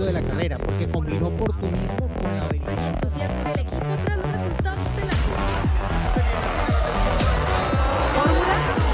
momento 0.00 0.04
de 0.06 0.12
la 0.12 0.22
carrera, 0.22 0.58
porque 0.58 0.88
combinó 0.88 1.28
oportunismo 1.28 2.08
con 2.14 2.36
la 2.36 2.46
habilidad. 2.46 2.94
entusiasmo 2.94 3.40
en 3.40 3.46
el 3.46 3.60
equipo 3.60 3.86
tras 4.04 4.16
los 4.16 4.32
resultados 4.32 4.96
de 4.96 5.04
la 5.04 5.12
Fórmula 8.14 8.46
Latina. 8.48 8.90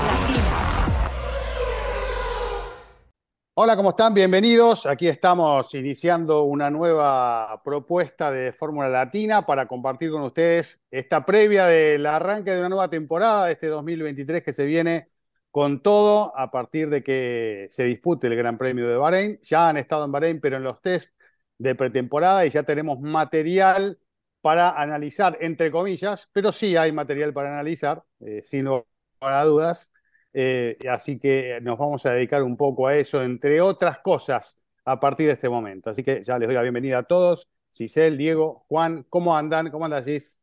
Hola, 3.55 3.77
¿cómo 3.77 3.91
están? 3.91 4.15
Bienvenidos. 4.15 4.87
Aquí 4.87 5.09
estamos 5.09 5.73
iniciando 5.75 6.43
una 6.43 6.71
nueva 6.71 7.63
propuesta 7.65 8.31
de 8.31 8.53
Fórmula 8.53 8.89
Latina 8.89 9.47
para 9.47 9.67
compartir 9.67 10.11
con 10.11 10.23
ustedes 10.23 10.81
esta 10.91 11.25
previa 11.25 11.67
del 11.67 12.05
arranque 12.05 12.51
de 12.51 12.59
una 12.59 12.69
nueva 12.69 12.91
temporada 12.91 13.47
de 13.47 13.53
este 13.53 13.69
2023 13.69 14.43
que 14.43 14.53
se 14.53 14.67
viene 14.67 15.09
con 15.57 15.81
todo 15.81 16.37
a 16.37 16.51
partir 16.51 16.91
de 16.91 17.03
que 17.03 17.67
se 17.71 17.85
dispute 17.85 18.27
el 18.27 18.37
Gran 18.37 18.59
Premio 18.59 18.87
de 18.87 18.99
Bahrein. 18.99 19.41
Ya 19.43 19.71
han 19.71 19.79
estado 19.79 20.05
en 20.05 20.13
Bahrein, 20.13 20.39
pero 20.39 20.59
en 20.59 20.63
los 20.63 20.83
test 20.83 21.15
de 21.57 21.75
pretemporada 21.75 22.45
y 22.45 22.51
ya 22.51 22.65
tenemos 22.65 23.01
material 23.01 23.99
para 24.43 24.79
analizar, 24.79 25.39
entre 25.41 25.71
comillas, 25.71 26.29
pero 26.35 26.53
sí 26.53 26.77
hay 26.77 26.93
material 26.93 27.33
para 27.33 27.55
analizar, 27.55 28.05
eh, 28.21 28.43
sin 28.45 28.67
lugar 28.67 28.85
a 29.23 29.45
dudas. 29.45 29.95
Eh, 30.35 30.77
así 30.91 31.19
que 31.19 31.59
nos 31.63 31.79
vamos 31.79 32.05
a 32.05 32.11
dedicar 32.11 32.43
un 32.43 32.59
poco 32.59 32.87
a 32.87 32.95
eso, 32.95 33.23
entre 33.23 33.63
otras 33.63 34.01
cosas, 34.01 34.59
a 34.85 35.01
partir 35.01 35.29
de 35.29 35.33
este 35.33 35.49
momento. 35.49 35.89
Así 35.89 36.05
que 36.05 36.23
ya 36.23 36.39
les 36.39 36.49
doy 36.49 36.55
la 36.55 36.61
bienvenida 36.61 36.99
a 36.99 37.03
todos. 37.05 37.49
Giselle, 37.73 38.19
Diego, 38.19 38.67
Juan, 38.69 39.07
¿cómo 39.09 39.35
andan? 39.35 39.71
¿Cómo 39.71 39.87
andas, 39.87 40.05
Gis? 40.05 40.39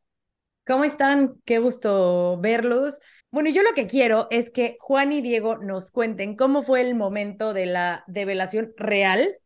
¿Cómo 0.66 0.82
están? 0.82 1.28
Qué 1.44 1.58
gusto 1.58 2.40
verlos. 2.40 3.00
Bueno, 3.34 3.50
yo 3.50 3.64
lo 3.64 3.74
que 3.74 3.88
quiero 3.88 4.28
es 4.30 4.48
que 4.48 4.76
Juan 4.78 5.12
y 5.12 5.20
Diego 5.20 5.58
nos 5.58 5.90
cuenten 5.90 6.36
cómo 6.36 6.62
fue 6.62 6.82
el 6.82 6.94
momento 6.94 7.52
de 7.52 7.66
la 7.66 8.04
develación 8.06 8.72
real 8.76 9.38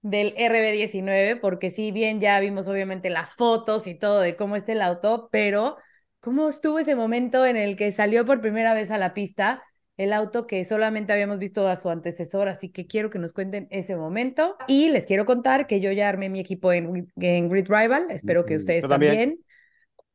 del 0.00 0.32
RB19, 0.36 1.40
porque 1.40 1.72
si 1.72 1.90
bien 1.90 2.20
ya 2.20 2.38
vimos 2.38 2.68
obviamente 2.68 3.10
las 3.10 3.34
fotos 3.34 3.88
y 3.88 3.96
todo 3.96 4.20
de 4.20 4.36
cómo 4.36 4.54
está 4.54 4.70
el 4.70 4.80
auto, 4.80 5.28
pero 5.32 5.76
cómo 6.20 6.48
estuvo 6.48 6.78
ese 6.78 6.94
momento 6.94 7.44
en 7.44 7.56
el 7.56 7.74
que 7.74 7.90
salió 7.90 8.24
por 8.24 8.40
primera 8.40 8.74
vez 8.74 8.92
a 8.92 8.98
la 8.98 9.12
pista 9.12 9.60
el 9.96 10.12
auto 10.12 10.46
que 10.46 10.64
solamente 10.64 11.12
habíamos 11.12 11.40
visto 11.40 11.66
a 11.66 11.74
su 11.74 11.90
antecesor, 11.90 12.46
así 12.46 12.68
que 12.68 12.86
quiero 12.86 13.10
que 13.10 13.18
nos 13.18 13.32
cuenten 13.32 13.66
ese 13.72 13.96
momento. 13.96 14.54
Y 14.68 14.90
les 14.90 15.04
quiero 15.04 15.26
contar 15.26 15.66
que 15.66 15.80
yo 15.80 15.90
ya 15.90 16.08
armé 16.08 16.28
mi 16.28 16.38
equipo 16.38 16.72
en, 16.72 17.10
en 17.16 17.48
Grid 17.48 17.66
Rival, 17.68 18.06
espero 18.12 18.46
que 18.46 18.54
ustedes 18.54 18.86
también. 18.86 19.40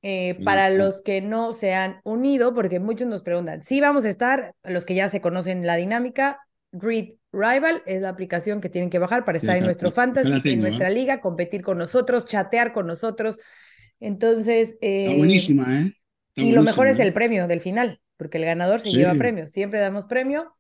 Eh, 0.04 0.40
para 0.46 0.70
los 0.70 1.02
que 1.02 1.22
no 1.22 1.54
se 1.54 1.74
han 1.74 2.00
unido, 2.04 2.54
porque 2.54 2.80
muchos 2.80 3.08
nos 3.08 3.24
preguntan, 3.24 3.64
sí 3.64 3.82
vamos 3.82 4.06
a 4.06 4.10
estar, 4.10 4.54
los 4.64 4.86
que 4.86 4.96
ya 4.96 5.10
se 5.10 5.22
conocen 5.22 5.66
la 5.66 5.76
dinámica, 5.76 6.40
Grid 6.72 7.16
Rival 7.32 7.82
es 7.86 8.02
la 8.02 8.10
aplicación 8.10 8.62
que 8.62 8.70
tienen 8.70 8.90
que 8.90 9.00
bajar 9.00 9.26
para 9.26 9.38
Sí, 9.38 9.48
estar 9.48 9.58
en 9.58 9.66
nuestro 9.66 9.92
fantasy, 9.92 10.30
en 10.46 10.62
nuestra 10.62 10.90
¿eh? 10.90 10.94
liga, 10.94 11.20
competir 11.20 11.62
con 11.64 11.78
nosotros, 11.78 12.26
chatear 12.26 12.74
con 12.74 12.88
nosotros. 12.88 13.40
Entonces, 14.00 14.72
Está 14.72 14.82
eh, 14.82 15.18
buenísima, 15.18 15.80
¿eh? 15.82 15.94
Está 16.36 16.42
y 16.44 16.52
lo 16.52 16.62
mejor 16.64 16.88
es 16.88 17.00
¿eh? 17.00 17.04
el 17.04 17.14
premio 17.14 17.48
del 17.48 17.62
final, 17.62 18.00
porque 18.18 18.38
el 18.38 18.46
ganador 18.46 18.80
se 18.82 18.92
Sí. 18.92 18.98
lleva 18.98 19.16
premio, 19.16 19.48
siempre 19.48 19.80
damos 19.80 20.06
premio. 20.06 20.54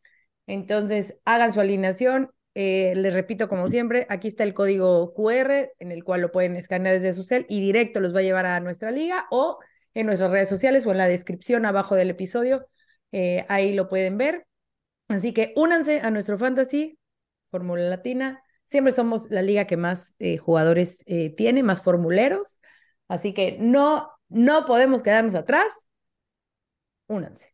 Entonces, 0.47 1.15
hagan 1.25 1.51
su 1.51 1.59
alineación. 1.59 2.31
Eh, 2.59 2.93
les 2.95 3.13
repito, 3.13 3.47
como 3.47 3.67
siempre, 3.67 4.07
aquí 4.09 4.27
está 4.27 4.43
el 4.43 4.55
código 4.55 5.13
QR 5.13 5.73
en 5.77 5.91
el 5.91 6.03
cual 6.03 6.21
lo 6.21 6.31
pueden 6.31 6.55
escanear 6.55 6.95
desde 6.95 7.13
su 7.13 7.23
cel 7.23 7.45
y 7.49 7.61
directo 7.61 7.99
los 7.99 8.15
va 8.15 8.21
a 8.21 8.23
llevar 8.23 8.47
a 8.47 8.59
nuestra 8.59 8.89
liga 8.89 9.27
o 9.29 9.59
en 9.93 10.07
nuestras 10.07 10.31
redes 10.31 10.49
sociales 10.49 10.83
o 10.87 10.91
en 10.91 10.97
la 10.97 11.07
descripción 11.07 11.67
abajo 11.67 11.95
del 11.95 12.09
episodio. 12.09 12.67
eh, 13.11 13.45
ahí 13.47 13.73
lo 13.75 13.87
pueden 13.89 14.17
ver. 14.17 14.47
Así 15.07 15.33
que 15.33 15.53
únanse 15.55 16.01
a 16.01 16.09
nuestro 16.09 16.35
fantasy, 16.35 16.97
Fórmula 17.51 17.83
Latina. 17.83 18.41
Siempre 18.65 18.91
somos 18.91 19.29
la 19.29 19.43
liga 19.43 19.67
que 19.67 19.77
más 19.77 20.15
eh, 20.17 20.37
jugadores 20.37 20.97
eh, 21.05 21.29
tiene, 21.35 21.61
más 21.61 21.83
formuleros. 21.83 22.59
Así 23.07 23.35
que 23.35 23.57
no, 23.59 24.09
no 24.29 24.65
podemos 24.65 25.03
quedarnos 25.03 25.35
atrás. 25.35 25.87
Únanse. 27.05 27.53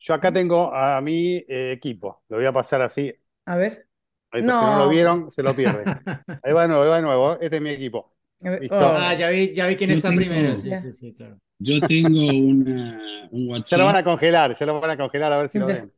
Yo 0.00 0.12
acá 0.12 0.30
tengo 0.30 0.70
a 0.70 1.00
mi 1.00 1.42
equipo. 1.48 2.22
Lo 2.28 2.36
voy 2.36 2.44
a 2.44 2.52
pasar 2.52 2.82
así. 2.82 3.10
A 3.46 3.56
ver. 3.56 3.88
Ahí 4.34 4.40
está, 4.40 4.58
Si 4.58 4.64
no 4.66 4.78
lo 4.78 4.84
No. 4.84 4.90
vieron, 4.90 5.30
se 5.30 5.42
lo 5.42 5.54
pierden. 5.56 5.84
Ahí 6.42 6.52
va 6.52 6.62
de 6.62 6.68
nuevo, 6.68 6.82
ahí 6.82 6.88
va 6.90 6.96
de 6.96 7.02
nuevo. 7.02 7.32
Este 7.40 7.56
es 7.56 7.62
mi 7.62 7.70
equipo. 7.70 8.12
Listo. 8.60 8.74
Oh. 8.76 8.80
Ah, 8.80 9.14
ya 9.14 9.28
vi, 9.30 9.54
ya 9.54 9.66
vi 9.66 9.76
quién 9.76 9.90
Yo 9.90 9.96
está 9.96 10.08
tengo- 10.10 10.20
primero. 10.20 10.56
Sí, 10.56 10.76
sí, 10.76 10.92
sí, 10.92 11.12
claro. 11.14 11.38
Yo 11.58 11.80
tengo 11.80 12.26
una, 12.32 13.28
un 13.30 13.62
Se 13.64 13.78
lo 13.78 13.84
van 13.84 13.94
WhatsApp, 13.94 13.96
a 13.96 14.04
congelar, 14.04 14.54
se 14.56 14.66
lo 14.66 14.80
van 14.80 14.90
a 14.90 14.96
congelar 14.96 15.32
a 15.32 15.38
ver 15.38 15.48
si 15.48 15.58
lo 15.58 15.68
Ya. 15.68 15.74
ven. 15.74 15.92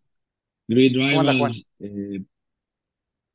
Grid 0.69 0.97
¿Cómo 0.97 1.23
Rivals, 1.23 1.67
eh, 1.81 2.23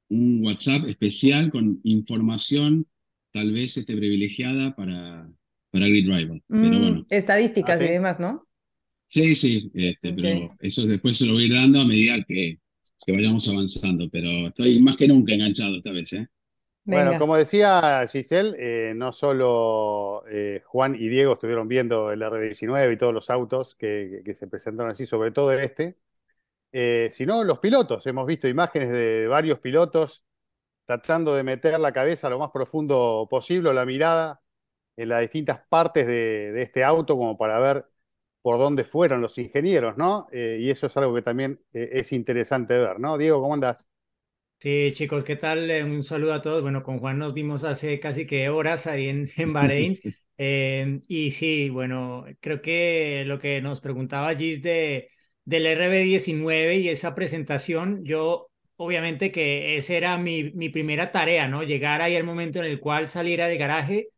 un 0.10 0.46
WhatsApp 0.46 0.88
especial 0.88 1.52
con 1.52 1.80
información 1.84 2.86
tal 3.32 3.52
vez 3.54 3.78
este, 3.78 3.96
privilegiada 3.96 4.76
para, 4.76 5.30
para. 5.72 5.86
Pero 5.86 6.38
Mm, 6.50 6.80
bueno, 6.82 7.06
estadísticas 7.10 7.80
¿Ah, 7.80 7.84
y 7.84 7.88
sí? 7.88 7.94
demás, 7.94 8.20
¿no? 8.20 8.46
sí, 9.08 9.36
sí, 9.36 9.72
este, 9.74 10.14
pero 10.14 10.52
eso 10.60 10.86
después 10.86 11.18
se 11.18 11.26
lo 11.26 11.34
voy 11.34 11.44
a 11.44 11.48
ir 11.48 11.54
dando 11.54 11.82
a 11.82 11.86
medida 11.86 12.24
que, 12.28 12.60
que 13.06 13.12
vayamos 13.12 13.48
avanzando. 13.50 14.10
Pero 14.12 14.48
estoy 14.48 14.80
más 14.80 14.98
que 14.98 15.08
nunca 15.08 15.34
enganchado 15.34 15.78
esta 15.78 15.92
vez, 15.92 16.14
¿eh? 16.14 16.28
Bueno, 16.84 17.20
como 17.20 17.38
decía 17.38 18.06
Giselle, 18.12 18.56
eh, 18.58 18.94
no 18.96 19.12
solo 19.12 20.24
eh, 20.28 20.64
Juan 20.66 20.96
y 20.96 21.10
Diego 21.10 21.34
estuvieron 21.34 21.68
viendo 21.68 22.12
el 22.12 22.22
RB19 22.24 22.94
y 22.94 22.98
todos 22.98 23.14
los 23.14 23.30
autos 23.30 23.76
que, 23.76 24.24
se 24.34 24.48
presentaron 24.48 24.92
así, 24.92 25.06
sobre 25.06 25.32
todo 25.32 25.54
este, 25.54 25.98
eh, 26.72 27.10
sino 27.14 27.44
los 27.44 27.60
pilotos. 27.60 28.08
Hemos 28.08 28.26
visto 28.26 28.48
imágenes 28.48 28.90
de 28.90 29.28
varios 29.28 29.60
pilotos 29.60 30.26
tratando 30.86 31.36
de 31.36 31.44
meter 31.44 31.80
la 31.80 31.94
cabeza 31.94 32.30
lo 32.30 32.40
más 32.40 32.52
profundo 32.52 33.28
posible, 33.30 33.74
la 33.74 33.86
mirada 33.86 34.42
en 34.98 35.10
las 35.10 35.22
distintas 35.22 35.62
partes 35.70 36.08
de, 36.08 36.52
de 36.52 36.62
este 36.64 36.84
auto, 36.84 37.16
como 37.16 37.38
para 37.38 37.60
ver 37.60 37.86
por 38.42 38.58
dónde 38.60 38.84
fueron 38.86 39.22
los 39.22 39.38
ingenieros, 39.38 39.98
¿no? 39.98 40.28
Eh, 40.32 40.58
y 40.62 40.70
eso 40.72 40.88
es 40.88 40.98
algo 40.98 41.14
que 41.16 41.22
también 41.22 41.62
eh, 41.74 41.90
es 41.94 42.12
interesante 42.14 42.78
ver, 42.80 43.00
¿no? 43.00 43.18
Diego, 43.18 43.42
¿cómo 43.42 43.54
andas? 43.54 43.90
Sí, 44.60 44.92
chicos, 44.94 45.24
¿qué 45.24 45.36
tal? 45.36 45.72
Eh, 45.72 45.84
Un 45.84 46.04
saludo 46.04 46.34
a 46.34 46.42
todos. 46.42 46.62
Bueno, 46.62 46.84
con 46.84 47.00
Juan 47.00 47.18
nos 47.18 47.34
vimos 47.34 47.64
hace 47.64 48.00
casi 48.00 48.28
que 48.28 48.48
horas 48.50 48.86
ahí 48.86 49.08
en, 49.08 49.32
en 49.36 49.54
Bahrein. 49.54 50.00
Eh, 50.38 51.02
y 51.08 51.32
sí, 51.32 51.70
bueno, 51.72 52.26
creo 52.40 52.62
que 52.62 53.24
lo 53.26 53.40
que 53.40 53.60
nos 53.62 53.82
preguntaba 53.82 54.36
Gis 54.36 54.62
de, 54.62 55.10
del 55.46 55.66
RB19 55.66 56.76
y 56.80 56.90
esa 56.90 57.16
presentación, 57.16 58.04
yo 58.06 58.50
obviamente 58.76 59.32
que 59.32 59.78
esa 59.78 59.94
era 59.96 60.18
mi, 60.18 60.52
mi 60.54 60.70
primera 60.70 61.12
tarea, 61.12 61.48
¿no? 61.48 61.64
Llegar 61.64 62.02
ahí 62.02 62.16
al 62.16 62.24
momento 62.24 62.60
en 62.60 62.66
el 62.66 62.80
cual 62.80 63.08
saliera 63.08 63.48
del 63.48 63.58
garaje 63.58 64.10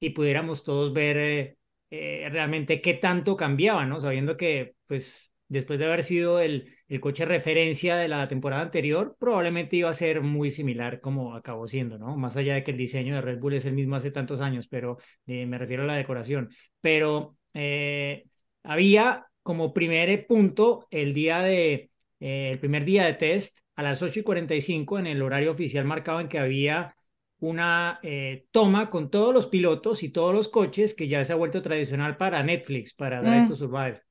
y 0.00 0.10
pudiéramos 0.10 0.64
todos 0.64 0.92
ver 0.94 1.57
eh, 1.90 2.28
realmente 2.30 2.80
qué 2.80 2.94
tanto 2.94 3.36
cambiaba, 3.36 3.86
¿no? 3.86 4.00
Sabiendo 4.00 4.36
que, 4.36 4.74
pues, 4.86 5.32
después 5.48 5.78
de 5.78 5.86
haber 5.86 6.02
sido 6.02 6.40
el, 6.40 6.74
el 6.88 7.00
coche 7.00 7.24
referencia 7.24 7.96
de 7.96 8.08
la 8.08 8.28
temporada 8.28 8.62
anterior, 8.62 9.16
probablemente 9.18 9.76
iba 9.76 9.90
a 9.90 9.94
ser 9.94 10.20
muy 10.20 10.50
similar 10.50 11.00
como 11.00 11.34
acabó 11.34 11.66
siendo, 11.66 11.98
¿no? 11.98 12.16
Más 12.16 12.36
allá 12.36 12.54
de 12.54 12.64
que 12.64 12.70
el 12.72 12.76
diseño 12.76 13.14
de 13.14 13.22
Red 13.22 13.38
Bull 13.38 13.54
es 13.54 13.64
el 13.64 13.74
mismo 13.74 13.96
hace 13.96 14.10
tantos 14.10 14.40
años, 14.40 14.68
pero 14.68 14.98
eh, 15.26 15.46
me 15.46 15.58
refiero 15.58 15.84
a 15.84 15.86
la 15.86 15.96
decoración. 15.96 16.50
Pero 16.80 17.36
eh, 17.54 18.24
había 18.62 19.26
como 19.42 19.72
primer 19.72 20.26
punto 20.26 20.86
el 20.90 21.14
día 21.14 21.40
de, 21.40 21.90
el 22.20 22.58
primer 22.58 22.84
día 22.84 23.06
de 23.06 23.14
test 23.14 23.58
a 23.76 23.82
las 23.82 24.02
8 24.02 24.20
y 24.20 24.22
45 24.22 24.98
en 24.98 25.06
el 25.06 25.22
horario 25.22 25.52
oficial 25.52 25.84
marcado 25.84 26.20
en 26.20 26.28
que 26.28 26.38
había 26.38 26.94
una 27.40 28.00
eh, 28.02 28.46
toma 28.50 28.90
con 28.90 29.10
todos 29.10 29.32
los 29.34 29.46
pilotos 29.46 30.02
y 30.02 30.10
todos 30.10 30.34
los 30.34 30.48
coches 30.48 30.94
que 30.94 31.08
ya 31.08 31.24
se 31.24 31.32
ha 31.32 31.36
vuelto 31.36 31.62
tradicional 31.62 32.16
para 32.16 32.42
Netflix, 32.42 32.94
para 32.94 33.22
Drive 33.22 33.44
Mm. 33.44 33.48
to 33.48 33.54
Survive. 33.56 34.02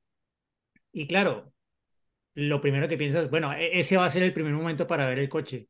Y 0.92 1.06
claro, 1.06 1.52
lo 2.34 2.60
primero 2.60 2.88
que 2.88 2.98
piensas, 2.98 3.30
bueno, 3.30 3.52
e- 3.52 3.78
ese 3.80 3.96
va 3.96 4.06
a 4.06 4.10
ser 4.10 4.22
el 4.22 4.32
primer 4.34 4.52
momento 4.54 4.86
para 4.86 5.08
ver 5.08 5.18
el 5.18 5.28
coche. 5.28 5.68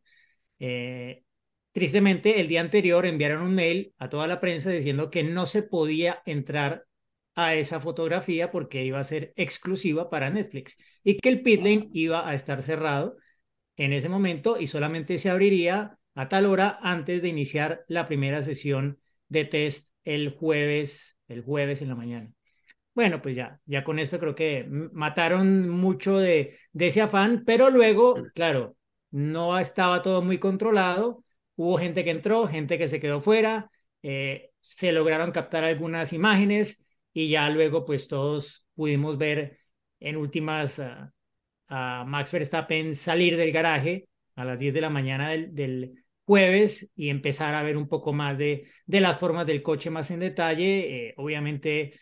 Eh, 0.59 1.25
tristemente, 1.73 2.41
el 2.41 2.49
día 2.49 2.61
anterior 2.61 3.07
enviaron 3.07 3.43
un 3.43 3.55
mail 3.55 3.95
a 3.99 4.09
toda 4.09 4.27
la 4.29 4.41
prensa 4.41 4.71
diciendo 4.71 5.11
que 5.11 5.25
no 5.25 5.47
se 5.47 5.63
podía 5.63 6.23
entrar 6.27 6.87
a 7.35 7.55
esa 7.55 7.81
fotografía 7.81 8.51
porque 8.51 8.85
iba 8.85 8.99
a 9.01 9.05
ser 9.05 9.33
exclusiva 9.37 10.11
para 10.11 10.31
Netflix 10.31 10.77
y 11.05 11.19
que 11.19 11.29
el 11.31 11.43
pit 11.43 11.61
lane 11.63 11.89
iba 11.93 12.29
a 12.29 12.35
estar 12.35 12.63
cerrado 12.63 13.17
en 13.77 13.93
ese 13.93 14.09
momento 14.09 14.59
y 14.61 14.67
solamente 14.67 15.19
se 15.19 15.31
abriría 15.31 15.99
a 16.19 16.29
tal 16.29 16.47
hora 16.47 16.81
antes 16.83 17.23
de 17.23 17.29
iniciar 17.29 17.85
la 17.87 18.09
primera 18.09 18.43
sesión 18.43 18.99
de 19.29 19.45
test 19.45 19.91
el 20.05 20.31
jueves, 20.31 21.17
el 21.29 21.43
jueves 21.43 21.81
en 21.81 21.89
la 21.91 21.95
mañana. 21.95 22.33
Bueno, 22.93 23.23
pues 23.23 23.37
ya, 23.37 23.61
ya 23.67 23.85
con 23.85 24.01
esto 24.01 24.19
creo 24.19 24.35
que 24.35 24.67
mataron 24.69 25.69
mucho 25.69 26.19
de, 26.19 26.59
de 26.73 26.87
ese 26.89 27.03
afán, 27.03 27.45
pero 27.47 27.71
luego, 27.71 28.17
claro, 28.35 28.77
no 29.13 29.57
estaba 29.61 30.03
todo 30.03 30.21
muy 30.21 30.39
controlado, 30.39 31.25
hubo 31.55 31.79
gente 31.79 32.03
que 32.03 32.11
entró, 32.11 32.49
gente 32.49 32.79
que 32.79 32.89
se 32.89 32.99
quedó 32.99 33.21
fuera, 33.21 33.71
eh, 34.03 34.51
se 34.61 34.91
lograron 34.91 35.31
captar 35.31 35.63
algunas 35.63 36.13
imágenes 36.13 36.85
y 37.13 37.29
ya 37.29 37.49
luego 37.49 37.85
pues 37.85 38.09
todos 38.09 38.67
pudimos 38.75 39.19
ver 39.19 39.61
en 40.01 40.17
últimas 40.17 40.83
a 41.69 42.05
Max 42.05 42.33
Verstappen 42.33 42.97
salir 42.97 43.37
del 43.37 43.53
garaje 43.53 44.09
a 44.35 44.45
las 44.45 44.59
10 44.59 44.75
de 44.75 44.81
la 44.81 44.91
mañana 44.91 45.31
del 45.31 45.95
jueves 46.29 46.93
y 46.95 47.09
empezar 47.09 47.55
a 47.55 47.63
ver 47.65 47.77
un 47.79 47.89
poco 47.89 48.13
más 48.13 48.37
de, 48.39 48.69
de 48.87 49.01
las 49.01 49.19
formas 49.19 49.47
del 49.47 49.63
coche 49.63 49.91
más 49.91 50.11
en 50.13 50.21
detalle. 50.21 51.09
Eh, 51.09 51.15
obviamente, 51.17 51.95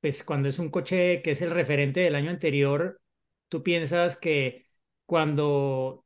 pues 0.00 0.24
cuando 0.24 0.48
es 0.48 0.58
un 0.58 0.70
coche 0.70 1.22
que 1.22 1.32
es 1.32 1.42
el 1.42 1.50
referente 1.52 2.00
del 2.00 2.14
año 2.16 2.30
anterior, 2.30 3.00
tú 3.48 3.62
piensas 3.62 4.16
que 4.16 4.66
cuando 5.06 6.04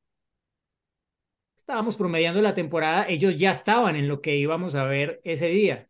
estábamos 1.56 1.96
promediando 1.96 2.42
la 2.42 2.54
temporada, 2.54 3.06
ellos 3.08 3.36
ya 3.36 3.50
estaban 3.50 3.96
en 3.96 4.08
lo 4.08 4.20
que 4.20 4.36
íbamos 4.36 4.74
a 4.74 4.84
ver 4.84 5.20
ese 5.24 5.48
día. 5.48 5.88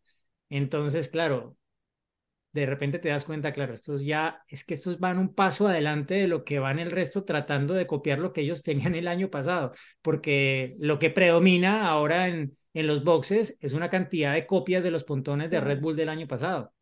Entonces, 0.48 1.08
claro, 1.08 1.56
de 2.54 2.66
repente 2.66 3.00
te 3.00 3.08
das 3.08 3.24
cuenta, 3.24 3.52
claro, 3.52 3.74
estos 3.74 4.04
ya, 4.04 4.42
es 4.48 4.64
que 4.64 4.74
estos 4.74 5.00
van 5.00 5.18
un 5.18 5.34
paso 5.34 5.66
adelante 5.66 6.14
de 6.14 6.28
lo 6.28 6.44
que 6.44 6.60
van 6.60 6.78
el 6.78 6.92
resto 6.92 7.24
tratando 7.24 7.74
de 7.74 7.86
copiar 7.86 8.20
lo 8.20 8.32
que 8.32 8.42
ellos 8.42 8.62
tenían 8.62 8.94
el 8.94 9.08
año 9.08 9.28
pasado, 9.28 9.72
porque 10.02 10.76
lo 10.78 10.98
que 11.00 11.10
predomina 11.10 11.88
ahora 11.88 12.28
en, 12.28 12.56
en 12.72 12.86
los 12.86 13.02
boxes 13.02 13.58
es 13.60 13.72
una 13.72 13.90
cantidad 13.90 14.32
de 14.32 14.46
copias 14.46 14.84
de 14.84 14.92
los 14.92 15.04
pontones 15.04 15.50
de 15.50 15.60
Red 15.60 15.80
Bull 15.80 15.96
del 15.96 16.08
año 16.08 16.28
pasado. 16.28 16.72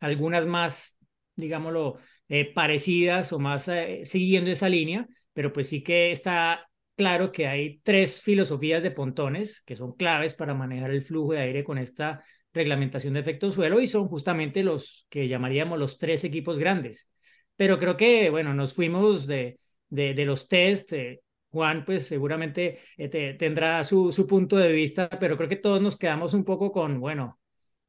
Algunas 0.00 0.46
más, 0.46 0.98
digámoslo, 1.36 1.98
eh, 2.28 2.52
parecidas 2.52 3.32
o 3.32 3.38
más 3.38 3.68
eh, 3.68 4.02
siguiendo 4.04 4.50
esa 4.50 4.68
línea, 4.68 5.06
pero 5.32 5.52
pues 5.52 5.68
sí 5.68 5.82
que 5.82 6.10
está 6.10 6.68
claro 6.96 7.32
que 7.32 7.46
hay 7.46 7.80
tres 7.82 8.20
filosofías 8.22 8.82
de 8.82 8.90
pontones 8.90 9.62
que 9.62 9.76
son 9.76 9.92
claves 9.92 10.34
para 10.34 10.54
manejar 10.54 10.90
el 10.90 11.02
flujo 11.02 11.32
de 11.32 11.40
aire 11.40 11.64
con 11.64 11.78
esta 11.78 12.24
reglamentación 12.52 13.14
de 13.14 13.20
efecto 13.20 13.50
suelo 13.50 13.80
y 13.80 13.86
son 13.86 14.08
justamente 14.08 14.62
los 14.62 15.06
que 15.10 15.28
llamaríamos 15.28 15.78
los 15.78 15.98
tres 15.98 16.24
equipos 16.24 16.58
grandes. 16.58 17.10
Pero 17.56 17.78
creo 17.78 17.96
que, 17.96 18.30
bueno, 18.30 18.54
nos 18.54 18.74
fuimos 18.74 19.26
de, 19.26 19.58
de, 19.88 20.24
los 20.24 20.48
test. 20.48 20.92
Eh, 20.92 21.20
Juan, 21.50 21.84
pues 21.84 22.06
seguramente 22.06 22.80
eh, 22.96 23.36
tendrá 23.38 23.84
su, 23.84 24.10
su 24.10 24.26
punto 24.26 24.56
de 24.56 24.72
vista, 24.72 25.08
pero 25.08 25.36
creo 25.36 25.48
que 25.48 25.56
todos 25.56 25.80
nos 25.80 25.96
quedamos 25.96 26.34
un 26.34 26.44
poco 26.44 26.72
con, 26.72 26.98
bueno, 27.00 27.38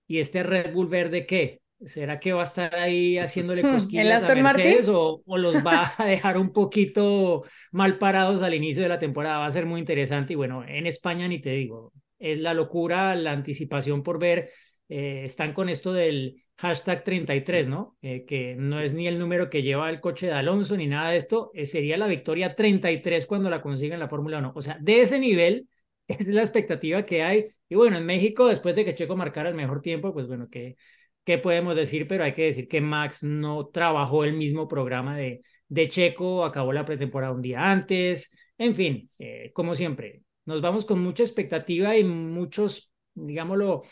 ¿y 0.08 0.20
este 0.20 0.44
Red 0.44 0.74
Bull 0.74 0.88
verde 0.88 1.26
qué? 1.26 1.62
¿Será 1.86 2.20
que 2.20 2.34
va 2.34 2.42
a 2.42 2.46
estar 2.46 2.76
ahí 2.76 3.18
haciéndole 3.18 3.62
cosquillas 3.90 4.24
a 4.24 4.36
Mercedes 4.36 4.88
o, 4.88 5.22
o, 5.26 5.38
los 5.38 5.56
va 5.56 5.94
a 5.98 6.06
dejar 6.06 6.38
un 6.38 6.52
poquito 6.52 7.44
mal 7.72 7.98
parados 7.98 8.42
al 8.42 8.54
inicio 8.54 8.84
de 8.84 8.90
la 8.90 9.00
temporada? 9.00 9.40
Va 9.40 9.46
a 9.46 9.52
ser 9.52 9.66
muy 9.66 9.80
interesante 9.80 10.34
y 10.34 10.36
bueno, 10.36 10.64
en 10.68 10.88
España 10.88 11.28
ni 11.28 11.40
te 11.40 11.52
digo, 11.52 11.92
es 12.20 12.40
la 12.40 12.54
locura, 12.54 13.16
la 13.16 13.32
anticipación 13.32 14.04
por 14.04 14.20
ver. 14.20 14.52
Eh, 14.88 15.24
están 15.26 15.54
con 15.54 15.70
esto 15.70 15.94
del 15.94 16.44
hashtag 16.58 17.04
33, 17.04 17.68
¿no? 17.68 17.98
Eh, 18.02 18.24
que 18.26 18.56
no 18.56 18.80
es 18.80 18.94
ni 18.94 19.08
el 19.08 19.20
número 19.20 19.50
que 19.50 19.64
lleva 19.64 19.90
el 19.90 20.00
coche 20.00 20.28
de 20.28 20.34
Alonso 20.34 20.78
ni 20.78 20.88
nada 20.88 21.12
de 21.12 21.18
esto, 21.18 21.52
eh, 21.54 21.66
sería 21.66 21.98
la 21.98 22.08
victoria 22.08 22.56
33 22.56 23.26
cuando 23.26 23.50
la 23.50 23.62
consiga 23.62 23.96
en 23.96 24.00
la 24.00 24.10
Fórmula 24.10 24.40
1. 24.40 24.54
O 24.56 24.62
sea, 24.62 24.78
de 24.80 25.02
ese 25.02 25.20
nivel 25.20 25.68
es 26.08 26.28
la 26.28 26.42
expectativa 26.42 27.04
que 27.06 27.24
hay. 27.24 27.48
Y 27.68 27.76
bueno, 27.76 27.98
en 27.98 28.06
México, 28.06 28.48
después 28.48 28.76
de 28.76 28.86
que 28.86 28.96
Checo 28.96 29.16
marcara 29.16 29.50
el 29.50 29.56
mejor 29.56 29.82
tiempo, 29.82 30.14
pues 30.14 30.28
bueno, 30.28 30.48
¿qué, 30.50 30.78
qué 31.26 31.38
podemos 31.38 31.76
decir? 31.76 32.08
Pero 32.08 32.24
hay 32.24 32.34
que 32.34 32.46
decir 32.46 32.68
que 32.68 32.82
Max 32.82 33.24
no 33.24 33.68
trabajó 33.68 34.24
el 34.24 34.34
mismo 34.34 34.68
programa 34.68 35.18
de, 35.18 35.42
de 35.68 35.90
Checo, 35.90 36.46
acabó 36.46 36.72
la 36.72 36.86
pretemporada 36.86 37.34
un 37.34 37.42
día 37.42 37.70
antes. 37.70 38.32
En 38.58 38.76
fin, 38.76 39.10
como 39.54 39.76
siempre, 39.76 40.22
nos 40.46 40.62
vamos 40.62 40.86
con 40.86 41.02
mucha 41.02 41.24
expectativa 41.24 41.98
y 41.98 42.04
muchos, 42.04 42.92
digámoslo, 43.14 43.84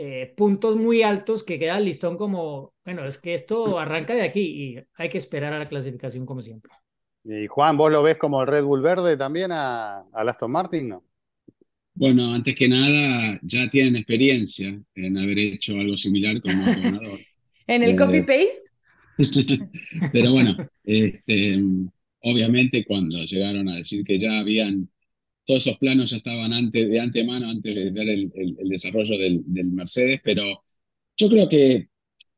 eh, 0.00 0.32
puntos 0.36 0.76
muy 0.76 1.02
altos 1.02 1.42
que 1.42 1.58
queda 1.58 1.76
el 1.76 1.84
listón 1.84 2.16
como, 2.16 2.72
bueno, 2.84 3.04
es 3.04 3.18
que 3.18 3.34
esto 3.34 3.78
arranca 3.78 4.14
de 4.14 4.22
aquí 4.22 4.40
y 4.40 4.84
hay 4.94 5.08
que 5.08 5.18
esperar 5.18 5.52
a 5.52 5.58
la 5.58 5.68
clasificación 5.68 6.24
como 6.24 6.40
siempre. 6.40 6.72
Y 7.24 7.46
Juan, 7.48 7.76
¿vos 7.76 7.90
lo 7.90 8.02
ves 8.02 8.16
como 8.16 8.40
el 8.40 8.46
Red 8.46 8.64
Bull 8.64 8.80
verde 8.80 9.16
también 9.16 9.52
a, 9.52 9.98
a 9.98 10.04
Aston 10.12 10.50
Martin, 10.50 10.88
no? 10.88 11.04
Bueno, 11.98 12.32
antes 12.32 12.54
que 12.54 12.68
nada, 12.68 13.40
ya 13.42 13.68
tienen 13.70 13.96
experiencia 13.96 14.80
en 14.94 15.18
haber 15.18 15.36
hecho 15.36 15.74
algo 15.74 15.96
similar 15.96 16.40
con 16.40 16.54
un 16.54 16.64
ganador. 16.64 17.18
¿En 17.66 17.82
el 17.82 17.90
eh, 17.90 17.96
copy-paste? 17.96 18.62
Pero 20.12 20.30
bueno, 20.30 20.56
este, 20.84 21.60
obviamente 22.20 22.84
cuando 22.84 23.18
llegaron 23.24 23.68
a 23.68 23.78
decir 23.78 24.04
que 24.04 24.16
ya 24.16 24.38
habían 24.38 24.88
todos 25.44 25.66
esos 25.66 25.78
planos 25.78 26.10
ya 26.10 26.18
estaban 26.18 26.52
antes, 26.52 26.88
de 26.88 27.00
antemano, 27.00 27.50
antes 27.50 27.74
de 27.74 27.90
ver 27.90 28.08
el, 28.10 28.30
el, 28.36 28.68
desarrollo 28.68 29.18
del, 29.18 29.42
del, 29.46 29.66
Mercedes, 29.66 30.20
pero 30.22 30.62
yo 31.16 31.28
creo 31.28 31.48
que 31.48 31.88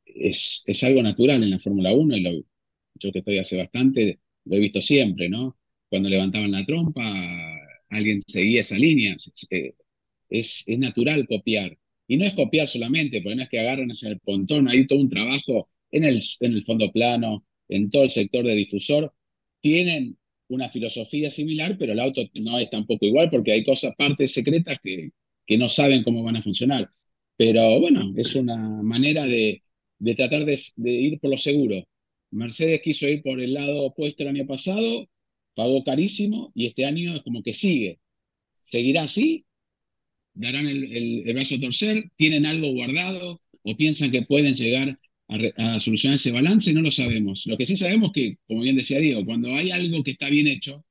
es, 0.07 0.63
es 0.67 0.85
algo 0.85 1.03
natural 1.03 1.43
en 1.43 1.51
la 1.51 1.59
Fórmula 1.59 1.93
1, 1.93 2.17
y 2.17 2.21
lo, 2.21 2.31
yo 2.95 3.13
que 3.13 3.19
estoy 3.19 3.39
hace 3.39 3.59
bastante, 3.59 4.21
lo 4.45 4.57
he 4.57 4.61
visto 4.61 4.81
siempre, 4.81 5.29
¿no? 5.29 5.59
Cuando 5.91 6.09
levantaban 6.09 6.53
la 6.53 6.65
trompa, 6.65 7.03
alguien 7.91 8.23
seguía 8.27 8.61
esa 8.63 8.77
línea, 8.77 9.17
es, 10.29 10.65
es 10.67 10.79
natural 10.79 11.27
copiar. 11.27 11.77
Y 12.07 12.17
no 12.17 12.25
es 12.25 12.33
copiar 12.33 12.69
solamente, 12.69 13.21
porque 13.23 13.37
no 13.37 13.43
es 13.43 13.49
que 13.49 13.61
agarran 13.61 13.91
hacia 13.91 14.09
el 14.09 14.21
pontón, 14.21 14.69
hay 14.69 14.87
todo 14.87 14.99
un 14.99 15.09
trabajo 15.09 15.69
en 15.91 16.05
el, 16.05 16.21
en 16.41 16.53
el 16.53 16.65
fondo 16.65 16.91
plano, 16.93 17.47
en 17.69 17.91
todo 17.91 18.05
el 18.05 18.11
sector 18.11 18.45
de 18.45 18.55
difusor, 18.55 19.13
tienen 19.61 20.19
una 20.49 20.69
filosofía 20.69 21.31
similar, 21.31 21.77
pero 21.79 21.93
el 21.93 22.01
auto 22.01 22.23
no 22.43 22.59
es 22.59 22.71
tampoco 22.71 23.07
igual 23.07 23.31
porque 23.31 23.53
hay 23.53 23.65
cosas, 23.65 23.95
partes 23.97 24.33
secretas 24.33 24.79
que, 24.83 25.11
que 25.47 25.59
no 25.59 25.69
saben 25.69 26.03
cómo 26.03 26.23
van 26.25 26.37
a 26.37 26.43
funcionar. 26.43 26.91
Pero 27.37 27.81
bueno, 27.81 28.13
es 28.17 28.35
una 28.35 28.57
manera 28.57 29.25
de, 29.27 29.63
de 29.99 30.15
tratar 30.15 30.45
de, 30.45 30.59
ir 30.91 31.21
por 31.21 31.31
lo 31.31 31.39
seguro. 31.39 31.85
Mercedes 32.31 32.83
quiso 32.83 33.09
ir 33.09 33.23
por 33.23 33.41
el 33.41 33.55
lado 33.55 33.85
opuesto 33.85 34.23
el 34.23 34.31
año 34.31 34.47
pasado, 34.47 35.09
pagó 35.61 35.85
carísimo 35.85 36.53
y 36.55 36.67
este 36.67 36.87
año 36.87 37.17
es 37.17 37.23
como 37.23 37.43
que 37.43 37.53
sigue. 37.53 37.99
¿Seguirá 38.55 39.03
así? 39.03 39.45
¿Darán 40.33 40.67
el, 40.67 40.85
el, 40.97 41.35
brazo 41.35 41.57
a 41.57 41.61
torcer? 41.61 42.11
¿Tienen 42.17 42.47
algo 42.47 42.73
guardado? 42.73 43.43
¿O 43.63 43.77
piensan 43.77 44.11
que 44.11 44.23
pueden 44.23 44.55
llegar 44.55 44.99
a, 45.29 45.79
solucionar 45.79 46.17
ese 46.17 46.33
balance, 46.33 46.73
no 46.73 46.83
lo 46.83 46.91
sabemos. 46.91 47.47
Lo 47.47 47.57
que 47.57 47.67
sí 47.67 47.77
sabemos 47.77 48.11
que, 48.13 48.39
como 48.47 48.63
bien 48.63 48.77
decía 48.77 48.99
Diego, 48.99 49.25
cuando 49.25 49.55
hay 49.55 49.71
algo 49.71 50.03
que 50.03 50.13
está 50.13 50.29
bien 50.31 50.47
hecho, 50.47 50.85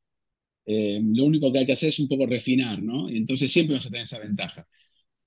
eh, 0.66 1.01
lo 1.04 1.25
único 1.25 1.51
que 1.51 1.60
hay 1.60 1.65
que 1.65 1.74
hacer 1.74 1.89
es 1.89 2.00
un 2.00 2.07
poco 2.07 2.27
refinar, 2.27 2.81
¿no? 2.81 3.10
Entonces 3.10 3.51
siempre 3.51 3.75
vas 3.75 3.88
a 3.88 3.89
tener 3.89 4.04
esa 4.04 4.19
ventaja. 4.19 4.68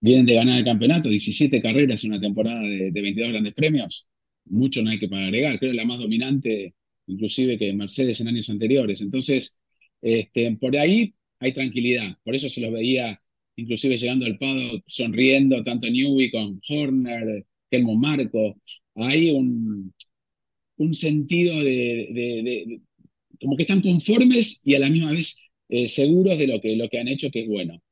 Vienen 0.00 0.26
de 0.26 0.34
ganar 0.34 0.58
el 0.58 0.64
campeonato, 0.64 1.08
17 1.08 1.60
carreras 1.62 2.04
en 2.04 2.12
una 2.12 2.20
temporada 2.20 2.62
de, 2.62 2.92
de 2.92 3.02
22 3.02 3.32
grandes 3.32 3.54
premios, 3.54 4.06
mucho 4.46 4.82
no 4.82 4.90
hay 4.90 4.98
que 4.98 5.08
para 5.08 5.26
agregar, 5.26 5.58
creo 5.58 5.72
que 5.72 5.76
la 5.76 5.84
más 5.84 5.98
dominante 5.98 6.74
inclusive 7.06 7.58
que 7.58 7.72
Mercedes 7.72 8.20
en 8.20 8.28
años 8.28 8.50
anteriores. 8.50 9.00
Entonces, 9.00 9.56
este, 10.00 10.56
por 10.56 10.76
ahí 10.76 11.14
hay 11.38 11.52
tranquilidad, 11.52 12.16
por 12.24 12.34
eso 12.34 12.48
se 12.48 12.60
los 12.60 12.72
veía 12.72 13.20
inclusive 13.56 13.98
llegando 13.98 14.26
al 14.26 14.38
pado 14.38 14.82
sonriendo, 14.86 15.62
tanto 15.62 15.88
Newey 15.90 16.30
con 16.30 16.60
Horner, 16.68 17.46
Helmut 17.70 17.98
Marco, 17.98 18.56
hay 18.94 19.30
un, 19.30 19.92
un 20.76 20.94
sentido 20.94 21.62
de, 21.62 22.80
como 23.40 23.56
que 23.56 23.62
están 23.62 23.82
conformes 23.82 24.62
y 24.64 24.74
a 24.74 24.78
la 24.78 24.90
misma 24.90 25.12
vez 25.12 25.50
eh, 25.68 25.88
seguros 25.88 26.38
de 26.38 26.46
lo 26.46 26.60
que, 26.60 26.76
lo 26.76 26.88
que 26.88 26.98
han 26.98 27.08
hecho, 27.08 27.30
que 27.30 27.42
es 27.42 27.48
bueno. 27.48 27.82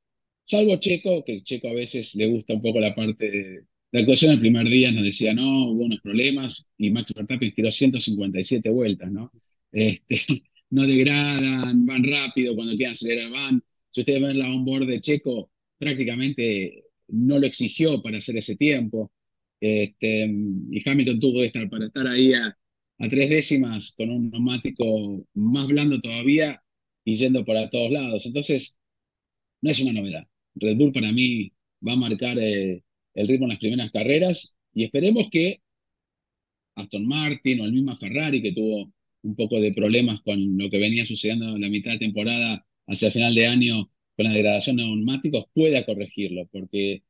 Salvo 0.44 0.76
Checo, 0.76 1.24
que 1.24 1.42
Checo 1.42 1.68
a 1.68 1.74
veces 1.74 2.14
le 2.16 2.26
gusta 2.26 2.54
un 2.54 2.62
poco 2.62 2.80
la 2.80 2.94
parte 2.94 3.66
la 3.92 4.00
actuación 4.00 4.32
el 4.32 4.40
primer 4.40 4.68
día, 4.68 4.92
nos 4.92 5.04
decía, 5.04 5.34
no, 5.34 5.70
hubo 5.70 5.84
unos 5.84 6.00
problemas, 6.00 6.68
y 6.78 6.90
Max 6.90 7.12
Verstappen 7.14 7.52
tiró 7.54 7.70
157 7.70 8.70
vueltas, 8.70 9.10
¿no? 9.10 9.32
Este, 9.72 10.16
no 10.70 10.86
degradan, 10.86 11.86
van 11.86 12.04
rápido, 12.04 12.54
cuando 12.54 12.76
quieran 12.76 12.92
acelerar 12.92 13.30
van. 13.30 13.62
Si 13.90 14.00
ustedes 14.00 14.22
ven 14.22 14.38
la 14.38 14.48
onboard 14.48 14.86
de 14.86 15.00
Checo, 15.00 15.50
prácticamente 15.78 16.84
no 17.08 17.38
lo 17.38 17.46
exigió 17.46 18.00
para 18.02 18.18
hacer 18.18 18.36
ese 18.36 18.56
tiempo. 18.56 19.10
Este, 19.60 20.26
y 20.70 20.88
Hamilton 20.88 21.20
tuvo 21.20 21.40
que 21.40 21.46
estar 21.46 21.68
para 21.68 21.86
estar 21.86 22.06
ahí 22.06 22.32
a, 22.32 22.56
a, 22.98 23.08
tres 23.08 23.28
décimas 23.28 23.94
con 23.96 24.10
un 24.10 24.30
neumático 24.30 25.26
más 25.34 25.66
blando 25.66 26.00
todavía 26.00 26.62
y 27.04 27.16
yendo 27.16 27.44
para 27.44 27.68
todos 27.70 27.90
lados. 27.90 28.26
Entonces, 28.26 28.78
no 29.62 29.70
es 29.70 29.80
una 29.80 29.92
novedad. 29.92 30.26
Red 30.54 30.76
Bull 30.76 30.92
para 30.92 31.12
mí 31.12 31.52
va 31.86 31.92
a 31.94 31.96
marcar 31.96 32.38
eh, 32.38 32.82
el 33.14 33.28
ritmo 33.28 33.46
en 33.46 33.50
las 33.50 33.58
primeras 33.58 33.90
carreras 33.90 34.58
y 34.74 34.84
esperemos 34.84 35.28
que 35.30 35.60
Aston 36.74 37.06
Martin 37.06 37.60
o 37.60 37.64
el 37.64 37.72
mismo 37.72 37.96
Ferrari 37.96 38.42
que 38.42 38.52
tuvo 38.52 38.92
un 39.22 39.36
poco 39.36 39.60
de 39.60 39.72
problemas 39.72 40.20
con 40.22 40.56
lo 40.56 40.70
que 40.70 40.78
venía 40.78 41.04
sucediendo 41.04 41.54
en 41.54 41.60
la 41.60 41.68
mitad 41.68 41.92
de 41.92 41.98
temporada 41.98 42.64
hacia 42.86 43.06
el 43.06 43.12
final 43.12 43.34
de 43.34 43.46
año 43.46 43.90
con 44.16 44.26
la 44.26 44.32
degradación 44.32 44.76
de 44.76 44.84
neumáticos 44.84 45.46
pueda 45.54 45.84
corregirlo, 45.84 46.46
porque 46.52 47.02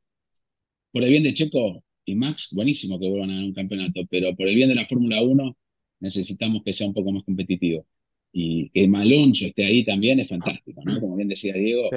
por 0.91 1.03
el 1.03 1.09
bien 1.09 1.23
de 1.23 1.33
Checo 1.33 1.83
y 2.05 2.15
Max, 2.15 2.49
buenísimo 2.51 2.99
que 2.99 3.07
vuelvan 3.07 3.29
a 3.29 3.33
ganar 3.33 3.47
un 3.47 3.53
campeonato, 3.53 4.01
pero 4.09 4.35
por 4.35 4.47
el 4.47 4.55
bien 4.55 4.69
de 4.69 4.75
la 4.75 4.87
Fórmula 4.87 5.21
1 5.21 5.57
necesitamos 5.99 6.63
que 6.63 6.73
sea 6.73 6.87
un 6.87 6.93
poco 6.93 7.11
más 7.11 7.23
competitivo. 7.23 7.85
Y 8.33 8.69
que 8.69 8.87
Maloncho 8.87 9.47
esté 9.47 9.65
ahí 9.65 9.83
también 9.83 10.19
es 10.19 10.29
fantástico. 10.29 10.81
Como 10.99 11.15
bien 11.15 11.27
decía 11.27 11.53
Diego. 11.53 11.89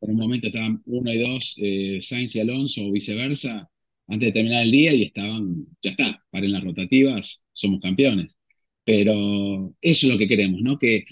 En 0.00 0.10
un 0.10 0.16
momento 0.16 0.48
estaban 0.48 0.82
uno 0.86 1.12
y 1.12 1.18
dos, 1.18 1.56
eh, 1.62 2.00
Sainz 2.02 2.36
y 2.36 2.40
Alonso 2.40 2.86
o 2.86 2.92
viceversa, 2.92 3.70
antes 4.08 4.28
de 4.28 4.32
terminar 4.32 4.62
el 4.64 4.70
día 4.70 4.94
y 4.94 5.04
estaban, 5.04 5.66
ya 5.82 5.90
está, 5.90 6.24
paren 6.30 6.52
las 6.52 6.64
rotativas, 6.64 7.44
somos 7.52 7.80
campeones. 7.80 8.36
Pero 8.84 9.74
eso 9.80 10.06
es 10.06 10.12
lo 10.12 10.18
que 10.18 10.28
queremos, 10.28 10.60
¿no? 10.62 10.78
Que 10.78 11.04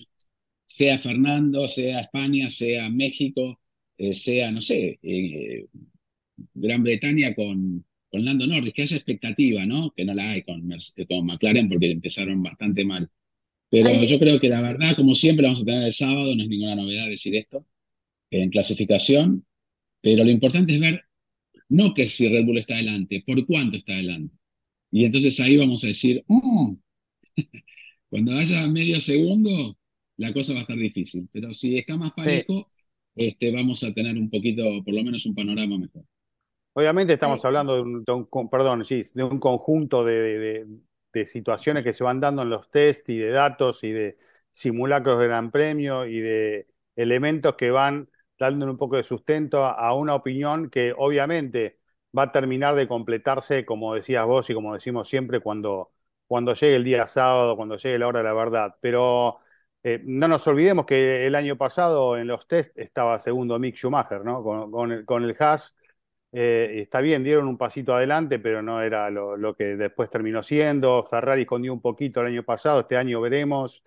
sea 0.65 0.99
Fernando, 0.99 1.69
sea 1.69 2.01
España, 2.01 2.51
sea 2.51 2.89
México, 2.91 3.61
eh, 3.99 4.15
sea, 4.15 4.51
no 4.53 4.61
sé, 4.61 4.99
eh, 5.03 5.67
Gran 6.55 6.83
Bretaña 6.83 7.35
con, 7.35 7.85
con 8.11 8.25
Lando 8.25 8.47
Norris, 8.47 8.75
que 8.75 8.83
haya 8.83 8.97
expectativa, 8.97 9.67
¿no? 9.67 9.93
Que 9.97 10.05
no 10.05 10.15
la 10.15 10.31
hay 10.31 10.43
con, 10.43 10.69
con 11.09 11.27
McLaren 11.27 11.69
porque 11.69 11.91
empezaron 11.91 12.43
bastante 12.43 12.85
mal. 12.85 13.11
Pero 13.71 14.05
yo 14.05 14.19
creo 14.21 14.39
que 14.41 14.49
la 14.49 14.63
verdad, 14.63 14.97
como 14.97 15.15
siempre, 15.17 15.45
vamos 15.47 15.63
a 15.63 15.65
tener 15.65 15.83
el 15.85 15.93
sábado, 15.95 16.35
no 16.37 16.43
es 16.45 16.49
ninguna 16.49 16.77
novedad 16.77 17.09
decir 17.09 17.35
esto, 17.35 17.67
en 18.43 18.51
clasificación, 18.51 19.45
pero 20.01 20.25
lo 20.25 20.31
importante 20.31 20.75
es 20.75 20.81
ver, 20.81 21.03
no 21.69 21.95
que 21.95 22.09
si 22.09 22.29
Red 22.29 22.45
Bull 22.45 22.59
está 22.59 22.75
adelante, 22.75 23.23
por 23.27 23.45
cuánto 23.47 23.77
está 23.77 23.93
adelante. 23.93 24.37
Y 24.91 25.05
entonces 25.05 25.39
ahí 25.41 25.57
vamos 25.57 25.83
a 25.85 25.89
decir, 25.89 26.25
oh, 26.29 26.77
cuando 28.09 28.33
haya 28.33 28.67
medio 28.69 29.01
segundo, 29.01 29.77
la 30.17 30.33
cosa 30.33 30.53
va 30.53 30.61
a 30.61 30.63
estar 30.63 30.77
difícil. 30.77 31.29
Pero 31.33 31.53
si 31.53 31.79
está 31.79 31.97
más 31.97 32.13
parejo, 32.13 32.71
este, 33.15 33.53
vamos 33.53 33.83
a 33.83 33.93
tener 33.93 34.17
un 34.17 34.31
poquito, 34.31 34.63
por 34.85 34.95
lo 34.95 35.03
menos 35.03 35.27
un 35.27 35.35
panorama 35.35 35.79
mejor. 35.79 36.05
Obviamente 36.75 37.13
estamos 37.13 37.45
hablando 37.45 37.77
de 37.77 37.83
un, 37.83 38.51
perdón, 38.51 38.83
de 38.83 39.25
un 39.25 39.39
conjunto 39.39 40.05
de, 40.05 40.67
situaciones 41.27 41.85
que 41.85 41.93
se 41.93 42.03
van 42.03 42.19
dando 42.19 42.43
en 42.43 42.51
los 42.51 42.69
test 42.71 43.09
y 43.09 43.17
de 43.17 43.31
datos 43.31 43.85
y 43.85 43.93
de 43.93 44.19
simulacros 44.51 45.21
de 45.21 45.27
Gran 45.27 45.53
Premio 45.53 46.07
y 46.07 46.19
de 46.19 46.67
elementos 46.97 47.55
que 47.55 47.71
van 47.71 48.09
dando 48.39 48.67
un 48.67 48.77
poco 48.77 48.97
de 48.97 49.03
sustento 49.05 49.65
a, 49.65 49.95
una 49.95 50.15
opinión 50.15 50.71
que 50.71 50.95
obviamente 50.97 51.79
va 52.17 52.25
a 52.25 52.33
terminar 52.33 52.75
de 52.75 52.89
completarse, 52.89 53.65
como 53.65 53.95
decías 53.95 54.27
vos 54.27 54.49
y 54.51 54.55
como 54.55 54.75
decimos 54.75 55.09
siempre, 55.09 55.41
cuando, 55.41 55.93
cuando 56.27 56.55
llegue 56.55 56.77
el 56.77 56.85
día 56.85 57.07
sábado, 57.07 57.57
cuando 57.57 57.77
llegue 57.77 57.99
la 57.99 58.09
hora 58.09 58.21
de 58.21 58.25
la 58.25 58.35
verdad. 58.35 58.77
Pero 58.81 59.41
eh, 59.83 60.01
no 60.05 60.29
nos 60.29 60.47
olvidemos 60.47 60.87
que 60.87 61.27
el 61.27 61.35
año 61.35 61.57
pasado 61.57 62.17
en 62.17 62.27
los 62.29 62.47
test 62.47 62.77
estaba 62.79 63.19
segundo 63.19 63.59
Mick 63.59 63.77
Schumacher, 63.77 64.25
¿no? 64.25 64.43
Con, 64.43 64.93
el, 64.93 65.05
con 65.05 65.25
el 65.25 65.37
Haas 65.39 65.75
eh, 66.37 66.81
está 66.83 67.01
bien, 67.01 67.23
dieron 67.23 67.47
un 67.47 67.57
pasito 67.57 67.95
adelante, 67.95 68.41
pero 68.41 68.61
no 68.61 68.83
era 68.83 69.09
lo, 69.09 69.55
que 69.57 69.77
después 69.77 70.11
terminó 70.11 70.43
siendo. 70.43 71.03
Ferrari 71.05 71.43
escondió 71.43 71.73
un 71.73 71.81
poquito 71.81 72.21
el 72.21 72.27
año 72.29 72.43
pasado, 72.43 72.81
este 72.81 72.97
año 72.97 73.21
veremos. 73.21 73.85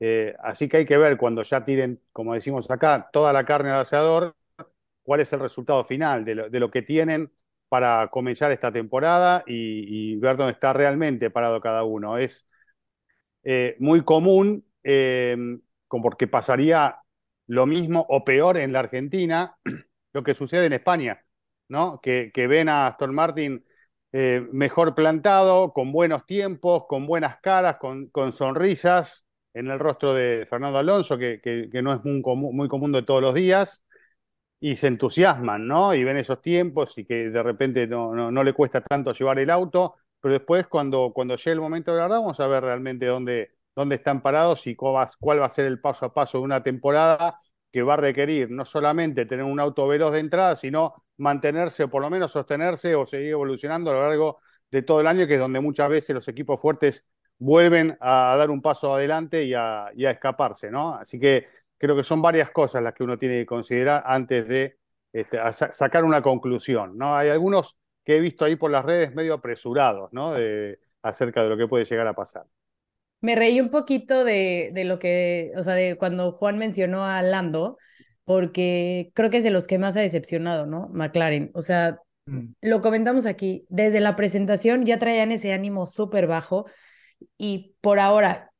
Eh, 0.00 0.34
así 0.42 0.68
que 0.68 0.78
hay 0.78 0.86
que 0.86 0.96
ver 0.96 1.16
cuando 1.16 1.42
ya 1.42 1.64
tiren, 1.64 2.00
como 2.12 2.34
decimos 2.34 2.70
acá, 2.70 3.08
toda 3.12 3.32
la 3.32 3.44
carne 3.44 3.70
al 3.70 3.80
asador, 3.80 4.36
cuál 5.02 5.20
es 5.20 5.32
el 5.32 5.40
resultado 5.40 5.84
final 5.84 6.24
de 6.24 6.34
lo, 6.60 6.70
que 6.70 6.82
tienen 6.82 7.32
para 7.68 8.08
comenzar 8.08 8.52
esta 8.52 8.72
temporada 8.72 9.44
y, 9.46 10.16
ver 10.16 10.36
dónde 10.36 10.52
está 10.52 10.72
realmente 10.72 11.30
parado 11.30 11.60
cada 11.60 11.84
uno. 11.84 12.18
Es 12.18 12.48
eh, 13.44 13.76
muy 13.78 14.04
común, 14.04 14.64
porque 15.88 16.26
pasaría 16.28 16.98
lo 17.46 17.66
mismo 17.66 18.06
o 18.08 18.24
peor 18.24 18.58
en 18.58 18.72
la 18.72 18.80
Argentina, 18.80 19.56
lo 20.12 20.22
que 20.22 20.34
sucede 20.34 20.66
en 20.66 20.74
España 20.74 21.24
¿no? 21.68 22.00
Que, 22.00 22.30
ven 22.48 22.68
a 22.68 22.88
Aston 22.88 23.14
Martin 23.14 23.64
eh, 24.12 24.46
mejor 24.52 24.94
plantado, 24.94 25.72
con 25.72 25.92
buenos 25.92 26.26
tiempos, 26.26 26.84
con 26.88 27.06
buenas 27.06 27.38
caras, 27.40 27.76
con, 27.78 28.32
sonrisas 28.32 29.26
en 29.58 29.70
el 29.70 29.78
rostro 29.78 30.14
de 30.14 30.46
Fernando 30.48 30.78
Alonso, 30.78 31.18
que, 31.18 31.40
no 31.82 31.92
es 31.92 32.04
muy 32.04 32.68
común, 32.68 32.92
de 32.92 33.02
todos 33.02 33.20
los 33.22 33.34
días, 33.34 33.84
y 34.60 34.76
se 34.76 34.88
entusiasman, 34.88 35.66
¿no? 35.66 35.94
Y 35.94 36.04
ven 36.04 36.16
esos 36.16 36.40
tiempos 36.42 36.96
y 36.98 37.04
que 37.04 37.30
de 37.30 37.42
repente 37.42 37.86
no, 37.86 38.30
le 38.44 38.52
cuesta 38.52 38.80
tanto 38.82 39.12
llevar 39.12 39.38
el 39.38 39.50
auto, 39.50 39.96
pero 40.20 40.34
después 40.34 40.66
cuando, 40.68 41.12
cuando 41.14 41.36
llegue 41.36 41.52
el 41.52 41.60
momento 41.60 41.92
de 41.92 41.98
la 41.98 42.04
verdad 42.04 42.20
vamos 42.20 42.40
a 42.40 42.46
ver 42.48 42.64
realmente 42.64 43.06
dónde, 43.06 43.52
dónde 43.74 43.96
están 43.96 44.22
parados 44.22 44.66
y 44.66 44.74
cuál 44.76 45.40
va 45.40 45.46
a 45.46 45.48
ser 45.48 45.66
el 45.66 45.80
paso 45.80 46.06
a 46.06 46.14
paso 46.14 46.38
de 46.38 46.44
una 46.44 46.62
temporada 46.62 47.40
que 47.72 47.82
va 47.82 47.94
a 47.94 47.96
requerir 47.98 48.50
no 48.50 48.64
solamente 48.64 49.26
tener 49.26 49.44
un 49.44 49.60
auto 49.60 49.86
veloz 49.86 50.12
de 50.12 50.20
entrada, 50.20 50.56
sino 50.56 51.04
mantenerse 51.18 51.84
o 51.84 51.90
por 51.90 52.02
lo 52.02 52.10
menos 52.10 52.32
sostenerse 52.32 52.94
o 52.94 53.06
seguir 53.06 53.30
evolucionando 53.30 53.90
a 53.90 53.94
lo 53.94 54.02
largo 54.08 54.40
de 54.70 54.82
todo 54.82 55.00
el 55.00 55.06
año, 55.06 55.26
que 55.26 55.34
es 55.34 55.40
donde 55.40 55.60
muchas 55.60 55.88
veces 55.90 56.14
los 56.14 56.28
equipos 56.28 56.60
fuertes 56.60 57.04
vuelven 57.38 57.96
a, 58.00 58.36
dar 58.36 58.50
un 58.50 58.60
paso 58.60 58.94
adelante 58.94 59.44
y 59.44 59.54
a, 59.54 59.90
escaparse, 59.96 60.70
¿no? 60.70 60.94
Así 60.94 61.18
que 61.18 61.46
creo 61.76 61.96
que 61.96 62.02
son 62.02 62.20
varias 62.20 62.50
cosas 62.50 62.82
las 62.82 62.94
que 62.94 63.04
uno 63.04 63.18
tiene 63.18 63.36
que 63.36 63.46
considerar 63.46 64.02
antes 64.06 64.48
de 64.48 64.76
este, 65.12 65.38
sacar 65.52 66.04
una 66.04 66.22
conclusión, 66.22 66.98
¿no? 66.98 67.16
Hay 67.16 67.28
algunos 67.28 67.78
que 68.04 68.16
he 68.16 68.20
visto 68.20 68.44
ahí 68.44 68.56
por 68.56 68.70
las 68.70 68.84
redes 68.84 69.14
medio 69.14 69.34
apresurados, 69.34 70.12
¿no? 70.12 70.32
De, 70.32 70.80
acerca 71.02 71.42
de 71.42 71.48
lo 71.48 71.56
que 71.56 71.68
puede 71.68 71.84
llegar 71.84 72.06
a 72.06 72.14
pasar. 72.14 72.44
Me 73.20 73.34
reí 73.34 73.60
un 73.60 73.70
poquito 73.70 74.24
de, 74.24 74.70
de 74.72 74.84
lo 74.84 74.98
que, 74.98 75.52
o 75.56 75.64
sea, 75.64 75.74
de 75.74 75.96
cuando 75.96 76.32
Juan 76.32 76.58
mencionó 76.58 77.04
a 77.04 77.22
Lando, 77.22 77.78
porque 78.24 79.10
creo 79.14 79.30
que 79.30 79.38
es 79.38 79.42
de 79.42 79.50
los 79.50 79.66
que 79.66 79.78
más 79.78 79.96
ha 79.96 80.00
decepcionado, 80.00 80.66
¿no? 80.66 80.90
McLaren. 80.92 81.50
O 81.54 81.62
sea, 81.62 81.98
mm. 82.26 82.48
lo 82.60 82.82
comentamos 82.82 83.24
aquí, 83.24 83.64
desde 83.70 84.00
la 84.00 84.16
presentación 84.16 84.84
ya 84.84 84.98
traían 84.98 85.32
ese 85.32 85.52
ánimo 85.52 85.86
súper 85.86 86.26
bajo 86.26 86.66
y 87.36 87.76
por 87.80 87.98
ahora 87.98 88.52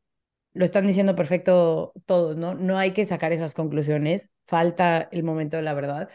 lo 0.53 0.65
están 0.65 0.87
diciendo 0.87 1.15
perfecto 1.15 1.93
todos, 2.07 2.37
¿no? 2.37 2.55
No 2.55 2.79
hay 2.79 2.93
que 2.93 3.05
sacar 3.05 3.33
esas 3.33 3.55
conclusiones, 3.55 4.31
falta 4.47 5.09
el 5.13 5.23
momento 5.23 5.57
de 5.57 5.63
la 5.63 5.75
verdad, 5.75 6.09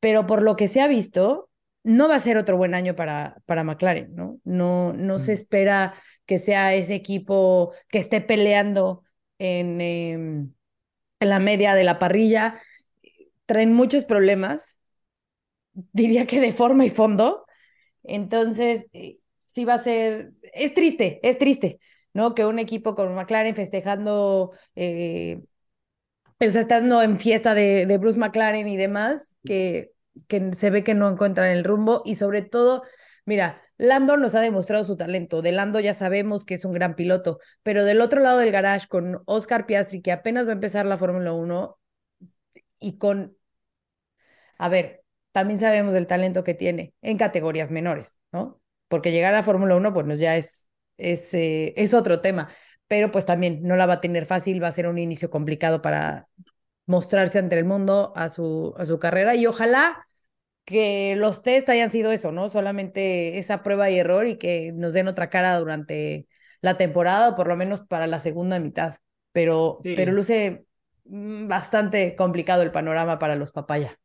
pero 0.00 0.26
por 0.26 0.42
lo 0.42 0.56
que 0.56 0.68
se 0.68 0.80
ha 0.80 0.86
visto, 0.88 1.50
no 1.82 2.08
va 2.08 2.16
a 2.16 2.20
ser 2.20 2.36
otro 2.36 2.56
buen 2.56 2.74
año 2.74 2.94
para, 2.94 3.38
para 3.46 3.64
McLaren, 3.64 4.14
¿no? 4.14 4.38
No, 4.44 4.92
no 4.92 5.18
se 5.18 5.32
mm. 5.32 5.34
espera 5.34 5.94
que 6.26 6.38
sea 6.38 6.74
ese 6.74 6.94
equipo 6.94 7.72
que 7.88 7.98
esté 7.98 8.20
peleando 8.20 9.02
en, 9.38 9.80
em, 9.80 10.52
en 11.20 11.28
la 11.28 11.38
media 11.38 11.74
de 11.74 11.84
la 11.84 11.98
parrilla. 11.98 12.60
Traen 13.46 13.72
muchos 13.72 14.04
problemas, 14.04 14.78
diría 15.72 16.26
que 16.26 16.40
de 16.40 16.52
forma 16.52 16.84
y 16.84 16.90
fondo. 16.90 17.46
Entonces, 18.02 18.86
eh, 18.92 19.19
sí 19.50 19.64
va 19.64 19.74
a 19.74 19.78
ser, 19.78 20.32
es 20.54 20.74
triste, 20.74 21.20
es 21.22 21.38
triste, 21.38 21.80
¿no? 22.12 22.34
Que 22.34 22.46
un 22.46 22.58
equipo 22.58 22.94
con 22.94 23.14
McLaren 23.14 23.54
festejando, 23.54 24.52
eh, 24.76 25.40
o 26.40 26.50
sea, 26.50 26.60
estando 26.60 27.02
en 27.02 27.18
fiesta 27.18 27.54
de, 27.54 27.86
de 27.86 27.98
Bruce 27.98 28.18
McLaren 28.18 28.68
y 28.68 28.76
demás, 28.76 29.36
que, 29.44 29.90
que 30.28 30.52
se 30.54 30.70
ve 30.70 30.84
que 30.84 30.94
no 30.94 31.08
encuentran 31.08 31.50
el 31.50 31.64
rumbo 31.64 32.02
y 32.04 32.14
sobre 32.14 32.42
todo 32.42 32.82
Mira, 33.26 33.60
Lando 33.76 34.16
nos 34.16 34.34
ha 34.34 34.40
demostrado 34.40 34.82
su 34.84 34.96
talento. 34.96 35.42
De 35.42 35.52
Lando 35.52 35.78
ya 35.78 35.94
sabemos 35.94 36.44
que 36.44 36.54
es 36.54 36.64
un 36.64 36.72
gran 36.72 36.96
piloto, 36.96 37.38
pero 37.62 37.84
del 37.84 38.00
otro 38.00 38.20
lado 38.20 38.38
del 38.38 38.50
garage 38.50 38.88
con 38.88 39.22
Oscar 39.26 39.66
Piastri, 39.66 40.02
que 40.02 40.10
apenas 40.10 40.46
va 40.46 40.50
a 40.50 40.54
empezar 40.54 40.86
la 40.86 40.98
Fórmula 40.98 41.32
1, 41.32 41.78
y 42.80 42.98
con, 42.98 43.36
a 44.58 44.68
ver, 44.68 45.02
también 45.32 45.58
sabemos 45.58 45.94
del 45.94 46.06
talento 46.06 46.44
que 46.44 46.54
tiene 46.54 46.94
en 47.02 47.18
categorías 47.18 47.70
menores, 47.70 48.20
¿no? 48.32 48.60
Porque 48.90 49.12
llegar 49.12 49.34
a 49.34 49.38
la 49.38 49.42
Fórmula 49.44 49.76
1, 49.76 49.94
pues 49.94 50.18
ya 50.18 50.36
es, 50.36 50.68
es, 50.98 51.32
eh, 51.34 51.74
es 51.76 51.94
otro 51.94 52.20
tema, 52.20 52.48
pero 52.88 53.12
pues 53.12 53.24
también 53.24 53.60
no 53.62 53.76
la 53.76 53.86
va 53.86 53.94
a 53.94 54.00
tener 54.00 54.26
fácil, 54.26 54.60
va 54.60 54.66
a 54.66 54.72
ser 54.72 54.88
un 54.88 54.98
inicio 54.98 55.30
complicado 55.30 55.80
para 55.80 56.26
mostrarse 56.86 57.38
ante 57.38 57.56
el 57.56 57.64
mundo 57.64 58.12
a 58.16 58.28
su, 58.28 58.74
a 58.76 58.84
su 58.84 58.98
carrera 58.98 59.36
y 59.36 59.46
ojalá 59.46 60.08
que 60.64 61.14
los 61.16 61.42
test 61.42 61.68
hayan 61.68 61.90
sido 61.90 62.10
eso, 62.10 62.32
¿no? 62.32 62.48
Solamente 62.48 63.38
esa 63.38 63.62
prueba 63.62 63.90
y 63.90 63.98
error 64.00 64.26
y 64.26 64.38
que 64.38 64.72
nos 64.72 64.92
den 64.92 65.06
otra 65.06 65.30
cara 65.30 65.56
durante 65.60 66.28
la 66.62 66.76
temporada 66.76 67.30
o 67.30 67.36
por 67.36 67.46
lo 67.48 67.56
menos 67.56 67.82
para 67.86 68.08
la 68.08 68.18
segunda 68.18 68.58
mitad. 68.58 68.96
Pero, 69.32 69.80
pero 69.94 70.10
luce 70.10 70.66
mm, 71.04 71.46
bastante 71.46 72.16
complicado 72.16 72.62
el 72.62 72.72
panorama 72.72 73.20
para 73.20 73.36
los 73.36 73.52
papaya. 73.52 73.99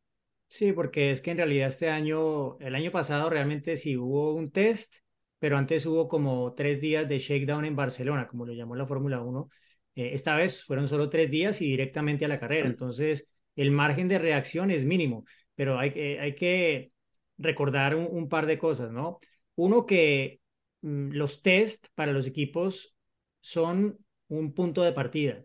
Sí, 0.48 0.72
porque 0.72 1.12
es 1.12 1.22
que 1.22 1.32
en 1.32 1.38
realidad 1.38 1.68
este 1.68 1.90
año, 1.90 2.58
el 2.60 2.76
año 2.76 2.92
pasado 2.92 3.30
realmente 3.30 3.76
sí 3.76 3.98
hubo 3.98 4.34
un 4.34 4.52
test, 4.52 4.96
pero 5.40 5.58
antes 5.58 5.86
hubo 5.86 6.08
como 6.08 6.54
tres 6.54 6.80
días 6.80 7.10
de 7.10 7.20
shakedown 7.20 7.66
en 7.66 7.76
Barcelona, 7.76 8.28
como 8.28 8.46
lo 8.46 8.54
llamó 8.54 8.76
la 8.76 8.86
Fórmula 8.86 9.22
1. 9.22 9.50
Eh, 9.96 10.12
esta 10.14 10.36
vez 10.36 10.64
fueron 10.64 10.88
solo 10.88 11.10
tres 11.10 11.30
días 11.30 11.62
y 11.62 11.66
directamente 11.70 12.26
a 12.26 12.28
la 12.28 12.40
carrera. 12.40 12.68
Entonces, 12.68 13.30
el 13.56 13.72
margen 13.72 14.08
de 14.08 14.20
reacción 14.20 14.72
es 14.72 14.86
mínimo 14.86 15.26
pero 15.56 15.80
hay, 15.80 15.92
que, 15.92 16.20
hay 16.20 16.36
que 16.36 16.92
recordar 17.38 17.96
un, 17.96 18.30
par 18.30 18.46
de 18.46 18.60
cosas, 18.60 18.92
¿no? 18.92 19.20
Uno 19.56 19.86
que 19.86 20.42
mm, 20.82 21.12
los 21.12 21.42
test 21.42 21.88
para 21.96 22.12
los 22.12 22.28
equipos 22.28 22.96
son 23.42 23.98
un 24.28 24.54
punto 24.54 24.84
de 24.84 24.92
partida. 24.92 25.44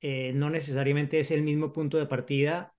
Eh, 0.00 0.32
no 0.34 0.50
necesariamente 0.50 1.20
es 1.20 1.30
el 1.30 1.42
mismo 1.42 1.72
punto 1.72 1.98
de 1.98 2.06
partida 2.06 2.74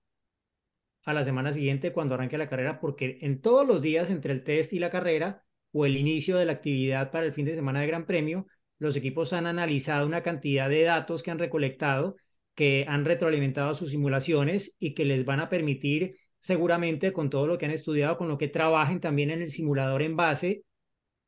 a 1.04 1.12
la 1.12 1.24
semana 1.24 1.52
siguiente 1.52 1.92
cuando 1.92 2.14
arranque 2.14 2.38
la 2.38 2.48
carrera, 2.48 2.80
porque 2.80 3.18
en 3.22 3.40
todos 3.40 3.66
los 3.66 3.82
días 3.82 4.10
entre 4.10 4.32
el 4.32 4.44
test 4.44 4.72
y 4.72 4.78
la 4.78 4.90
carrera 4.90 5.44
o 5.72 5.86
el 5.86 5.96
inicio 5.96 6.36
de 6.36 6.44
la 6.44 6.52
actividad 6.52 7.10
para 7.10 7.26
el 7.26 7.32
fin 7.32 7.46
de 7.46 7.54
semana 7.54 7.80
de 7.80 7.86
Gran 7.86 8.06
Premio, 8.06 8.46
los 8.78 8.96
equipos 8.96 9.32
han 9.32 9.46
analizado 9.46 10.06
una 10.06 10.22
cantidad 10.22 10.68
de 10.68 10.82
datos 10.82 11.22
que 11.22 11.30
han 11.30 11.38
recolectado, 11.38 12.16
que 12.54 12.84
han 12.88 13.04
retroalimentado 13.04 13.74
sus 13.74 13.90
simulaciones 13.90 14.76
y 14.78 14.94
que 14.94 15.04
les 15.04 15.24
van 15.24 15.40
a 15.40 15.48
permitir 15.48 16.16
seguramente 16.40 17.12
con 17.12 17.30
todo 17.30 17.46
lo 17.46 17.58
que 17.58 17.66
han 17.66 17.72
estudiado, 17.72 18.18
con 18.18 18.28
lo 18.28 18.38
que 18.38 18.48
trabajen 18.48 19.00
también 19.00 19.30
en 19.30 19.42
el 19.42 19.50
simulador 19.50 20.02
en 20.02 20.16
base, 20.16 20.64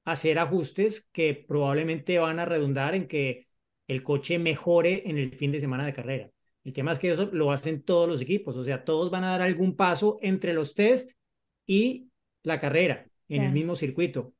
hacer 0.04 0.38
ajustes 0.38 1.08
que 1.12 1.44
probablemente 1.48 2.18
van 2.18 2.38
a 2.40 2.44
redundar 2.44 2.94
en 2.94 3.08
que 3.08 3.48
el 3.88 4.02
coche 4.02 4.38
mejore 4.38 5.08
en 5.08 5.18
el 5.18 5.36
fin 5.36 5.52
de 5.52 5.60
semana 5.60 5.86
de 5.86 5.92
carrera. 5.92 6.33
El 6.64 6.72
tema 6.72 6.92
es 6.92 6.98
que 6.98 7.10
eso 7.10 7.28
lo 7.32 7.52
hacen 7.52 7.82
todos 7.82 8.08
los 8.08 8.22
equipos, 8.22 8.56
o 8.56 8.64
sea, 8.64 8.84
todos 8.84 9.10
van 9.10 9.24
a 9.24 9.30
dar 9.32 9.42
algún 9.42 9.76
paso 9.76 10.18
entre 10.22 10.54
los 10.54 10.74
test 10.74 11.12
y 11.66 12.08
la 12.42 12.58
carrera 12.58 13.06
en 13.28 13.42
el 13.42 13.52
mismo 13.52 13.76
circuito. 13.76 14.34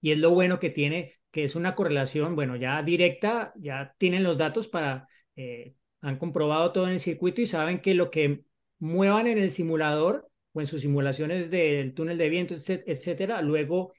Y 0.00 0.12
es 0.12 0.18
lo 0.18 0.30
bueno 0.30 0.60
que 0.60 0.70
tiene, 0.70 1.14
que 1.30 1.44
es 1.44 1.56
una 1.56 1.74
correlación, 1.74 2.36
bueno, 2.36 2.56
ya 2.56 2.82
directa, 2.82 3.54
ya 3.56 3.94
tienen 3.96 4.22
los 4.22 4.36
datos 4.36 4.68
para, 4.68 5.08
eh, 5.36 5.74
han 6.02 6.18
comprobado 6.18 6.70
todo 6.72 6.86
en 6.86 6.92
el 6.92 7.00
circuito 7.00 7.40
y 7.40 7.46
saben 7.46 7.80
que 7.80 7.94
lo 7.94 8.10
que 8.10 8.44
muevan 8.78 9.26
en 9.26 9.38
el 9.38 9.50
simulador 9.50 10.30
o 10.52 10.60
en 10.60 10.66
sus 10.66 10.82
simulaciones 10.82 11.50
del 11.50 11.94
túnel 11.94 12.18
de 12.18 12.28
viento, 12.28 12.54
etcétera, 12.54 13.40
luego 13.40 13.94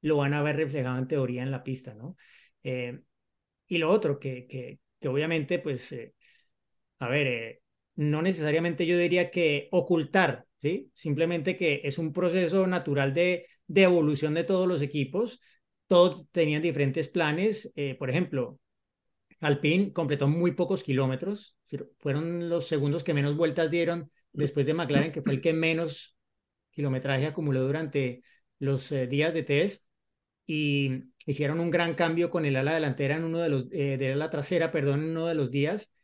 lo 0.00 0.18
van 0.18 0.34
a 0.34 0.42
ver 0.42 0.56
reflejado 0.56 0.98
en 0.98 1.08
teoría 1.08 1.42
en 1.42 1.50
la 1.50 1.64
pista, 1.64 1.94
¿no? 1.94 2.16
Eh, 2.62 3.00
y 3.66 3.78
lo 3.78 3.90
otro, 3.90 4.18
que, 4.18 4.46
que, 4.46 4.78
que 5.00 5.08
obviamente, 5.08 5.58
pues, 5.58 5.90
eh, 5.92 6.14
a 6.98 7.08
ver, 7.08 7.26
eh, 7.26 7.60
no 7.96 8.22
necesariamente 8.22 8.86
yo 8.86 8.98
diría 8.98 9.30
que 9.30 9.68
ocultar, 9.70 10.46
¿sí? 10.58 10.90
Simplemente 10.94 11.56
que 11.56 11.80
es 11.84 11.98
un 11.98 12.12
proceso 12.12 12.66
natural 12.66 13.14
de, 13.14 13.46
de 13.66 13.82
evolución 13.82 14.34
de 14.34 14.44
todos 14.44 14.66
los 14.68 14.82
equipos. 14.82 15.40
Todos 15.86 16.28
tenían 16.30 16.62
diferentes 16.62 17.08
planes. 17.08 17.72
Eh, 17.76 17.94
por 17.96 18.10
ejemplo, 18.10 18.58
Alpine 19.40 19.92
completó 19.92 20.28
muy 20.28 20.52
pocos 20.52 20.82
kilómetros. 20.82 21.56
Fueron 21.98 22.48
los 22.48 22.66
segundos 22.66 23.04
que 23.04 23.14
menos 23.14 23.36
vueltas 23.36 23.70
dieron 23.70 24.10
después 24.32 24.66
de 24.66 24.74
McLaren, 24.74 25.12
que 25.12 25.22
fue 25.22 25.34
el 25.34 25.40
que 25.40 25.52
menos 25.52 26.16
kilometraje 26.70 27.26
acumuló 27.26 27.62
durante 27.62 28.22
los 28.58 28.90
días 29.08 29.34
de 29.34 29.42
test 29.42 29.88
y 30.46 31.04
hicieron 31.26 31.60
un 31.60 31.70
gran 31.70 31.94
cambio 31.94 32.30
con 32.30 32.46
el 32.46 32.56
ala 32.56 32.74
delantera 32.74 33.16
en 33.16 33.24
uno 33.24 33.38
de 33.38 33.48
los, 33.50 33.66
eh, 33.70 33.98
de 33.98 34.16
la 34.16 34.30
trasera, 34.30 34.72
perdón, 34.72 35.04
en 35.04 35.10
uno 35.10 35.26
de 35.26 35.34
los 35.34 35.50
días, 35.50 35.94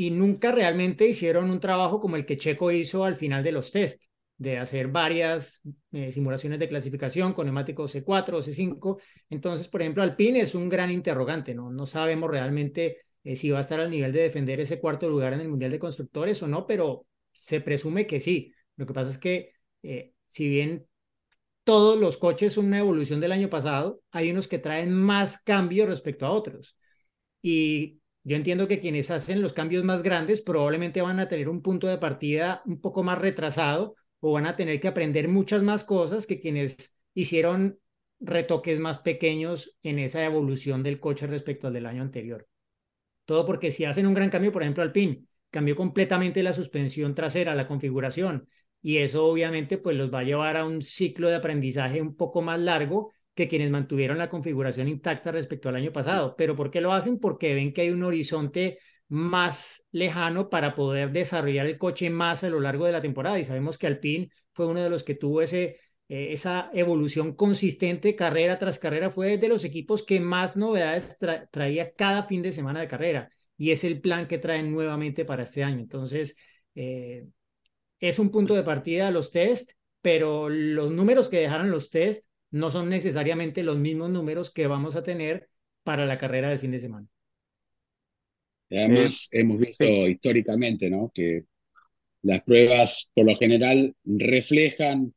y 0.00 0.10
nunca 0.10 0.50
realmente 0.50 1.06
hicieron 1.06 1.50
un 1.50 1.60
trabajo 1.60 2.00
como 2.00 2.16
el 2.16 2.24
que 2.24 2.38
Checo 2.38 2.72
hizo 2.72 3.04
al 3.04 3.16
final 3.16 3.44
de 3.44 3.52
los 3.52 3.70
test, 3.70 4.02
de 4.38 4.56
hacer 4.56 4.88
varias 4.88 5.60
eh, 5.92 6.10
simulaciones 6.10 6.58
de 6.58 6.70
clasificación 6.70 7.34
con 7.34 7.44
neumáticos 7.44 7.92
C4 7.92 8.38
o 8.38 8.42
C5. 8.42 8.98
Entonces, 9.28 9.68
por 9.68 9.82
ejemplo, 9.82 10.02
Alpine 10.02 10.40
es 10.40 10.54
un 10.54 10.70
gran 10.70 10.90
interrogante, 10.90 11.54
¿no? 11.54 11.70
No 11.70 11.84
sabemos 11.84 12.30
realmente 12.30 12.96
eh, 13.22 13.36
si 13.36 13.50
va 13.50 13.58
a 13.58 13.60
estar 13.60 13.78
al 13.78 13.90
nivel 13.90 14.10
de 14.10 14.22
defender 14.22 14.58
ese 14.60 14.80
cuarto 14.80 15.06
lugar 15.06 15.34
en 15.34 15.42
el 15.42 15.50
Mundial 15.50 15.70
de 15.70 15.78
Constructores 15.78 16.42
o 16.42 16.48
no, 16.48 16.66
pero 16.66 17.04
se 17.34 17.60
presume 17.60 18.06
que 18.06 18.20
sí. 18.20 18.54
Lo 18.76 18.86
que 18.86 18.94
pasa 18.94 19.10
es 19.10 19.18
que, 19.18 19.52
si 20.28 20.48
bien 20.48 20.86
todos 21.62 22.00
los 22.00 22.16
coches 22.16 22.54
son 22.54 22.68
una 22.68 22.78
evolución 22.78 23.20
del 23.20 23.32
año 23.32 23.50
pasado, 23.50 24.00
hay 24.12 24.30
unos 24.30 24.48
que 24.48 24.58
traen 24.58 24.94
más 24.94 25.42
cambios 25.42 25.90
respecto 25.90 26.24
a 26.24 26.30
otros. 26.30 26.78
Y 27.42 27.99
yo 28.22 28.36
entiendo 28.36 28.68
que 28.68 28.80
quienes 28.80 29.10
hacen 29.10 29.40
los 29.40 29.52
cambios 29.52 29.84
más 29.84 30.02
grandes 30.02 30.42
probablemente 30.42 31.00
van 31.00 31.20
a 31.20 31.28
tener 31.28 31.48
un 31.48 31.62
punto 31.62 31.86
de 31.86 31.98
partida 31.98 32.62
un 32.66 32.80
poco 32.80 33.02
más 33.02 33.18
retrasado 33.18 33.96
o 34.20 34.32
van 34.32 34.46
a 34.46 34.56
tener 34.56 34.80
que 34.80 34.88
aprender 34.88 35.28
muchas 35.28 35.62
más 35.62 35.84
cosas 35.84 36.26
que 36.26 36.40
quienes 36.40 36.96
hicieron 37.14 37.78
retoques 38.20 38.78
más 38.78 39.00
pequeños 39.00 39.76
en 39.82 39.98
esa 39.98 40.24
evolución 40.24 40.82
del 40.82 41.00
coche 41.00 41.26
respecto 41.26 41.66
al 41.66 41.72
del 41.72 41.86
año 41.86 42.02
anterior. 42.02 42.46
Todo 43.24 43.46
porque 43.46 43.70
si 43.70 43.84
hacen 43.84 44.06
un 44.06 44.14
gran 44.14 44.28
cambio, 44.28 44.52
por 44.52 44.62
ejemplo, 44.62 44.82
Alpine 44.82 45.24
cambió 45.50 45.74
completamente 45.74 46.42
la 46.42 46.52
suspensión 46.52 47.14
trasera, 47.14 47.54
la 47.54 47.66
configuración, 47.66 48.48
y 48.82 48.98
eso 48.98 49.26
obviamente 49.26 49.78
pues 49.78 49.96
los 49.96 50.12
va 50.12 50.20
a 50.20 50.24
llevar 50.24 50.56
a 50.56 50.64
un 50.64 50.82
ciclo 50.82 51.28
de 51.28 51.36
aprendizaje 51.36 52.00
un 52.02 52.16
poco 52.16 52.42
más 52.42 52.60
largo 52.60 53.12
que 53.40 53.48
quienes 53.48 53.70
mantuvieron 53.70 54.18
la 54.18 54.28
configuración 54.28 54.86
intacta 54.86 55.32
respecto 55.32 55.70
al 55.70 55.76
año 55.76 55.92
pasado. 55.92 56.34
¿Pero 56.36 56.54
por 56.54 56.70
qué 56.70 56.82
lo 56.82 56.92
hacen? 56.92 57.18
Porque 57.18 57.54
ven 57.54 57.72
que 57.72 57.80
hay 57.80 57.90
un 57.90 58.02
horizonte 58.02 58.78
más 59.08 59.86
lejano 59.92 60.50
para 60.50 60.74
poder 60.74 61.10
desarrollar 61.10 61.66
el 61.66 61.78
coche 61.78 62.10
más 62.10 62.44
a 62.44 62.50
lo 62.50 62.60
largo 62.60 62.84
de 62.84 62.92
la 62.92 63.00
temporada. 63.00 63.38
Y 63.38 63.44
sabemos 63.44 63.78
que 63.78 63.86
Alpine 63.86 64.28
fue 64.52 64.66
uno 64.66 64.80
de 64.82 64.90
los 64.90 65.04
que 65.04 65.14
tuvo 65.14 65.40
ese, 65.40 65.78
eh, 66.08 66.32
esa 66.32 66.70
evolución 66.74 67.34
consistente 67.34 68.14
carrera 68.14 68.58
tras 68.58 68.78
carrera. 68.78 69.08
Fue 69.08 69.38
de 69.38 69.48
los 69.48 69.64
equipos 69.64 70.02
que 70.02 70.20
más 70.20 70.58
novedades 70.58 71.16
traía 71.50 71.94
cada 71.94 72.24
fin 72.24 72.42
de 72.42 72.52
semana 72.52 72.80
de 72.80 72.88
carrera. 72.88 73.30
Y 73.56 73.70
es 73.70 73.84
el 73.84 74.02
plan 74.02 74.28
que 74.28 74.36
traen 74.36 74.70
nuevamente 74.70 75.24
para 75.24 75.44
este 75.44 75.64
año. 75.64 75.80
Entonces, 75.80 76.36
eh, 76.74 77.26
es 78.00 78.18
un 78.18 78.30
punto 78.30 78.54
de 78.54 78.64
partida 78.64 79.10
los 79.10 79.30
test, 79.30 79.72
pero 80.02 80.50
los 80.50 80.90
números 80.90 81.30
que 81.30 81.38
dejaron 81.40 81.70
los 81.70 81.88
test 81.88 82.26
no 82.50 82.70
son 82.70 82.88
necesariamente 82.88 83.62
los 83.62 83.78
mismos 83.78 84.10
números 84.10 84.50
que 84.50 84.66
vamos 84.66 84.96
a 84.96 85.02
tener 85.02 85.48
para 85.84 86.06
la 86.06 86.18
carrera 86.18 86.48
del 86.50 86.58
fin 86.58 86.72
de 86.72 86.80
semana. 86.80 87.06
Además, 88.70 89.28
hemos 89.32 89.58
visto 89.58 89.84
históricamente 90.08 90.90
¿no? 90.90 91.10
que 91.14 91.44
las 92.22 92.42
pruebas 92.42 93.10
por 93.14 93.26
lo 93.26 93.36
general 93.36 93.94
reflejan 94.04 95.12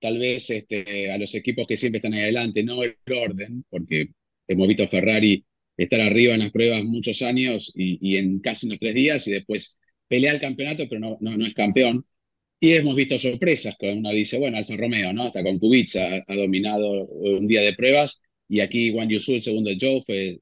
tal 0.00 0.18
vez 0.18 0.50
este, 0.50 1.10
a 1.12 1.18
los 1.18 1.34
equipos 1.34 1.66
que 1.66 1.76
siempre 1.76 1.98
están 1.98 2.14
ahí 2.14 2.22
adelante, 2.22 2.62
no 2.64 2.82
el 2.82 2.96
orden, 3.06 3.64
porque 3.70 4.08
hemos 4.48 4.68
visto 4.68 4.84
a 4.84 4.88
Ferrari 4.88 5.44
estar 5.76 6.00
arriba 6.00 6.34
en 6.34 6.40
las 6.40 6.52
pruebas 6.52 6.84
muchos 6.84 7.22
años 7.22 7.72
y, 7.76 7.98
y 8.00 8.16
en 8.16 8.40
casi 8.40 8.66
unos 8.66 8.80
tres 8.80 8.94
días 8.94 9.26
y 9.28 9.32
después 9.32 9.78
pelea 10.08 10.32
el 10.32 10.40
campeonato, 10.40 10.84
pero 10.88 11.00
no, 11.00 11.18
no, 11.20 11.36
no 11.36 11.46
es 11.46 11.54
campeón. 11.54 12.04
Y 12.62 12.74
hemos 12.74 12.94
visto 12.94 13.18
sorpresas, 13.18 13.74
cuando 13.76 13.98
uno 13.98 14.10
dice, 14.12 14.38
bueno, 14.38 14.56
Alfa 14.56 14.76
Romeo, 14.76 15.12
¿no? 15.12 15.24
Hasta 15.24 15.42
con 15.42 15.58
Kubica 15.58 16.24
ha, 16.28 16.34
dominado 16.36 17.06
un 17.08 17.48
día 17.48 17.60
de 17.60 17.74
pruebas, 17.74 18.22
y 18.48 18.60
aquí 18.60 18.92
Juan 18.92 19.08
Yusu, 19.08 19.34
el 19.34 19.42
segundo 19.42 19.72
Joe, 19.80 20.00
fue 20.06 20.38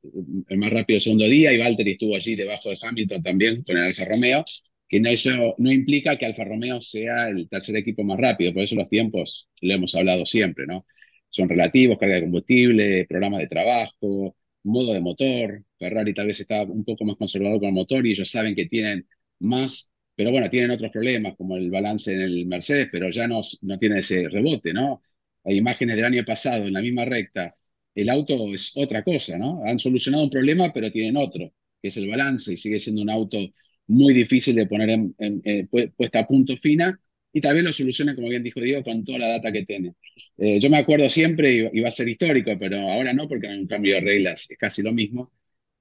el 0.49 0.59
más 0.59 0.71
rápido 0.71 0.97
el 0.97 1.01
segundo 1.01 1.25
día, 1.27 1.51
y 1.51 1.57
Valtteri 1.57 1.93
estuvo 1.93 2.15
allí 2.15 2.35
debajo 2.35 2.69
de 2.69 2.77
Hamilton 2.79 3.23
también 3.23 3.63
con 3.63 3.79
el 3.79 3.85
Alfa 3.85 4.05
Romeo, 4.05 4.45
que 4.87 5.01
no, 5.01 5.09
eso 5.09 5.55
no 5.57 5.73
implica 5.73 6.19
que 6.19 6.27
Alfa 6.27 6.45
Romeo 6.45 6.79
sea 6.83 7.31
el 7.31 7.49
tercer 7.49 7.77
equipo 7.77 8.05
más 8.05 8.19
rápido, 8.19 8.53
por 8.53 8.65
eso 8.65 8.75
los 8.77 8.91
tiempos, 8.91 9.49
lo 9.63 9.73
hemos 9.73 9.95
hablado 9.95 10.27
siempre, 10.27 10.67
¿no? 10.67 10.85
Son 11.31 11.49
relativos, 11.49 11.97
carga 11.99 12.17
de 12.17 12.23
combustible, 12.23 13.07
programa 13.07 13.39
de 13.39 13.47
trabajo, 13.47 14.37
modo 14.65 14.93
de 14.93 15.01
motor. 15.01 15.65
Ferrari 15.79 16.13
tal 16.13 16.27
vez 16.27 16.41
está 16.41 16.65
un 16.65 16.85
poco 16.85 17.07
más 17.07 17.17
conservador 17.17 17.61
con 17.61 17.69
el 17.69 17.75
motor 17.75 18.07
y 18.07 18.11
ellos 18.13 18.31
saben 18.31 18.55
que 18.55 18.67
tienen 18.67 19.07
más, 19.39 19.90
pero 20.21 20.33
bueno, 20.33 20.51
tienen 20.51 20.71
otros 20.71 20.91
problemas 20.93 21.35
como 21.35 21.57
el 21.57 21.71
balance 21.71 22.13
en 22.13 22.21
el 22.21 22.45
Mercedes, 22.45 22.91
pero 22.93 23.09
ya 23.09 23.27
no, 23.27 23.41
no 23.63 23.79
tiene 23.79 24.01
ese 24.01 24.29
rebote, 24.29 24.75
¿no? 24.75 25.03
Hay 25.45 25.57
imágenes 25.57 25.97
del 25.97 26.05
año 26.05 26.23
pasado 26.27 26.67
en 26.67 26.75
la 26.75 26.83
misma 26.83 27.07
recta, 27.07 27.57
el 27.95 28.11
auto 28.11 28.53
es 28.53 28.73
otra 28.77 29.03
cosa, 29.03 29.39
¿no? 29.39 29.63
Han 29.65 29.79
solucionado 29.79 30.25
un 30.25 30.29
problema, 30.29 30.75
pero 30.75 30.93
tienen 30.93 31.17
otro, 31.17 31.55
que 31.81 31.89
es 31.89 31.97
el 31.97 32.07
balance, 32.07 32.53
y 32.53 32.59
sigue 32.59 32.79
siendo 32.79 33.01
un 33.01 33.09
auto 33.09 33.39
muy 33.87 34.13
difícil 34.13 34.55
de 34.57 34.67
poner 34.67 34.91
en, 34.91 35.15
en, 35.19 35.69
puesta 35.97 36.19
a 36.19 36.27
punto 36.27 36.55
fina, 36.59 37.01
y 37.33 37.41
también 37.41 37.65
lo 37.65 37.73
solucionan, 37.73 38.15
como 38.15 38.29
bien 38.29 38.43
dijo 38.43 38.61
Diego, 38.61 38.83
con 38.83 39.03
toda 39.07 39.21
la 39.21 39.29
data 39.29 39.51
que 39.51 39.65
tiene. 39.65 39.95
Eh, 40.37 40.61
yo 40.61 40.69
me 40.69 40.77
acuerdo 40.77 41.09
siempre, 41.09 41.71
y, 41.73 41.81
va 41.81 41.89
a 41.89 41.93
ser 41.93 42.09
histórico, 42.11 42.53
pero 42.59 42.79
ahora 42.91 43.15
no, 43.15 43.27
porque 43.27 43.49
hay 43.49 43.59
un 43.59 43.67
cambio 43.67 43.95
de 43.95 44.01
reglas, 44.03 44.51
es 44.51 44.59
casi 44.59 44.83
lo 44.83 44.93
mismo, 44.93 45.33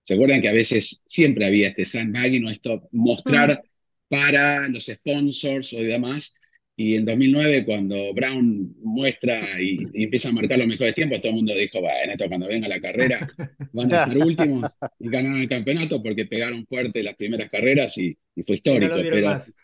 ¿Se 0.03 0.15
acuerdan 0.15 0.41
que 0.41 0.49
a 0.49 0.53
veces 0.53 1.03
siempre 1.05 1.45
había 1.45 1.67
este 1.67 1.85
sandbagging 1.85 2.45
o 2.45 2.49
esto 2.49 2.89
mostrar 2.93 3.61
para 4.09 4.67
los 4.67 4.85
sponsors 4.85 5.73
o 5.73 5.81
demás? 5.81 6.39
Y 6.79 6.95
en 6.95 7.03
2009, 7.03 7.65
cuando 7.65 8.13
Brown 8.13 8.73
muestra 8.81 9.61
y, 9.61 9.79
empieza 10.01 10.29
a 10.29 10.31
marcar 10.31 10.59
los 10.59 10.67
mejores 10.67 10.95
tiempos, 10.95 11.19
todo 11.19 11.31
el 11.31 11.35
mundo 11.35 11.53
dijo, 11.53 11.81
bueno, 11.81 12.13
esto 12.13 12.29
cuando 12.29 12.47
venga 12.47 12.69
la 12.69 12.79
carrera 12.79 13.27
van 13.73 13.93
a 13.93 14.03
estar 14.03 14.17
últimos 14.17 14.77
y 14.97 15.09
ganaron 15.09 15.41
el 15.41 15.49
campeonato 15.49 16.01
porque 16.01 16.25
pegaron 16.25 16.65
fuerte 16.65 17.03
las 17.03 17.15
primeras 17.15 17.49
carreras 17.49 17.97
y, 17.97 18.17
fue 18.47 18.55
histórico. 18.55 18.85
Y 18.85 18.87
no 18.87 18.95
lo 18.95 19.11
vieron 19.11 19.23
más. 19.25 19.55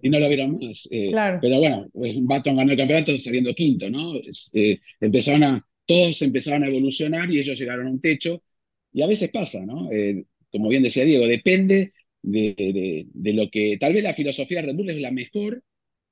Y 0.00 0.10
no 0.10 0.20
lo 0.20 0.28
vieron 0.28 0.58
más. 0.60 0.88
Eh, 0.92 1.10
pero 1.42 1.58
bueno, 1.58 1.88
pues, 1.92 2.14
Baton 2.20 2.56
ganó 2.56 2.70
el 2.70 2.78
campeonato 2.78 3.18
saliendo 3.18 3.52
quinto, 3.52 3.90
¿no? 3.90 4.12
Eh, 4.54 4.78
empezaron 5.00 5.42
a, 5.42 5.66
todos 5.86 6.22
empezaron 6.22 6.62
a 6.62 6.68
evolucionar 6.68 7.28
y 7.32 7.40
ellos 7.40 7.58
llegaron 7.58 7.88
a 7.88 7.90
un 7.90 8.00
techo 8.00 8.44
y 8.92 9.02
a 9.02 9.08
veces 9.08 9.28
pasa, 9.30 9.58
¿no? 9.66 9.90
Eh, 9.90 10.24
como 10.52 10.68
bien 10.68 10.84
decía 10.84 11.04
Diego, 11.04 11.26
depende 11.26 11.92
de, 12.22 13.06
lo 13.14 13.50
que, 13.50 13.76
tal 13.78 13.94
vez 13.94 14.02
la 14.02 14.14
filosofía 14.14 14.60
de 14.60 14.68
Red 14.68 14.74
Bull 14.74 14.90
es 14.90 15.00
la 15.00 15.10
mejor, 15.10 15.62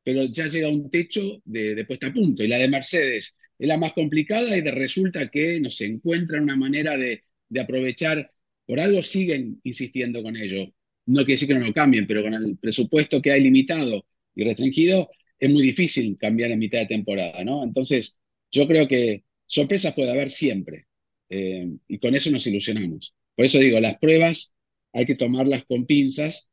pero 0.02 0.24
ya 0.24 0.46
llega 0.46 0.68
a 0.68 0.70
un 0.70 0.90
techo 0.90 1.42
de, 1.44 1.84
puesta 1.84 2.08
a 2.08 2.12
punto. 2.12 2.42
Y 2.42 2.48
la 2.48 2.58
de 2.58 2.68
Mercedes 2.68 3.36
es 3.58 3.68
la 3.68 3.76
más 3.76 3.92
complicada 3.92 4.56
y 4.56 4.60
resulta 4.62 5.30
que 5.30 5.60
no 5.60 5.70
se 5.70 5.86
encuentran 5.86 6.44
una 6.44 6.56
manera 6.56 6.96
de, 6.96 7.22
aprovechar, 7.60 8.30
por 8.66 8.80
algo 8.80 9.02
siguen 9.02 9.60
insistiendo 9.64 10.22
con 10.22 10.36
ello. 10.36 10.72
No 11.06 11.24
quiere 11.24 11.32
decir 11.34 11.48
que 11.48 11.54
no 11.54 11.66
lo 11.66 11.72
cambien, 11.72 12.06
pero 12.06 12.22
con 12.22 12.34
el 12.34 12.58
presupuesto 12.58 13.22
que 13.22 13.32
hay 13.32 13.42
limitado 13.42 14.06
y 14.34 14.44
restringido, 14.44 15.10
es 15.38 15.50
muy 15.50 15.62
difícil 15.62 16.16
cambiar 16.18 16.50
en 16.50 16.58
mitad 16.58 16.78
de 16.80 16.86
temporada, 16.86 17.42
¿no? 17.44 17.64
Entonces, 17.64 18.18
yo 18.50 18.66
creo 18.66 18.86
que 18.88 19.24
sorpresas 19.46 19.94
puede 19.94 20.10
haber 20.10 20.30
siempre. 20.30 20.86
Eh, 21.30 21.68
y 21.86 21.98
con 21.98 22.14
eso 22.14 22.30
nos 22.30 22.46
ilusionamos. 22.46 23.14
Por 23.34 23.44
eso 23.44 23.58
digo, 23.58 23.80
las 23.80 23.98
pruebas 23.98 24.56
hay 24.98 25.06
que 25.06 25.14
tomarlas 25.14 25.64
con 25.64 25.86
pinzas. 25.86 26.50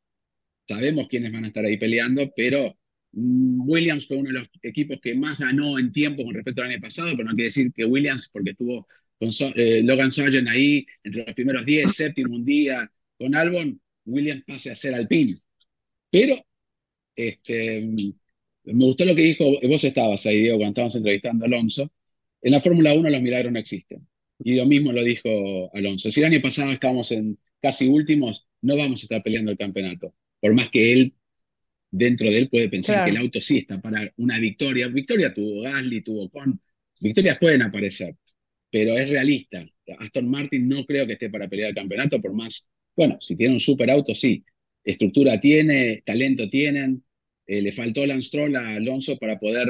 Sabemos 0.68 1.08
quiénes 1.10 1.32
van 1.32 1.46
a 1.46 1.48
estar 1.48 1.66
ahí 1.66 1.78
peleando, 1.78 2.32
pero 2.36 2.78
mm, 3.14 3.68
Williams 3.68 4.08
fue 4.08 4.18
uno 4.18 4.30
de 4.30 4.40
los 4.40 4.50
equipos 4.62 5.00
que 5.02 5.16
más 5.16 5.40
ganó 5.40 5.80
en 5.80 5.92
tiempo 5.92 6.24
con 6.24 6.36
respecto 6.36 6.62
al 6.62 6.70
año 6.70 6.82
pasado, 6.82 7.12
pero 7.12 7.26
no 7.26 7.36
quiere 7.36 7.46
decir 7.46 7.72
que 7.74 7.86
Williams, 7.86 8.30
porque 8.32 8.54
tuvo 8.54 8.88
con 9.20 9.30
eh, 9.56 9.82
Logan 9.84 10.12
Sargent 10.12 10.48
ahí 10.48 10.86
entre 11.04 11.26
los 11.26 11.34
primeros 11.34 11.66
10, 11.66 11.92
séptimo 11.96 12.36
un 12.36 12.46
día 12.46 12.92
con 13.18 13.34
Albon, 13.36 13.82
Williams 14.06 14.44
pase 14.46 14.72
a 14.72 14.76
ser 14.76 14.94
Alpine. 14.94 15.38
Pero 16.12 16.36
este, 17.16 17.82
me 17.82 18.86
gustó 18.86 19.06
lo 19.06 19.16
que 19.16 19.24
dijo, 19.24 19.60
vos 19.68 19.84
estabas 19.84 20.26
ahí, 20.26 20.42
Diego, 20.42 20.58
cuando 20.58 20.70
estábamos 20.70 20.96
entrevistando 20.96 21.46
a 21.46 21.48
Alonso. 21.48 21.92
En 22.42 22.52
la 22.52 22.62
Fórmula 22.62 22.94
1 22.94 23.10
los 23.10 23.22
milagros 23.22 23.54
no 23.54 23.60
existen. 23.60 24.08
Y 24.40 24.56
lo 24.56 24.66
mismo 24.66 24.92
lo 24.92 25.04
dijo 25.04 25.72
Alonso. 25.74 26.12
Si 26.12 26.20
el 26.20 26.28
año 26.28 26.42
pasado 26.42 26.72
estábamos 26.72 27.12
en 27.12 27.40
casi 27.66 27.88
últimos, 27.88 28.48
no 28.62 28.78
vamos 28.78 29.02
a 29.02 29.06
estar 29.06 29.24
peleando 29.24 29.52
el 29.52 29.58
campeonato. 29.58 30.14
Por 30.40 30.54
más 30.54 30.70
que 30.70 30.92
él, 30.92 31.16
dentro 31.90 32.30
de 32.30 32.38
él, 32.38 32.48
puede 32.48 32.70
pensar 32.70 33.04
que 33.04 33.10
el 33.10 33.18
auto 33.18 33.42
sí 33.42 33.58
está 33.58 33.82
para 33.82 34.14
una 34.18 34.38
victoria. 34.38 34.88
Victoria 34.88 35.34
tuvo 35.34 35.62
Gasly, 35.62 36.04
tuvo 36.04 36.30
Con. 36.30 36.62
Victorias 37.02 37.40
pueden 37.40 37.64
aparecer, 37.64 38.16
pero 38.70 38.96
es 39.00 39.10
realista. 39.10 39.66
Aston 39.98 40.30
Martin 40.30 40.70
no 40.70 40.86
creo 40.86 41.08
que 41.08 41.14
esté 41.14 41.32
para 41.32 41.50
pelear 41.50 41.70
el 41.70 41.76
campeonato, 41.76 42.22
por 42.22 42.36
más, 42.36 42.70
bueno, 42.96 43.18
si 43.20 43.36
tiene 43.36 43.54
un 43.54 43.60
super 43.60 43.90
auto, 43.90 44.14
sí. 44.14 44.46
Estructura 44.84 45.40
tiene, 45.40 46.04
talento 46.06 46.48
tienen. 46.48 47.04
Eh, 47.48 47.64
le 47.64 47.72
faltó 47.72 48.06
Lance 48.06 48.28
Stroll 48.28 48.56
a 48.56 48.76
Alonso 48.76 49.18
para 49.18 49.40
poder 49.40 49.70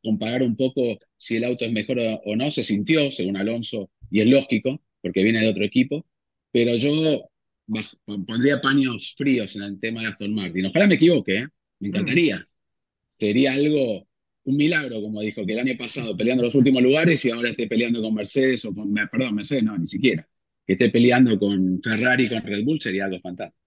comparar 0.00 0.44
un 0.44 0.56
poco 0.56 0.96
si 1.16 1.36
el 1.36 1.44
auto 1.44 1.64
es 1.64 1.72
mejor 1.72 1.98
o 2.24 2.36
no. 2.36 2.52
Se 2.52 2.62
sintió, 2.62 3.10
según 3.10 3.36
Alonso, 3.36 3.90
y 4.12 4.20
es 4.20 4.28
lógico, 4.28 4.80
porque 5.00 5.24
viene 5.24 5.40
de 5.40 5.48
otro 5.48 5.64
equipo. 5.64 6.06
Pero 6.52 6.76
yo 6.76 7.28
pondría 8.26 8.60
paños 8.60 9.14
fríos 9.16 9.56
en 9.56 9.62
el 9.62 9.80
tema 9.80 10.00
de 10.00 10.08
Aston 10.08 10.34
Martin. 10.34 10.66
Ojalá 10.66 10.86
me 10.86 10.94
equivoque, 10.94 11.38
¿eh? 11.38 11.46
me 11.80 11.88
encantaría. 11.88 12.46
Sería 13.08 13.54
algo, 13.54 14.06
un 14.44 14.56
milagro, 14.56 15.00
como 15.00 15.20
dijo, 15.20 15.44
que 15.44 15.52
el 15.52 15.60
año 15.60 15.76
pasado 15.78 16.16
peleando 16.16 16.44
los 16.44 16.54
últimos 16.54 16.82
lugares 16.82 17.24
y 17.24 17.30
ahora 17.30 17.50
esté 17.50 17.66
peleando 17.66 18.02
con 18.02 18.14
Mercedes 18.14 18.64
o 18.64 18.74
con, 18.74 18.94
perdón, 19.10 19.34
Mercedes, 19.34 19.64
no, 19.64 19.76
ni 19.76 19.86
siquiera. 19.86 20.26
Que 20.66 20.72
esté 20.72 20.90
peleando 20.90 21.38
con 21.38 21.80
Ferrari, 21.82 22.28
con 22.28 22.42
Red 22.42 22.64
Bull, 22.64 22.80
sería 22.80 23.04
algo 23.04 23.20
fantástico. 23.20 23.58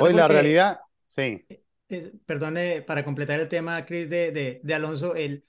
Hoy 0.00 0.14
la 0.14 0.28
realidad, 0.28 0.78
sí. 1.08 1.44
perdone, 2.24 2.82
para 2.82 3.04
completar 3.04 3.40
el 3.40 3.48
tema, 3.48 3.84
Chris, 3.84 4.08
de, 4.08 4.32
de, 4.32 4.60
de 4.62 4.74
Alonso, 4.74 5.14
el, 5.14 5.44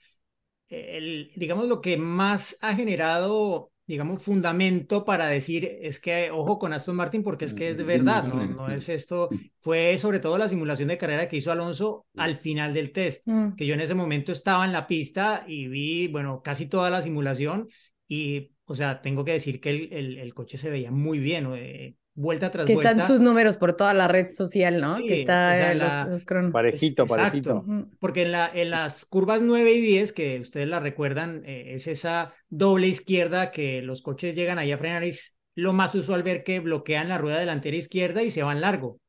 el, 0.70 1.32
digamos, 1.36 1.68
lo 1.68 1.82
que 1.82 1.98
más 1.98 2.58
ha 2.62 2.76
generado 2.76 3.72
digamos, 3.88 4.22
fundamento 4.22 5.06
para 5.06 5.28
decir, 5.28 5.78
es 5.82 6.02
que 6.02 6.30
ojo 6.30 6.60
con 6.60 6.74
Aston 6.74 6.98
Martin 6.98 7.24
porque 7.24 7.46
es 7.46 7.54
que 7.54 7.70
es 7.70 7.78
de 7.78 7.86
verdad, 7.86 8.26
¿no? 8.26 8.46
No 8.46 8.70
es 8.70 8.90
esto, 8.90 9.30
fue 9.62 9.98
sobre 9.98 10.20
todo 10.20 10.38
la 10.38 10.50
simulación 10.50 10.90
de 10.90 10.98
carrera 10.98 11.30
que 11.30 11.38
hizo 11.38 11.54
Alonso 11.54 12.06
al 12.18 12.36
final 12.36 12.74
del 12.74 12.92
test, 12.92 13.26
mm. 13.26 13.56
que 13.56 13.66
yo 13.66 13.74
en 13.74 13.80
ese 13.80 13.96
momento 13.96 14.34
estaba 14.34 14.66
en 14.66 14.74
la 14.74 14.86
pista 14.88 15.46
y 15.48 15.70
vi, 15.70 16.10
bueno, 16.10 16.42
casi 16.44 16.68
toda 16.68 16.90
la 16.90 17.02
simulación 17.02 17.68
y, 18.10 18.52
o 18.66 18.76
sea, 18.76 19.02
tengo 19.02 19.24
que 19.24 19.32
decir 19.32 19.62
que 19.62 19.70
el, 19.70 19.94
el, 19.94 20.18
el 20.18 20.34
coche 20.34 20.58
se 20.58 20.70
veía 20.70 20.92
muy 20.92 21.20
bien, 21.20 21.48
eh, 21.56 21.96
vuelta 22.18 22.50
tras 22.50 22.66
vuelta. 22.66 22.82
Que 22.82 23.00
están 23.00 23.08
sus 23.08 23.22
números 23.22 23.58
por 23.58 23.74
toda 23.74 23.94
la 23.94 24.08
red 24.08 24.28
social, 24.28 24.82
¿no? 24.82 24.98
que 24.98 25.22
está 25.22 26.06
los, 26.08 26.26
Parejito, 26.52 27.06
parejito. 27.06 27.64
Porque 28.00 28.24
en, 28.24 28.32
la, 28.32 28.50
en 28.54 28.72
las 28.72 29.06
curvas 29.06 29.42
9 29.42 29.72
y 29.72 29.82
10, 29.82 30.14
que 30.14 30.40
ustedes 30.40 30.68
la 30.68 30.80
recuerdan, 30.80 31.44
eh, 31.46 31.76
es 31.76 31.88
esa 31.88 32.34
doble 32.50 32.88
izquierda 32.88 33.52
que 33.52 33.82
los 33.84 34.02
coches 34.02 34.36
llegan 34.36 34.58
ahí 34.58 34.72
a 34.72 34.78
frenar 34.78 35.04
y 35.04 35.10
es 35.10 35.38
lo 35.54 35.74
más 35.74 35.94
usual 35.96 36.24
ver 36.24 36.44
que 36.44 36.60
bloquean 36.60 37.08
la 37.08 37.20
rueda 37.20 37.40
delantera 37.40 37.78
izquierda 37.78 38.24
y 38.24 38.32
se 38.32 38.44
van 38.44 38.62
largo. 38.62 39.00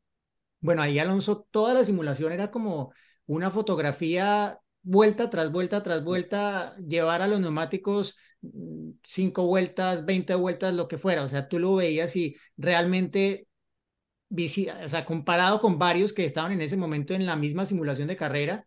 Bueno, 0.60 0.82
ahí 0.82 0.98
Alonso, 0.98 1.46
toda 1.50 1.72
la 1.72 1.84
simulación 1.84 2.32
era 2.32 2.50
como 2.50 2.92
una 3.26 3.50
fotografía 3.50 4.58
vuelta 4.82 5.30
tras 5.30 5.52
vuelta 5.52 5.82
tras 5.82 6.04
vuelta, 6.04 6.76
llevar 6.78 7.22
a 7.22 7.28
los 7.28 7.40
neumáticos 7.40 8.16
mm, 8.42 8.90
cinco 9.04 9.46
vueltas, 9.46 10.04
veinte 10.04 10.34
vueltas, 10.34 10.74
lo 10.74 10.88
que 10.88 10.98
fuera. 10.98 11.22
O 11.24 11.28
sea, 11.28 11.48
tú 11.48 11.58
lo 11.58 11.74
veías 11.76 12.14
y 12.16 12.36
realmente, 12.56 13.48
o 14.30 14.88
sea, 14.88 15.04
comparado 15.04 15.60
con 15.60 15.78
varios 15.78 16.12
que 16.12 16.24
estaban 16.24 16.52
en 16.52 16.60
ese 16.62 16.76
momento 16.76 17.14
en 17.14 17.26
la 17.26 17.36
misma 17.36 17.64
simulación 17.64 18.08
de 18.08 18.16
carrera, 18.16 18.64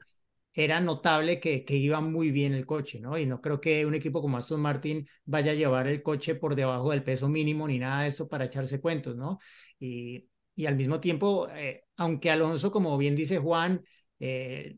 era 0.53 0.81
notable 0.81 1.39
que, 1.39 1.63
que 1.63 1.77
iba 1.77 2.01
muy 2.01 2.31
bien 2.31 2.53
el 2.53 2.65
coche, 2.65 2.99
¿no? 2.99 3.17
Y 3.17 3.25
no 3.25 3.41
creo 3.41 3.61
que 3.61 3.85
un 3.85 3.95
equipo 3.95 4.21
como 4.21 4.37
Aston 4.37 4.59
Martin 4.61 5.07
vaya 5.25 5.51
a 5.51 5.55
llevar 5.55 5.87
el 5.87 6.03
coche 6.03 6.35
por 6.35 6.55
debajo 6.55 6.91
del 6.91 7.03
peso 7.03 7.29
mínimo 7.29 7.67
ni 7.67 7.79
nada 7.79 8.03
de 8.03 8.09
esto 8.09 8.27
para 8.27 8.45
echarse 8.45 8.81
cuentos, 8.81 9.15
¿no? 9.15 9.39
Y, 9.79 10.27
y 10.55 10.65
al 10.65 10.75
mismo 10.75 10.99
tiempo, 10.99 11.47
eh, 11.49 11.85
aunque 11.97 12.29
Alonso, 12.31 12.71
como 12.71 12.97
bien 12.97 13.15
dice 13.15 13.37
Juan, 13.37 13.81
eh, 14.19 14.77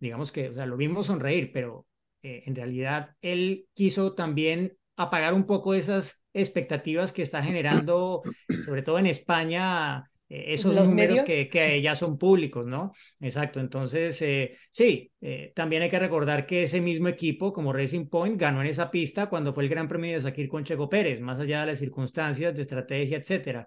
digamos 0.00 0.32
que, 0.32 0.48
o 0.48 0.54
sea, 0.54 0.66
lo 0.66 0.76
vimos 0.76 1.06
sonreír, 1.06 1.52
pero 1.52 1.86
eh, 2.22 2.42
en 2.46 2.56
realidad 2.56 3.16
él 3.20 3.68
quiso 3.74 4.14
también 4.14 4.76
apagar 4.96 5.34
un 5.34 5.46
poco 5.46 5.74
esas 5.74 6.24
expectativas 6.32 7.12
que 7.12 7.22
está 7.22 7.42
generando, 7.42 8.22
sobre 8.64 8.82
todo 8.82 8.98
en 8.98 9.06
España, 9.06 10.10
eh, 10.30 10.54
esos 10.54 10.72
números 10.88 11.24
que, 11.24 11.48
que, 11.48 11.82
ya 11.82 11.96
son 11.96 12.16
públicos, 12.16 12.64
¿no? 12.64 12.92
Exacto, 13.20 13.58
entonces 13.58 14.22
eh, 14.22 14.56
sí, 14.70 15.10
eh, 15.20 15.52
también 15.56 15.82
hay 15.82 15.90
que 15.90 15.98
recordar 15.98 16.46
que 16.46 16.62
ese 16.62 16.80
mismo 16.80 17.08
equipo, 17.08 17.52
como 17.52 17.72
Racing 17.72 18.06
Point, 18.06 18.40
ganó 18.40 18.60
en 18.60 18.68
esa 18.68 18.92
pista 18.92 19.28
cuando 19.28 19.52
fue 19.52 19.64
el 19.64 19.68
Gran 19.68 19.88
Premio 19.88 20.14
de 20.14 20.20
Sakir 20.20 20.48
con 20.48 20.62
Checo 20.64 20.88
Pérez, 20.88 21.20
más 21.20 21.40
allá 21.40 21.62
de 21.62 21.66
las 21.66 21.78
circunstancias 21.78 22.54
de 22.54 22.62
estrategia, 22.62 23.18
etcétera. 23.18 23.66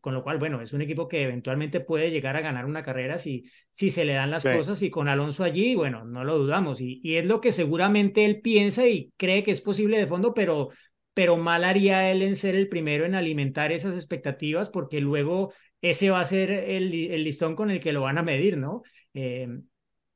con 0.00 0.14
lo 0.14 0.22
cual, 0.22 0.38
bueno, 0.38 0.62
es 0.62 0.72
un 0.72 0.80
equipo 0.80 1.06
que 1.06 1.24
eventualmente 1.24 1.80
puede 1.80 2.10
llegar 2.10 2.36
a 2.36 2.40
ganar 2.40 2.64
una 2.64 2.82
carrera 2.82 3.18
si, 3.18 3.44
si 3.70 3.90
se 3.90 4.06
le 4.06 4.14
dan 4.14 4.30
las 4.30 4.44
cosas 4.44 4.80
y 4.80 4.88
con 4.88 5.08
Alonso 5.08 5.44
allí, 5.44 5.74
bueno, 5.74 6.06
no 6.06 6.24
lo 6.24 6.38
dudamos 6.38 6.80
y, 6.80 7.00
y 7.04 7.16
es 7.16 7.26
lo 7.26 7.42
que 7.42 7.52
seguramente 7.52 8.24
él 8.24 8.40
piensa 8.40 8.88
y 8.88 9.12
cree 9.18 9.44
que 9.44 9.50
es 9.50 9.60
posible 9.60 9.98
de 9.98 10.06
fondo, 10.06 10.32
pero 10.32 10.70
pero 11.16 11.38
mal 11.38 11.64
haría 11.64 12.10
él 12.10 12.20
en 12.20 12.36
ser 12.36 12.54
el 12.54 12.68
primero 12.68 13.06
en 13.06 13.14
alimentar 13.14 13.72
esas 13.72 13.94
expectativas 13.94 14.68
porque 14.68 15.00
luego 15.00 15.54
ese 15.80 16.10
va 16.10 16.20
a 16.20 16.24
ser 16.26 16.50
el, 16.50 16.90
listón 16.90 17.56
con 17.56 17.70
el 17.70 17.80
que 17.80 17.94
lo 17.94 18.02
van 18.02 18.18
a 18.18 18.22
medir, 18.22 18.58
¿no? 18.58 18.82
Eh, 19.14 19.48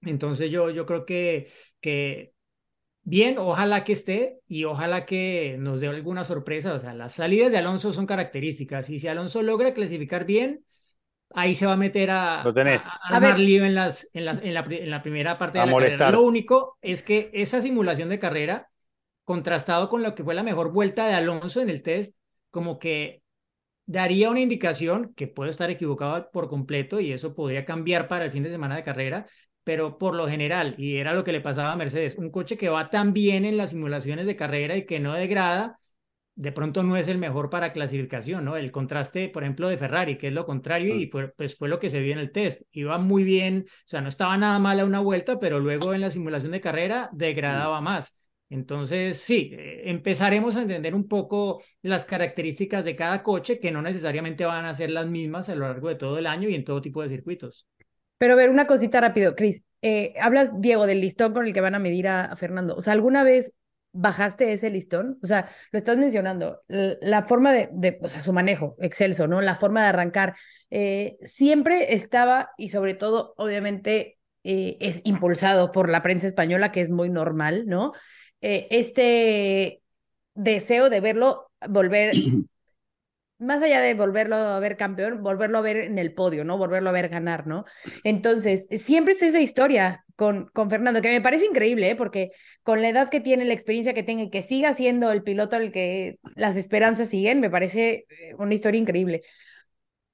entonces 0.02 0.50
yo, 0.50 0.68
yo 0.68 0.84
creo 0.84 1.06
que, 1.06 1.48
que 1.80 2.34
bien, 3.00 3.38
ojalá 3.38 3.82
que 3.82 3.94
esté 3.94 4.40
y 4.46 4.64
ojalá 4.64 5.06
que 5.06 5.56
nos 5.58 5.80
dé 5.80 5.88
alguna 5.88 6.26
sorpresa. 6.26 6.74
O 6.74 6.78
sea, 6.78 6.92
las 6.92 7.14
salidas 7.14 7.50
de 7.50 7.56
Alonso 7.56 7.94
son 7.94 8.04
características 8.04 8.90
y 8.90 9.00
si 9.00 9.08
Alonso 9.08 9.42
logra 9.42 9.72
clasificar 9.72 10.26
bien, 10.26 10.66
ahí 11.30 11.54
se 11.54 11.64
va 11.64 11.72
a 11.72 11.78
meter 11.78 12.10
a, 12.10 12.42
lo 12.44 12.52
tenés. 12.52 12.86
a, 12.86 13.16
a, 13.16 13.38
lío 13.38 13.64
en, 13.64 13.74
las, 13.74 14.06
en, 14.12 14.26
las, 14.26 14.42
en, 14.42 14.52
la, 14.52 14.66
en 14.68 14.90
la 14.90 15.00
primera 15.00 15.38
parte 15.38 15.60
de 15.60 15.64
la 15.64 15.72
carrera. 15.72 16.10
Lo 16.10 16.20
único 16.20 16.76
es 16.82 17.02
que 17.02 17.30
esa 17.32 17.62
simulación 17.62 18.10
de 18.10 18.18
carrera 18.18 18.69
contrastado 19.30 19.88
con 19.88 20.02
lo 20.02 20.16
que 20.16 20.24
fue 20.24 20.34
la 20.34 20.42
mejor 20.42 20.72
vuelta 20.72 21.06
de 21.06 21.14
Alonso 21.14 21.60
en 21.60 21.70
el 21.70 21.82
test, 21.82 22.16
como 22.50 22.80
que 22.80 23.22
daría 23.86 24.28
una 24.28 24.40
indicación 24.40 25.14
que 25.14 25.28
puedo 25.28 25.48
estar 25.48 25.70
equivocado 25.70 26.28
por 26.32 26.48
completo 26.48 26.98
y 26.98 27.12
eso 27.12 27.32
podría 27.32 27.64
cambiar 27.64 28.08
para 28.08 28.24
el 28.24 28.32
fin 28.32 28.42
de 28.42 28.50
semana 28.50 28.74
de 28.74 28.82
carrera, 28.82 29.28
pero 29.62 29.98
por 29.98 30.16
lo 30.16 30.26
general, 30.26 30.74
y 30.78 30.96
era 30.96 31.14
lo 31.14 31.22
que 31.22 31.30
le 31.30 31.40
pasaba 31.40 31.70
a 31.70 31.76
Mercedes, 31.76 32.16
un 32.18 32.30
coche 32.32 32.58
que 32.58 32.70
va 32.70 32.90
tan 32.90 33.12
bien 33.12 33.44
en 33.44 33.56
las 33.56 33.70
simulaciones 33.70 34.26
de 34.26 34.34
carrera 34.34 34.76
y 34.76 34.84
que 34.84 34.98
no 34.98 35.14
degrada, 35.14 35.78
de 36.34 36.50
pronto 36.50 36.82
no 36.82 36.96
es 36.96 37.06
el 37.06 37.18
mejor 37.18 37.50
para 37.50 37.72
clasificación, 37.72 38.44
¿no? 38.44 38.56
El 38.56 38.72
contraste, 38.72 39.28
por 39.28 39.44
ejemplo, 39.44 39.68
de 39.68 39.78
Ferrari, 39.78 40.18
que 40.18 40.26
es 40.26 40.32
lo 40.32 40.44
contrario, 40.44 40.96
y 40.96 41.06
fue, 41.06 41.28
pues 41.28 41.56
fue 41.56 41.68
lo 41.68 41.78
que 41.78 41.88
se 41.88 42.00
vio 42.00 42.14
en 42.14 42.18
el 42.18 42.32
test. 42.32 42.62
Iba 42.72 42.98
muy 42.98 43.22
bien, 43.22 43.66
o 43.68 43.72
sea, 43.86 44.00
no 44.00 44.08
estaba 44.08 44.36
nada 44.36 44.58
mal 44.58 44.80
a 44.80 44.84
una 44.84 44.98
vuelta, 44.98 45.38
pero 45.38 45.60
luego 45.60 45.94
en 45.94 46.00
la 46.00 46.10
simulación 46.10 46.50
de 46.50 46.60
carrera 46.60 47.10
degradaba 47.12 47.80
más. 47.80 48.19
Entonces, 48.50 49.18
sí, 49.18 49.52
eh, 49.52 49.82
empezaremos 49.88 50.56
a 50.56 50.62
entender 50.62 50.92
un 50.92 51.06
poco 51.06 51.62
las 51.82 52.04
características 52.04 52.84
de 52.84 52.96
cada 52.96 53.22
coche 53.22 53.60
que 53.60 53.70
no 53.70 53.80
necesariamente 53.80 54.44
van 54.44 54.64
a 54.64 54.74
ser 54.74 54.90
las 54.90 55.06
mismas 55.06 55.48
a 55.48 55.54
lo 55.54 55.68
largo 55.68 55.88
de 55.88 55.94
todo 55.94 56.18
el 56.18 56.26
año 56.26 56.48
y 56.48 56.56
en 56.56 56.64
todo 56.64 56.82
tipo 56.82 57.00
de 57.00 57.08
circuitos. 57.08 57.68
Pero 58.18 58.34
a 58.34 58.36
ver, 58.36 58.50
una 58.50 58.66
cosita 58.66 59.00
rápido, 59.00 59.36
Cris. 59.36 59.62
Eh, 59.82 60.14
hablas, 60.20 60.50
Diego, 60.58 60.86
del 60.86 61.00
listón 61.00 61.32
con 61.32 61.46
el 61.46 61.54
que 61.54 61.60
van 61.60 61.76
a 61.76 61.78
medir 61.78 62.08
a, 62.08 62.34
Fernando. 62.36 62.74
O 62.74 62.80
sea, 62.80 62.92
¿alguna 62.92 63.22
vez 63.22 63.54
bajaste 63.92 64.52
ese 64.52 64.68
listón? 64.68 65.18
O 65.22 65.28
sea, 65.28 65.48
lo 65.70 65.78
estás 65.78 65.96
mencionando, 65.96 66.60
la 66.66 67.22
forma 67.22 67.52
de, 67.52 67.68
de 67.72 67.98
o 68.02 68.08
sea, 68.08 68.20
su 68.20 68.32
manejo, 68.32 68.76
excelso, 68.80 69.28
¿no? 69.28 69.40
La 69.40 69.54
forma 69.54 69.82
de 69.82 69.88
arrancar. 69.88 70.36
Eh, 70.70 71.18
siempre 71.22 71.94
estaba, 71.94 72.50
y 72.58 72.70
sobre 72.70 72.94
todo, 72.94 73.32
obviamente, 73.36 74.18
es 74.42 75.02
impulsado 75.04 75.70
por 75.70 75.90
la 75.90 76.02
prensa 76.02 76.26
española, 76.26 76.72
que 76.72 76.80
es 76.80 76.90
muy 76.90 77.10
normal, 77.10 77.64
¿no? 77.66 77.92
Eh, 78.40 78.68
este 78.70 79.82
deseo 80.34 80.90
de 80.90 81.00
verlo 81.00 81.50
volver, 81.68 82.12
más 83.38 83.62
allá 83.62 83.80
de 83.80 83.94
volverlo 83.94 84.36
a 84.36 84.60
ver 84.60 84.76
campeón, 84.76 85.22
volverlo 85.22 85.58
a 85.58 85.62
ver 85.62 85.78
en 85.78 85.98
el 85.98 86.14
podio, 86.14 86.44
¿no? 86.44 86.58
Volverlo 86.58 86.90
a 86.90 86.92
ver 86.92 87.08
ganar, 87.08 87.46
¿no? 87.46 87.64
Entonces, 88.04 88.66
siempre 88.70 89.14
es 89.14 89.22
esa 89.22 89.40
historia 89.40 90.04
con, 90.16 90.50
con 90.52 90.68
Fernando, 90.68 91.00
que 91.00 91.10
me 91.10 91.22
parece 91.22 91.46
increíble, 91.46 91.90
¿eh? 91.90 91.96
porque 91.96 92.32
con 92.62 92.82
la 92.82 92.90
edad 92.90 93.08
que 93.08 93.20
tiene, 93.20 93.46
la 93.46 93.54
experiencia 93.54 93.94
que 93.94 94.02
tiene, 94.02 94.30
que 94.30 94.42
siga 94.42 94.74
siendo 94.74 95.10
el 95.10 95.22
piloto 95.22 95.56
al 95.56 95.72
que 95.72 96.18
las 96.36 96.56
esperanzas 96.56 97.08
siguen, 97.08 97.40
me 97.40 97.50
parece 97.50 98.06
eh, 98.10 98.34
una 98.38 98.54
historia 98.54 98.80
increíble. 98.80 99.22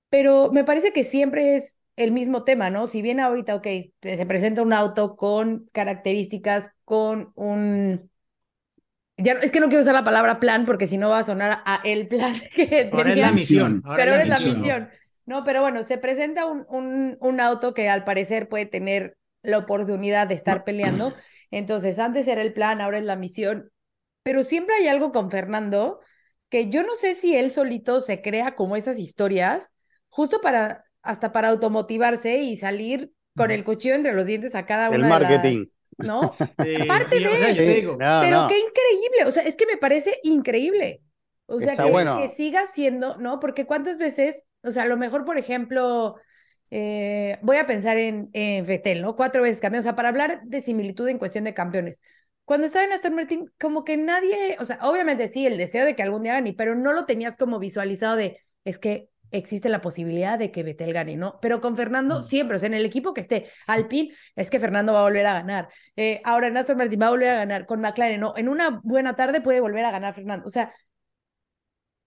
Pero 0.09 0.51
me 0.53 0.65
parece 0.65 0.93
que 0.93 1.05
siempre 1.05 1.57
es 1.57 1.77
el 1.97 2.13
mismo 2.13 2.45
tema, 2.45 2.71
¿no? 2.71 2.87
Si 2.87 3.03
bien 3.03 3.21
ahorita, 3.21 3.57
ok, 3.57 3.67
se 4.03 4.27
presenta 4.27 4.63
un 4.63 4.73
auto 4.73 5.17
con 5.17 5.69
características, 5.73 6.71
con 6.85 7.33
un 7.35 8.11
ya, 9.17 9.33
es 9.43 9.51
que 9.51 9.61
no 9.61 9.69
quiero 9.69 9.83
usar 9.83 9.95
la 9.95 10.05
palabra 10.05 10.41
plan 10.41 10.67
porque 10.67 10.87
si 10.87 10.99
no 10.99 11.09
va 11.09 11.21
a 11.21 11.25
sonar 11.25 11.63
a 11.65 11.81
el 11.85 12.09
plan 12.09 12.35
que 12.55 12.91
ahora 12.93 13.13
es 13.13 13.19
la 13.19 13.33
misión. 13.33 13.83
pero 13.97 14.13
ahora 14.13 14.23
es 14.23 14.29
la 14.29 14.39
misión. 14.39 14.91
No, 15.25 15.43
pero 15.43 15.61
bueno, 15.61 15.83
se 15.83 15.99
presenta 15.99 16.47
un, 16.47 16.65
un, 16.69 17.17
un 17.21 17.41
auto 17.41 17.75
que 17.75 17.89
al 17.89 18.05
parecer 18.05 18.49
puede 18.49 18.67
tener 18.67 19.17
la 19.43 19.59
oportunidad 19.59 20.29
de 20.29 20.35
estar 20.35 20.65
peleando. 20.65 21.15
Entonces, 21.51 21.99
antes 21.99 22.29
era 22.29 22.43
el 22.43 22.53
plan, 22.53 22.81
ahora 22.81 22.99
es 22.99 23.05
la 23.05 23.17
misión. 23.17 23.71
Pero 24.23 24.43
siempre 24.43 24.77
hay 24.77 24.89
algo 24.89 25.13
con 25.13 25.31
Fernando 25.31 26.01
que 26.49 26.69
yo 26.71 26.83
no 26.83 26.95
sé 26.95 27.15
si 27.15 27.37
él 27.37 27.51
solito 27.51 28.01
se 28.01 28.23
crea 28.23 28.55
como 28.55 28.77
esas 28.77 28.99
historias, 28.99 29.73
justo 30.09 30.41
para, 30.41 30.85
hasta 31.03 31.33
para 31.33 31.49
automotivarse 31.49 32.39
y 32.39 32.57
salir 32.57 33.13
con 33.37 33.51
el 33.51 33.65
cuchillo 33.65 33.95
entre 33.95 34.15
los 34.15 34.27
dientes 34.27 34.55
a 34.55 34.65
cada 34.65 34.89
El 34.89 35.05
una 35.05 35.19
de 35.19 35.29
las... 35.29 35.57
¿No? 35.99 36.37
Sí, 36.63 36.75
Aparte 36.75 37.21
o 37.27 37.37
de- 37.37 37.37
sea, 37.37 37.51
yo 37.53 37.63
Sí, 37.65 37.65
digo, 37.65 37.97
no, 37.99 38.07
Pero 38.19 38.47
no. 38.47 38.49
qué 38.49 38.59
increíble, 38.59 39.25
o 39.27 39.31
sea, 39.33 39.43
es 39.45 39.57
que 39.57 39.67
me 39.67 39.77
parece 39.77 40.19
increíble. 40.23 41.03
O 41.47 41.61
sea, 41.61 41.73
Está 41.73 41.83
que, 41.83 41.91
bueno. 41.93 42.17
que 42.17 42.29
siga 42.29 42.67
siendo, 42.67 43.17
¿no? 43.19 43.41
Porque 43.41 43.67
cuántas 43.67 43.99
veces, 43.99 44.45
o 44.63 44.71
sea, 44.73 44.83
a 44.85 44.87
lo 44.87 44.97
mejor, 44.97 45.25
por 45.25 45.39
ejemplo, 45.39 46.17
eh, 46.71 47.39
voy 47.43 47.57
a 47.59 47.67
pensar 47.67 47.97
en, 47.99 48.31
en 48.33 48.65
Vettel, 48.67 49.03
¿no? 49.03 49.17
Cuatro 49.17 49.43
veces 49.43 49.61
campeón, 49.61 49.81
o 49.81 49.83
sea, 49.83 49.97
para 49.97 50.09
hablar 50.09 50.43
de 50.45 50.61
similitud 50.61 51.09
en 51.09 51.19
cuestión 51.19 51.45
de 51.45 51.55
campeones. 51.55 52.01
Cuando 52.45 52.67
estaba 52.67 52.85
en 52.85 52.93
Aston 52.93 53.15
Martin, 53.15 53.53
como 53.59 53.85
que 53.85 53.97
nadie, 53.97 54.57
o 54.61 54.65
sea, 54.65 54.79
obviamente 54.83 55.29
sí, 55.29 55.47
el 55.47 55.57
deseo 55.59 55.85
de 55.85 55.97
que 55.97 56.03
algún 56.03 56.23
día 56.23 56.35
gane, 56.35 56.55
pero 56.55 56.75
no 56.75 56.93
lo 56.93 57.05
tenías 57.07 57.37
como 57.37 57.59
visualizado 57.59 58.17
de, 58.17 58.41
es 58.65 58.79
que 58.79 59.09
existe 59.39 59.69
la 59.69 59.81
posibilidad 59.81 60.39
de 60.39 60.51
que 60.51 60.63
Vettel 60.63 60.93
gane, 60.93 61.17
¿no? 61.17 61.39
Pero 61.41 61.61
con 61.61 61.77
Fernando 61.77 62.23
siempre, 62.23 62.57
o 62.57 62.61
sea, 62.61 62.67
en 62.69 62.75
el 62.75 62.85
equipo 62.85 63.15
que 63.15 63.21
esté, 63.21 63.49
Alpine, 63.67 64.15
es 64.35 64.51
que 64.51 64.61
Fernando 64.61 64.93
va 64.93 65.01
a 65.01 65.03
volver 65.03 65.27
a 65.27 65.35
ganar. 65.35 65.69
Eh, 65.97 66.21
ahora 66.25 66.49
en 66.49 66.57
Aston 66.57 66.77
Martin 66.77 67.01
va 67.01 67.07
a 67.07 67.11
volver 67.11 67.29
a 67.31 67.35
ganar, 67.37 67.67
con 67.67 67.81
McLaren, 67.81 68.21
no, 68.21 68.35
en 68.37 68.49
una 68.49 68.81
buena 68.83 69.17
tarde 69.17 69.41
puede 69.41 69.61
volver 69.61 69.85
a 69.85 69.91
ganar 69.91 70.15
Fernando. 70.15 70.47
O 70.47 70.51
sea, 70.51 70.73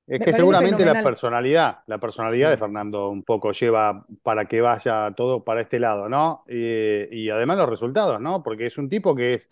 Es 0.08 0.20
que 0.20 0.34
seguramente 0.34 0.84
la 0.86 1.04
personalidad, 1.04 1.80
la 1.86 2.00
personalidad 2.00 2.50
de 2.50 2.58
Fernando 2.58 3.10
un 3.10 3.24
poco 3.24 3.52
lleva 3.52 4.06
para 4.24 4.46
que 4.46 4.60
vaya 4.60 5.13
todo 5.15 5.44
para 5.44 5.62
este 5.62 5.80
lado, 5.80 6.10
¿no? 6.10 6.44
Eh, 6.48 7.08
y 7.12 7.30
además 7.30 7.58
los 7.58 7.70
resultados, 7.70 8.20
¿no? 8.20 8.42
Porque 8.42 8.65
es 8.65 8.78
un 8.80 8.89
tipo 8.89 9.15
que 9.15 9.36
es, 9.36 9.50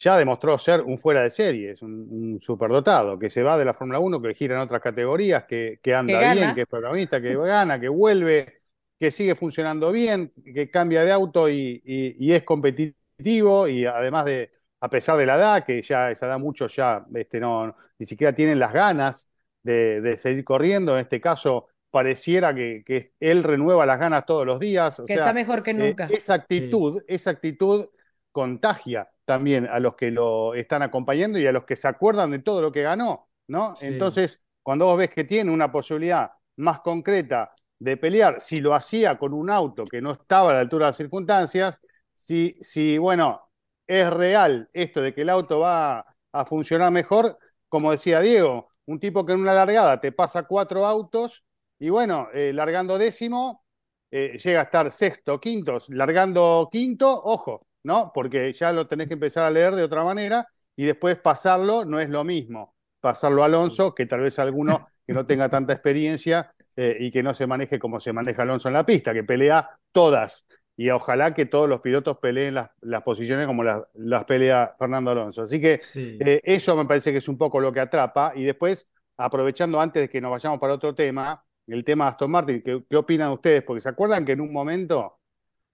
ya 0.00 0.16
demostró 0.16 0.58
ser 0.58 0.82
un 0.82 0.98
fuera 0.98 1.22
de 1.22 1.30
serie, 1.30 1.72
es 1.72 1.82
un, 1.82 2.06
un 2.10 2.40
superdotado, 2.40 3.18
que 3.18 3.30
se 3.30 3.42
va 3.42 3.56
de 3.58 3.64
la 3.64 3.74
Fórmula 3.74 3.98
1, 4.00 4.20
que 4.22 4.34
gira 4.34 4.54
en 4.56 4.60
otras 4.62 4.80
categorías, 4.82 5.44
que, 5.44 5.78
que 5.82 5.94
anda 5.94 6.22
bien, 6.22 6.52
que 6.54 6.62
es 6.62 6.66
protagonista, 6.66 7.20
que 7.20 7.34
gana, 7.36 7.80
que 7.80 7.88
vuelve, 7.88 8.62
que 8.98 9.10
sigue 9.10 9.34
funcionando 9.34 9.92
bien, 9.92 10.32
que 10.54 10.70
cambia 10.70 11.04
de 11.04 11.12
auto 11.12 11.48
y, 11.48 11.82
y- 11.84 12.16
y 12.18 12.32
es 12.32 12.42
competitivo 12.44 13.68
y 13.68 13.84
además 13.86 14.24
de, 14.24 14.50
a 14.80 14.88
pesar 14.90 15.16
de 15.18 15.26
la 15.26 15.36
edad, 15.36 15.64
que 15.64 15.82
ya 15.82 16.10
esa 16.10 16.26
edad 16.26 16.38
muchos 16.38 16.74
ya 16.74 17.04
este, 17.14 17.40
no, 17.40 17.74
ni 17.98 18.06
siquiera 18.06 18.34
tienen 18.34 18.58
las 18.58 18.72
ganas 18.72 19.28
de, 19.62 20.00
de 20.00 20.16
seguir 20.18 20.44
corriendo. 20.44 20.94
En 20.94 21.00
este 21.00 21.20
caso, 21.20 21.68
pareciera 21.90 22.54
que, 22.54 22.82
que 22.86 23.12
él 23.20 23.42
renueva 23.42 23.86
las 23.86 23.98
ganas 23.98 24.26
todos 24.26 24.46
los 24.46 24.58
días. 24.60 24.98
O 25.00 25.06
que 25.06 25.14
sea, 25.14 25.22
está 25.24 25.32
mejor 25.32 25.62
que 25.62 25.70
eh, 25.72 25.74
nunca. 25.74 26.08
esa 26.08 26.34
actitud, 26.34 27.02
esa 27.08 27.30
actitud 27.30 27.86
contagia 28.32 29.08
también 29.26 29.66
a 29.66 29.78
los 29.80 29.94
que 29.96 30.10
lo 30.10 30.54
están 30.54 30.82
acompañando 30.82 31.38
y 31.38 31.46
a 31.46 31.52
los 31.52 31.64
que 31.64 31.76
se 31.76 31.88
acuerdan 31.88 32.30
de 32.30 32.38
todo 32.38 32.62
lo 32.62 32.72
que 32.72 32.82
ganó, 32.82 33.28
¿no? 33.48 33.76
Sí. 33.76 33.86
Entonces, 33.86 34.40
cuando 34.62 34.86
vos 34.86 34.96
ves 34.96 35.10
que 35.10 35.24
tiene 35.24 35.50
una 35.50 35.70
posibilidad 35.70 36.30
más 36.56 36.80
concreta 36.80 37.52
de 37.78 37.96
pelear, 37.98 38.40
si 38.40 38.60
lo 38.60 38.74
hacía 38.74 39.18
con 39.18 39.34
un 39.34 39.50
auto 39.50 39.84
que 39.84 40.00
no 40.00 40.12
estaba 40.12 40.50
a 40.50 40.54
la 40.54 40.60
altura 40.60 40.86
de 40.86 40.90
las 40.90 40.96
circunstancias, 40.96 41.78
si, 42.14 42.56
si 42.62 42.96
bueno, 42.96 43.50
es 43.86 44.10
real 44.10 44.70
esto 44.72 45.02
de 45.02 45.12
que 45.12 45.22
el 45.22 45.28
auto 45.30 45.60
va 45.60 46.06
a 46.32 46.44
funcionar 46.46 46.90
mejor, 46.90 47.38
como 47.68 47.90
decía 47.90 48.20
Diego, 48.20 48.68
un 48.86 49.00
tipo 49.00 49.26
que 49.26 49.32
en 49.32 49.40
una 49.40 49.54
largada 49.54 50.00
te 50.00 50.12
pasa 50.12 50.44
cuatro 50.44 50.86
autos 50.86 51.44
y 51.78 51.90
bueno, 51.90 52.28
eh, 52.32 52.52
largando 52.54 52.96
décimo, 52.96 53.64
eh, 54.10 54.38
llega 54.42 54.60
a 54.60 54.64
estar 54.64 54.90
sexto, 54.92 55.38
quinto, 55.40 55.78
largando 55.88 56.68
quinto, 56.70 57.22
ojo, 57.24 57.65
¿no? 57.86 58.10
Porque 58.12 58.52
ya 58.52 58.72
lo 58.72 58.88
tenés 58.88 59.06
que 59.06 59.14
empezar 59.14 59.44
a 59.44 59.50
leer 59.50 59.76
de 59.76 59.84
otra 59.84 60.02
manera 60.02 60.48
y 60.74 60.84
después 60.84 61.16
pasarlo 61.16 61.84
no 61.84 62.00
es 62.00 62.10
lo 62.10 62.24
mismo. 62.24 62.74
Pasarlo 63.00 63.42
a 63.42 63.46
Alonso, 63.46 63.94
que 63.94 64.06
tal 64.06 64.20
vez 64.20 64.38
alguno 64.40 64.88
que 65.06 65.12
no 65.12 65.24
tenga 65.24 65.48
tanta 65.48 65.72
experiencia 65.72 66.52
eh, 66.74 66.96
y 66.98 67.12
que 67.12 67.22
no 67.22 67.32
se 67.32 67.46
maneje 67.46 67.78
como 67.78 68.00
se 68.00 68.12
maneja 68.12 68.42
Alonso 68.42 68.66
en 68.68 68.74
la 68.74 68.84
pista, 68.84 69.14
que 69.14 69.22
pelea 69.22 69.70
todas. 69.92 70.48
Y 70.76 70.90
ojalá 70.90 71.32
que 71.32 71.46
todos 71.46 71.68
los 71.68 71.80
pilotos 71.80 72.18
peleen 72.18 72.54
las, 72.54 72.70
las 72.80 73.02
posiciones 73.02 73.46
como 73.46 73.62
las, 73.62 73.80
las 73.94 74.24
pelea 74.24 74.74
Fernando 74.76 75.12
Alonso. 75.12 75.42
Así 75.42 75.60
que 75.60 75.78
sí. 75.80 76.18
eh, 76.20 76.40
eso 76.42 76.76
me 76.76 76.84
parece 76.86 77.12
que 77.12 77.18
es 77.18 77.28
un 77.28 77.38
poco 77.38 77.60
lo 77.60 77.72
que 77.72 77.80
atrapa. 77.80 78.32
Y 78.34 78.42
después, 78.42 78.88
aprovechando 79.16 79.80
antes 79.80 80.02
de 80.02 80.08
que 80.10 80.20
nos 80.20 80.32
vayamos 80.32 80.58
para 80.58 80.74
otro 80.74 80.92
tema, 80.92 81.42
el 81.68 81.84
tema 81.84 82.06
de 82.06 82.10
Aston 82.10 82.30
Martin, 82.30 82.62
¿qué, 82.62 82.82
qué 82.90 82.96
opinan 82.96 83.30
ustedes? 83.30 83.62
Porque 83.62 83.80
se 83.80 83.88
acuerdan 83.88 84.24
que 84.24 84.32
en 84.32 84.40
un 84.40 84.52
momento, 84.52 85.18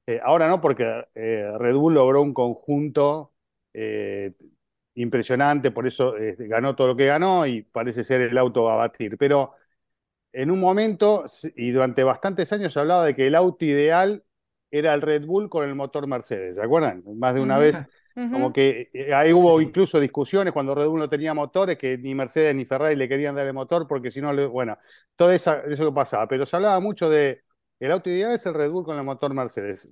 eh, 0.07 0.21
ahora 0.23 0.49
no, 0.49 0.61
porque 0.61 1.05
eh, 1.15 1.51
Red 1.59 1.75
Bull 1.77 1.95
logró 1.95 2.23
un 2.23 2.35
conjunto 2.35 3.33
eh, 3.73 4.33
impresionante, 4.95 5.71
por 5.71 5.87
eso 5.87 6.15
ganó 6.39 6.75
todo 6.77 6.89
lo 6.89 6.97
que 6.97 7.07
ganó 7.07 7.47
y 7.47 7.63
parece 7.63 8.05
ser 8.05 8.21
el 8.23 8.37
auto 8.39 8.69
a 8.71 8.77
batir. 8.77 9.17
Pero 9.19 9.55
en 10.33 10.51
un 10.51 10.61
momento, 10.61 11.25
y 11.57 11.71
durante 11.71 12.05
bastantes 12.05 12.53
años, 12.53 12.73
se 12.73 12.81
hablaba 12.81 13.05
de 13.05 13.15
que 13.15 13.27
el 13.27 13.35
auto 13.35 13.65
ideal 13.65 14.25
era 14.71 14.95
el 14.95 15.03
Red 15.03 15.27
Bull 15.27 15.49
con 15.51 15.69
el 15.69 15.75
motor 15.75 16.07
Mercedes. 16.07 16.57
¿Se 16.57 16.63
acuerdan? 16.63 17.03
Más 17.19 17.35
de 17.35 17.41
una 17.41 17.59
vez 17.59 17.87
como 18.31 18.53
que 18.53 18.91
ahí 19.15 19.33
hubo 19.33 19.61
Sí. 19.61 19.67
incluso 19.67 20.01
discusiones 20.01 20.53
cuando 20.55 20.75
Red 20.75 20.87
Bull 20.89 21.01
no 21.01 21.09
tenía 21.11 21.35
motores, 21.35 21.77
que 21.77 21.99
ni 21.99 22.15
Mercedes 22.15 22.55
ni 22.55 22.65
Ferrari 22.65 22.97
le 22.97 23.09
querían 23.09 23.35
dar 23.35 23.47
el 23.47 23.53
motor 23.53 23.87
porque 23.87 24.11
si 24.11 24.21
no, 24.23 24.33
le- 24.33 24.47
bueno, 24.47 24.79
todo 25.17 25.33
eso 25.33 25.63
que 25.67 25.93
pasaba. 25.93 26.27
Pero 26.29 26.47
se 26.47 26.57
hablaba 26.57 26.81
mucho 26.81 27.11
de 27.11 27.43
el 27.87 27.93
auto 27.93 28.11
ideal 28.11 28.33
es 28.33 28.47
el 28.47 28.55
Red 28.55 28.71
Bull 28.71 28.85
con 28.85 28.99
el 28.99 29.05
motor 29.05 29.35
Mercedes. 29.35 29.89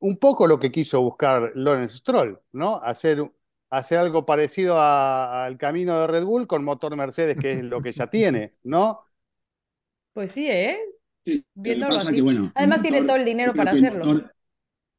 Un 0.00 0.18
poco 0.18 0.46
lo 0.46 0.58
que 0.60 0.72
quiso 0.72 1.00
buscar 1.02 1.52
Lawrence 1.56 1.98
Stroll, 1.98 2.40
¿no? 2.52 2.76
Hacer, 2.82 3.30
hacer 3.70 3.98
algo 3.98 4.26
parecido 4.26 4.78
a- 4.80 5.44
al 5.46 5.58
camino 5.58 6.00
de 6.00 6.06
Red 6.08 6.24
Bull 6.24 6.46
con 6.46 6.64
motor 6.64 6.96
Mercedes, 6.96 7.38
que 7.38 7.58
es 7.60 7.64
lo 7.64 7.82
que 7.82 7.92
ya 7.92 8.08
tiene, 8.08 8.54
¿no? 8.64 9.04
Pues 10.12 10.32
sí, 10.32 10.48
¿eh? 10.50 10.78
Sí, 11.24 11.44
Viéndolo 11.54 11.96
así. 11.96 12.16
que, 12.16 12.22
bueno, 12.22 12.44
el 12.44 12.52
Además 12.54 12.82
tiene 12.82 12.98
motor, 12.98 13.06
todo 13.06 13.16
el 13.16 13.24
dinero 13.24 13.54
para 13.54 13.72
el 13.72 13.72
hacerlo. 13.72 14.04
motor- 14.04 14.32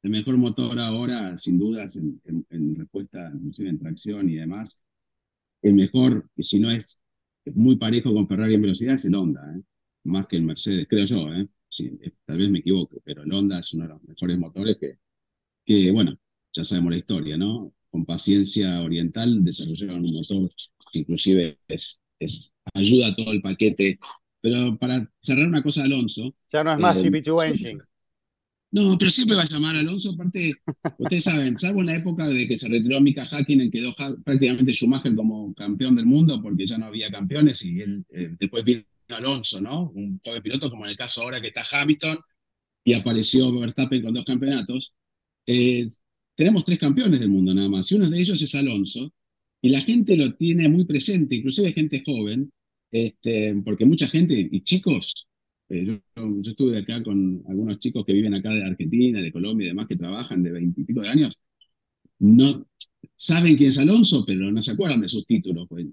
el 0.03 0.11
mejor 0.11 0.37
motor 0.37 0.79
ahora, 0.79 1.37
sin 1.37 1.59
dudas, 1.59 1.95
en, 1.97 2.21
en- 2.25 2.45
en 2.51 2.75
respuesta, 2.75 3.31
inclusive 3.35 3.69
en 3.69 3.79
tracción 3.79 4.29
y 4.29 4.35
demás, 4.35 4.83
el 5.63 5.75
mejor, 5.75 6.29
y 6.35 6.43
si 6.43 6.59
no 6.59 6.71
es 6.71 6.99
muy 7.55 7.77
parejo 7.77 8.13
con 8.13 8.27
Ferrari 8.27 8.55
en 8.55 8.63
velocidad, 8.63 8.95
es 8.95 9.05
el 9.05 9.15
Honda, 9.15 9.41
¿eh? 9.57 9.61
más 10.05 10.27
que 10.27 10.37
el 10.37 10.43
Mercedes, 10.43 10.87
creo 10.89 11.05
yo. 11.05 11.33
¿eh? 11.33 11.47
Sí, 11.69 11.91
eh, 12.01 12.11
tal 12.25 12.37
vez 12.37 12.49
me 12.49 12.59
equivoque, 12.59 12.97
pero 13.03 13.23
el 13.23 13.33
Honda 13.33 13.59
es 13.59 13.73
uno 13.73 13.83
de 13.83 13.89
los 13.89 14.03
mejores 14.03 14.39
motores 14.39 14.77
que, 14.79 14.93
que, 15.65 15.91
bueno, 15.91 16.17
ya 16.53 16.65
sabemos 16.65 16.91
la 16.93 16.97
historia, 16.99 17.37
¿no? 17.37 17.73
Con 17.91 18.05
paciencia 18.05 18.81
oriental 18.83 19.43
desarrollaron 19.43 20.05
un 20.05 20.13
motor 20.13 20.51
que 20.91 20.99
inclusive 20.99 21.59
es, 21.67 22.01
es- 22.19 22.53
ayuda 22.73 23.09
a 23.09 23.15
todo 23.15 23.31
el 23.33 23.41
paquete. 23.41 23.99
Pero 24.41 24.77
para 24.77 25.01
cerrar 25.19 25.47
una 25.47 25.63
cosa, 25.63 25.83
Alonso, 25.85 26.35
Ya 26.51 26.63
no 26.63 26.71
es 26.73 26.77
más 26.79 26.99
Eh, 26.99 27.01
CP2 27.01 27.43
sí. 27.43 27.47
Engine. 27.47 27.81
no, 28.71 28.97
pero 28.97 29.09
siempre 29.11 29.35
va 29.35 29.43
a 29.43 29.45
llamar 29.45 29.75
a 29.75 29.79
Alonso. 29.79 30.11
Aparte, 30.13 30.61
ustedes 30.97 31.23
saben, 31.23 31.57
salvo 31.57 31.79
en 31.81 31.87
la 31.87 31.95
época 31.97 32.27
de 32.27 32.47
que 32.47 32.57
se 32.57 32.67
retiró 32.67 33.01
Mika 33.01 33.23
Hakkinen, 33.29 33.71
quedó 33.71 33.95
prácticamente 34.23 34.73
Schumacher 34.73 35.15
como 35.15 35.53
campeón 35.55 35.95
del 35.95 36.05
mundo 36.05 36.41
porque 36.41 36.67
ya 36.67 36.77
no 36.77 36.85
había 36.87 37.09
campeones 37.11 37.63
y 37.65 37.81
él, 37.81 38.05
eh, 38.11 38.35
después 38.39 38.63
vino 38.63 38.83
Alonso, 39.09 39.61
¿no? 39.61 39.91
Un 39.91 40.19
joven 40.23 40.41
piloto, 40.41 40.69
como 40.69 40.85
en 40.85 40.91
el 40.91 40.97
caso 40.97 41.21
ahora 41.23 41.41
que 41.41 41.47
está 41.47 41.63
Hamilton 41.69 42.17
y 42.83 42.93
apareció 42.93 43.51
Verstappen 43.59 44.01
con 44.03 44.13
dos 44.13 44.25
campeonatos. 44.25 44.93
Eh, 45.45 45.87
tenemos 46.35 46.65
tres 46.65 46.79
campeones 46.79 47.19
del 47.19 47.29
mundo 47.29 47.53
nada 47.53 47.69
más 47.69 47.91
y 47.91 47.95
uno 47.95 48.09
de 48.09 48.19
ellos 48.19 48.41
es 48.41 48.55
Alonso 48.55 49.13
y 49.61 49.69
la 49.69 49.81
gente 49.81 50.15
lo 50.15 50.35
tiene 50.35 50.69
muy 50.69 50.85
presente, 50.85 51.35
inclusive 51.35 51.73
gente 51.73 52.01
joven, 52.05 52.51
este, 52.91 53.55
porque 53.63 53.85
mucha 53.85 54.07
gente 54.07 54.49
y 54.51 54.61
chicos 54.63 55.27
eh, 55.69 55.85
yo, 55.85 55.99
estuve 56.41 56.77
acá 56.77 57.03
con 57.03 57.43
algunos 57.47 57.79
chicos 57.79 58.03
que 58.05 58.13
viven 58.13 58.33
acá 58.33 58.49
de 58.49 58.63
Argentina, 58.63 59.21
de 59.21 59.31
Colombia 59.31 59.65
y 59.65 59.67
demás, 59.69 59.87
que 59.87 59.95
trabajan 59.95 60.41
de 60.43 60.51
veintipico 60.51 61.01
de 61.01 61.09
años. 61.09 61.39
No 62.19 62.67
saben 63.15 63.57
quién 63.57 63.69
es 63.69 63.79
Alonso, 63.79 64.25
pero 64.25 64.51
no 64.51 64.61
se 64.61 64.71
acuerdan 64.71 65.01
de 65.01 65.09
sus 65.09 65.25
títulos. 65.25 65.67
Pues, 65.69 65.85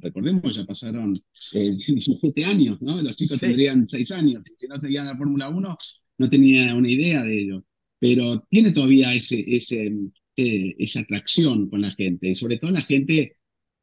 recordemos, 0.00 0.56
ya 0.56 0.64
pasaron 0.64 1.14
eh, 1.52 1.70
17 1.86 2.44
años, 2.44 2.80
¿no? 2.82 3.00
Los 3.02 3.16
chicos 3.16 3.38
Sí. 3.38 3.46
tendrían 3.46 3.88
6 3.88 4.10
años. 4.12 4.42
Si 4.56 4.66
no 4.68 4.80
seguían 4.80 5.06
la 5.06 5.16
Fórmula 5.16 5.48
1, 5.48 5.76
no 6.18 6.30
tenía 6.30 6.74
una 6.74 6.90
idea 6.90 7.22
de 7.22 7.38
ello. 7.38 7.64
Pero 7.98 8.42
tiene 8.48 8.72
todavía 8.72 9.14
ese, 9.14 9.44
ese, 9.46 9.92
eh, 10.36 10.74
esa 10.78 11.00
atracción 11.00 11.68
con 11.70 11.80
la 11.82 11.90
gente, 11.92 12.28
y 12.30 12.34
sobre 12.34 12.58
todo 12.58 12.70
la 12.72 12.82
gente 12.82 13.36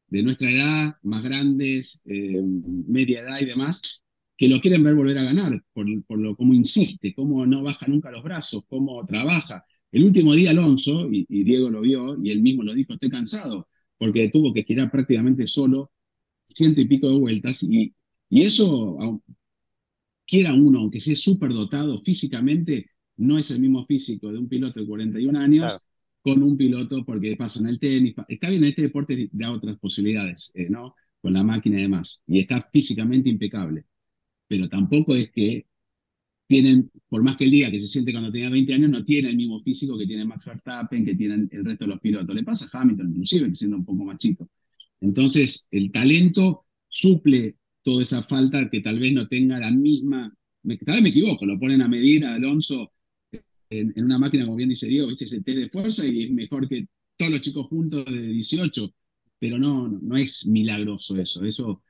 de 0.08 0.22
nuestra 0.22 0.50
edad, 0.50 0.94
más 1.02 1.22
grandes, 1.22 2.02
eh, 2.06 2.40
media 2.42 3.20
edad 3.20 3.40
y 3.40 3.46
demás, 3.46 4.02
que 4.36 4.48
lo 4.48 4.60
quieren 4.60 4.82
ver 4.84 4.94
volver 4.94 5.18
a 5.18 5.24
ganar, 5.24 5.62
por, 5.72 5.86
por 6.04 6.18
lo 6.18 6.36
cómo 6.36 6.52
insiste, 6.54 7.14
cómo 7.14 7.46
no 7.46 7.62
baja 7.62 7.86
nunca 7.86 8.10
los 8.10 8.22
brazos, 8.22 8.64
cómo 8.68 9.04
trabaja. 9.06 9.64
El 9.90 10.04
último 10.04 10.34
día 10.34 10.50
Alonso, 10.50 11.08
y, 11.10 11.26
y 11.28 11.44
Diego 11.44 11.70
lo 11.70 11.80
vio, 11.82 12.16
y 12.22 12.30
él 12.30 12.42
mismo 12.42 12.62
lo 12.62 12.74
dijo, 12.74 12.94
estoy 12.94 13.10
cansado, 13.10 13.68
porque 13.98 14.28
tuvo 14.30 14.52
que 14.52 14.64
girar 14.64 14.90
prácticamente 14.90 15.46
solo 15.46 15.91
ciento 16.54 16.80
y 16.80 16.86
pico 16.86 17.08
de 17.10 17.18
vueltas, 17.18 17.62
y, 17.64 17.94
y 18.30 18.42
eso, 18.42 18.96
cualquiera 20.26 20.54
uno, 20.54 20.80
aunque 20.80 21.00
sea 21.00 21.16
súper 21.16 21.52
dotado 21.52 21.98
físicamente, 21.98 22.86
no 23.16 23.38
es 23.38 23.50
el 23.50 23.60
mismo 23.60 23.84
físico 23.86 24.30
de 24.32 24.38
un 24.38 24.48
piloto 24.48 24.80
de 24.80 24.86
41 24.86 25.36
años 25.36 25.78
Claro. 25.78 25.82
con 26.22 26.42
un 26.42 26.56
piloto 26.56 27.04
porque 27.04 27.36
pasa 27.36 27.60
en 27.60 27.66
el 27.66 27.78
tenis. 27.78 28.14
Está 28.28 28.48
bien, 28.50 28.62
en 28.62 28.70
este 28.70 28.82
deporte 28.82 29.28
da 29.32 29.52
otras 29.52 29.78
posibilidades, 29.78 30.50
eh, 30.54 30.68
¿no? 30.70 30.94
Con 31.20 31.34
la 31.34 31.42
máquina 31.42 31.78
y 31.78 31.82
demás. 31.82 32.22
Y 32.26 32.40
está 32.40 32.68
físicamente 32.72 33.28
impecable. 33.28 33.84
Pero 34.48 34.68
tampoco 34.68 35.16
es 35.16 35.30
que 35.32 35.66
tienen, 36.48 36.90
por 37.08 37.22
más 37.22 37.36
que 37.36 37.44
él 37.44 37.50
diga 37.52 37.70
que 37.70 37.80
se 37.80 37.88
siente 37.88 38.12
cuando 38.12 38.32
tenía 38.32 38.50
20 38.50 38.74
años, 38.74 38.90
no 38.90 39.04
tiene 39.04 39.30
el 39.30 39.36
mismo 39.36 39.62
físico 39.62 39.98
que 39.98 40.06
tiene 40.06 40.24
Max 40.26 40.46
Verstappen, 40.46 41.04
que 41.04 41.14
tienen 41.16 41.48
el 41.52 41.64
resto 41.64 41.84
de 41.86 41.90
los 41.90 42.00
pilotos. 42.00 42.34
Le 42.34 42.44
pasa 42.44 42.68
a 42.72 42.80
Hamilton, 42.80 43.10
inclusive, 43.10 43.54
siendo 43.54 43.76
un 43.78 43.84
poco 43.84 44.04
más 44.04 44.18
chico. 44.18 44.48
Entonces, 45.02 45.68
el 45.70 45.92
talento 45.92 46.66
suple 46.88 47.56
toda 47.82 48.02
esa 48.02 48.22
falta 48.22 48.70
que 48.70 48.80
tal 48.80 48.98
vez 48.98 49.12
no 49.12 49.28
tenga 49.28 49.58
la 49.58 49.70
misma. 49.70 50.32
Tal 50.62 50.94
vez 50.94 51.02
me 51.02 51.08
equivoco, 51.10 51.44
lo 51.44 51.58
ponen 51.58 51.82
a 51.82 51.88
medir 51.88 52.24
a 52.24 52.34
Alonso 52.34 52.92
en, 53.70 53.92
una 54.04 54.18
máquina, 54.18 54.44
como 54.44 54.56
bien 54.56 54.68
dice 54.68 54.86
Diego, 54.86 55.10
ese 55.10 55.24
es 55.24 55.32
el 55.32 55.44
test 55.44 55.58
de 55.58 55.68
fuerza 55.70 56.06
y 56.06 56.24
es 56.24 56.30
mejor 56.30 56.68
que 56.68 56.86
todos 57.16 57.32
los 57.32 57.40
chicos 57.40 57.66
juntos 57.66 58.04
de 58.04 58.28
18, 58.28 58.94
pero 59.38 59.58
no, 59.58 59.88
no, 59.88 59.98
no 60.00 60.16
es 60.16 60.46
milagroso 60.46 61.16
eso. 61.16 61.44
eso. 61.44 61.82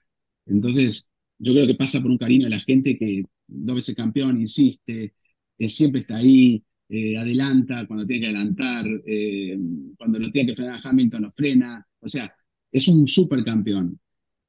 Entonces, 0.47 1.11
yo 1.39 1.53
creo 1.53 1.67
que 1.67 1.75
pasa 1.75 2.01
por 2.01 2.11
un 2.11 2.19
cariño 2.19 2.45
de 2.45 2.51
la 2.51 2.61
gente 2.61 2.97
que 2.99 3.25
dos 3.47 3.77
veces 3.77 3.95
campeón, 3.97 4.41
insiste, 4.41 5.15
eh, 5.59 5.69
siempre 5.69 6.01
está 6.01 6.17
ahí, 6.17 6.65
eh, 6.89 7.17
adelanta 7.19 7.87
cuando 7.87 8.07
tiene 8.07 8.23
que 8.23 8.27
adelantar, 8.29 8.87
eh, 9.07 9.59
cuando 9.99 10.19
lo 10.19 10.31
tiene 10.31 10.51
que 10.51 10.57
frenar 10.57 10.81
a 10.85 10.89
Hamilton 10.89 11.23
lo 11.23 11.33
frena, 11.33 11.87
o 12.01 12.09
sea, 12.09 12.35
es 12.73 12.89
un 12.89 13.07
supercampeón. 13.07 13.99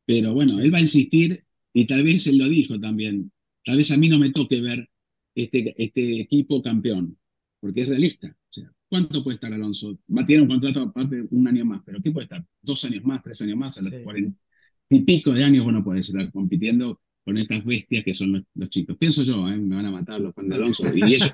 Pero 0.05 0.33
bueno, 0.33 0.59
él 0.59 0.73
va 0.73 0.79
a 0.79 0.81
insistir 0.81 1.43
y 1.73 1.85
tal 1.87 2.03
vez 2.03 2.27
él 2.27 2.37
lo 2.37 2.49
dijo 2.49 2.79
también, 2.79 3.31
tal 3.65 3.77
vez 3.77 3.91
a 3.91 3.97
mí 3.97 4.09
no 4.09 4.19
me 4.19 4.31
toque 4.31 4.61
ver 4.61 4.89
este, 5.35 5.73
este 5.81 6.21
equipo 6.21 6.61
campeón, 6.61 7.17
porque 7.59 7.81
es 7.81 7.87
realista. 7.87 8.27
O 8.29 8.47
sea, 8.49 8.71
¿cuánto 8.89 9.23
puede 9.23 9.35
estar 9.35 9.53
Alonso? 9.53 9.97
Va 10.15 10.23
a 10.23 10.25
tener 10.25 10.41
un 10.41 10.47
contrato 10.49 10.81
aparte 10.81 11.23
un 11.31 11.47
año 11.47 11.65
más, 11.65 11.81
pero 11.85 12.01
¿qué 12.01 12.11
puede 12.11 12.25
estar? 12.25 12.45
¿Dos 12.61 12.83
años 12.85 13.03
más, 13.05 13.23
tres 13.23 13.41
años 13.41 13.57
más? 13.57 13.77
A 13.77 13.81
los 13.81 13.91
Sí. 13.91 13.99
cuarenta 14.03 14.37
y 14.89 15.01
pico 15.01 15.31
de 15.31 15.43
años, 15.43 15.63
bueno, 15.63 15.83
puede 15.83 16.01
estar 16.01 16.31
compitiendo 16.31 16.99
con 17.23 17.37
estas 17.37 17.63
bestias 17.65 18.03
que 18.03 18.13
son 18.13 18.33
los, 18.33 18.43
los 18.55 18.69
chicos. 18.69 18.97
Pienso 18.97 19.23
yo, 19.23 19.47
¿eh? 19.47 19.57
me 19.57 19.75
van 19.77 19.85
a 19.85 19.91
matar 19.91 20.19
los 20.19 20.35
fans 20.35 20.49
de 20.49 20.55
Alonso, 20.55 20.87
y 20.95 21.01
quiero. 21.01 21.25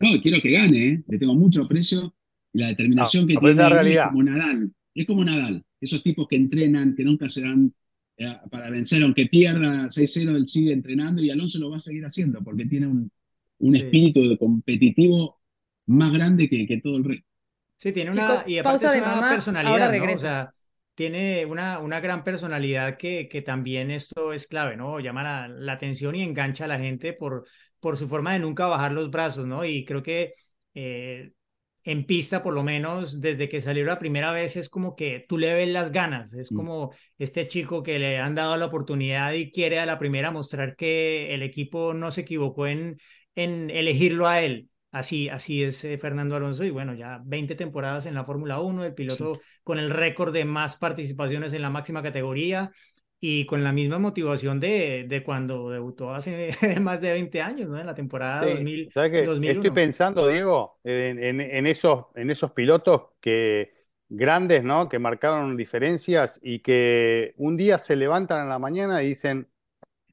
No, 0.00 0.20
quiero 0.20 0.40
que 0.42 0.50
gane, 0.50 0.88
¿eh? 0.88 1.04
le 1.08 1.18
tengo 1.18 1.34
mucho 1.34 1.62
aprecio 1.62 2.14
y 2.52 2.58
la 2.58 2.68
determinación 2.68 3.22
No, 3.22 3.28
que 3.28 3.34
tiene 3.38 3.92
es 3.92 4.00
como 4.08 4.22
Nadal. 4.22 4.72
Es 4.96 5.06
como 5.06 5.24
Nadal, 5.24 5.64
esos 5.80 6.02
tipos 6.02 6.26
que 6.28 6.36
entrenan, 6.36 6.94
que 6.96 7.04
nunca 7.04 7.28
se 7.28 7.42
dan 7.42 7.70
eh, 8.18 8.36
para 8.50 8.70
vencer, 8.70 9.02
aunque 9.02 9.26
pierda 9.26 9.90
6-0, 9.90 10.36
él 10.36 10.46
sigue 10.46 10.72
entrenando 10.72 11.22
y 11.22 11.30
Alonso 11.30 11.58
lo 11.58 11.70
va 11.70 11.76
a 11.76 11.80
seguir 11.80 12.04
haciendo 12.04 12.42
porque 12.42 12.66
tiene 12.66 12.86
un, 12.88 13.10
un 13.58 13.76
Sí. 13.76 13.76
espíritu 13.76 14.28
de 14.28 14.38
competitivo 14.38 15.40
más 15.86 16.12
grande 16.12 16.48
que, 16.48 16.66
que 16.66 16.80
todo 16.80 16.96
el 16.96 17.04
resto. 17.04 17.26
Sí, 17.78 17.92
tiene 17.92 18.10
una, 18.10 18.42
Chicos, 18.42 18.46
y 18.46 18.58
aparte 18.58 18.86
pausa 18.86 18.90
es 18.90 18.94
de 18.94 19.02
una 19.02 19.02
mamá, 19.02 19.28
personalidad, 19.28 19.88
ahora 19.88 19.88
¿no? 19.92 20.12
O 20.12 20.16
regreso. 20.16 20.18
sea, 20.18 20.50
tiene 20.94 21.44
una, 21.44 21.78
una 21.78 22.00
gran 22.00 22.24
personalidad 22.24 22.96
que, 22.96 23.28
que 23.28 23.42
también 23.42 23.90
esto 23.90 24.32
es 24.32 24.46
clave, 24.46 24.76
¿no? 24.76 24.98
Llama 24.98 25.22
la, 25.22 25.48
la 25.48 25.72
atención 25.74 26.14
y 26.14 26.22
engancha 26.22 26.64
a 26.64 26.68
la 26.68 26.78
gente 26.78 27.12
por, 27.12 27.46
por 27.78 27.96
su 27.98 28.08
forma 28.08 28.32
de 28.32 28.38
nunca 28.38 28.66
bajar 28.66 28.92
los 28.92 29.10
brazos, 29.10 29.46
¿no? 29.46 29.64
Y 29.64 29.84
creo 29.84 30.02
que 30.02 30.34
eh, 30.74 31.32
en 31.86 32.04
pista, 32.04 32.42
por 32.42 32.52
lo 32.54 32.62
menos, 32.62 33.20
desde 33.20 33.48
que 33.48 33.60
salió 33.60 33.84
la 33.84 33.98
primera 33.98 34.32
vez, 34.32 34.56
es 34.56 34.68
como 34.68 34.94
que 34.96 35.24
tú 35.28 35.38
le 35.38 35.54
ves 35.54 35.68
las 35.68 35.92
ganas, 35.92 36.34
es 36.34 36.50
Mm. 36.50 36.56
como 36.56 36.92
este 37.18 37.48
chico 37.48 37.82
que 37.82 37.98
le 37.98 38.18
han 38.18 38.34
dado 38.34 38.56
la 38.56 38.66
oportunidad 38.66 39.32
y 39.32 39.50
quiere 39.50 39.78
a 39.78 39.86
la 39.86 39.98
primera 39.98 40.30
mostrar 40.30 40.76
que 40.76 41.32
el 41.34 41.42
equipo 41.42 41.94
no 41.94 42.10
se 42.10 42.22
equivocó 42.22 42.66
en, 42.66 42.98
en 43.34 43.70
elegirlo 43.70 44.26
a 44.28 44.40
él. 44.42 44.68
Así, 44.92 45.28
así 45.28 45.62
es 45.62 45.84
eh, 45.84 45.98
Fernando 45.98 46.36
Alonso 46.36 46.64
y 46.64 46.70
bueno, 46.70 46.94
ya 46.94 47.20
20 47.24 47.54
temporadas 47.54 48.06
en 48.06 48.14
la 48.14 48.24
Fórmula 48.24 48.60
1, 48.60 48.84
el 48.84 48.94
piloto 48.94 49.40
con 49.62 49.78
el 49.78 49.90
récord 49.90 50.32
de 50.32 50.44
más 50.44 50.76
participaciones 50.76 51.52
en 51.52 51.62
la 51.62 51.70
máxima 51.70 52.02
categoría 52.02 52.70
y 53.20 53.46
con 53.46 53.64
la 53.64 53.72
misma 53.72 53.98
motivación 53.98 54.60
de, 54.60 55.04
de 55.08 55.24
cuando 55.24 55.70
debutó 55.70 56.14
hace 56.14 56.50
más 56.80 57.00
de 57.00 57.12
20 57.12 57.42
años, 57.42 57.68
¿no? 57.68 57.78
En 57.78 57.86
la 57.86 57.94
temporada 57.94 58.44
Sí, 58.44 58.46
2000, 58.46 58.92
¿sabes 58.92 59.10
qué? 59.12 59.30
2001. 59.30 59.50
Estoy 59.50 59.70
pensando, 59.70 60.28
Diego, 60.28 60.78
en, 60.84 61.22
en- 61.22 61.40
en 61.40 61.66
esos, 61.66 62.06
en 62.14 62.30
esos 62.30 62.52
pilotos 62.52 63.12
que 63.20 63.72
grandes, 64.10 64.62
¿no? 64.62 64.88
Que 64.90 64.98
marcaron 64.98 65.56
diferencias 65.56 66.38
y 66.42 66.58
que 66.60 67.34
un 67.38 67.56
día 67.56 67.78
se 67.78 67.96
levantan 67.96 68.42
en 68.42 68.48
la 68.50 68.58
mañana 68.58 69.02
y 69.02 69.08
dicen, 69.08 69.48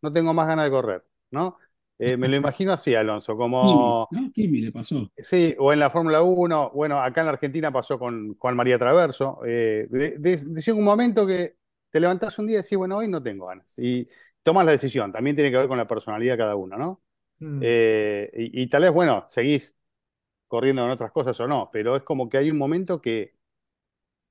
no 0.01 0.13
tengo 0.13 0.33
más 0.33 0.47
ganas 0.47 0.65
de 0.65 0.71
correr, 0.71 1.05
¿no? 1.31 1.57
Eh, 1.99 2.17
me 2.17 2.29
lo 2.29 2.35
imagino 2.37 2.73
así, 2.73 2.95
Alonso, 2.95 3.37
Kimi, 3.59 3.87
como, 3.89 4.09
¿no? 4.11 4.31
Kimi 4.33 4.61
le 4.61 4.71
pasó. 4.71 5.11
sí, 5.17 5.55
o 5.59 5.71
en 5.73 5.79
la 5.79 5.89
Fórmula 5.89 6.21
1, 6.23 6.71
bueno, 6.73 6.99
acá 7.01 7.21
en 7.21 7.27
la 7.27 7.33
Argentina 7.33 7.71
pasó 7.71 7.99
con 7.99 8.35
Juan 8.37 8.55
María 8.55 8.79
Traverso, 8.79 9.39
eh, 9.45 9.87
de, 9.89 10.17
de- 10.19 10.37
de- 10.37 10.71
un 10.73 10.83
momento 10.83 11.25
que 11.27 11.57
te 11.93 12.01
levantás 12.01 12.39
un 12.39 12.47
día 12.47 12.59
y 12.59 12.63
decís, 12.63 12.77
bueno, 12.79 12.97
hoy 12.97 13.09
no 13.09 13.23
tengo 13.23 13.47
ganas, 13.47 13.75
y 13.79 14.09
tomas 14.43 14.65
la 14.67 14.73
decisión, 14.73 15.13
también 15.13 15.37
tiene 15.37 15.51
que 15.51 15.57
ver 15.59 15.69
con 15.69 15.79
la 15.79 15.87
personalidad 15.87 16.35
de 16.35 16.39
cada 16.39 16.57
uno, 16.57 16.77
¿no? 16.77 17.03
Mm. 17.41 17.67
Eh, 17.67 18.31
y, 18.35 18.63
y 18.63 18.67
tal 18.69 18.83
vez, 18.83 18.93
bueno, 18.93 19.25
seguís 19.29 19.75
corriendo 20.47 20.85
en 20.85 20.91
otras 20.91 21.11
cosas 21.11 21.39
o 21.41 21.47
no, 21.47 21.69
pero 21.73 21.95
es 21.97 22.03
como 22.03 22.29
que 22.29 22.37
hay 22.39 22.51
un 22.51 22.57
momento 22.59 23.01
que 23.01 23.35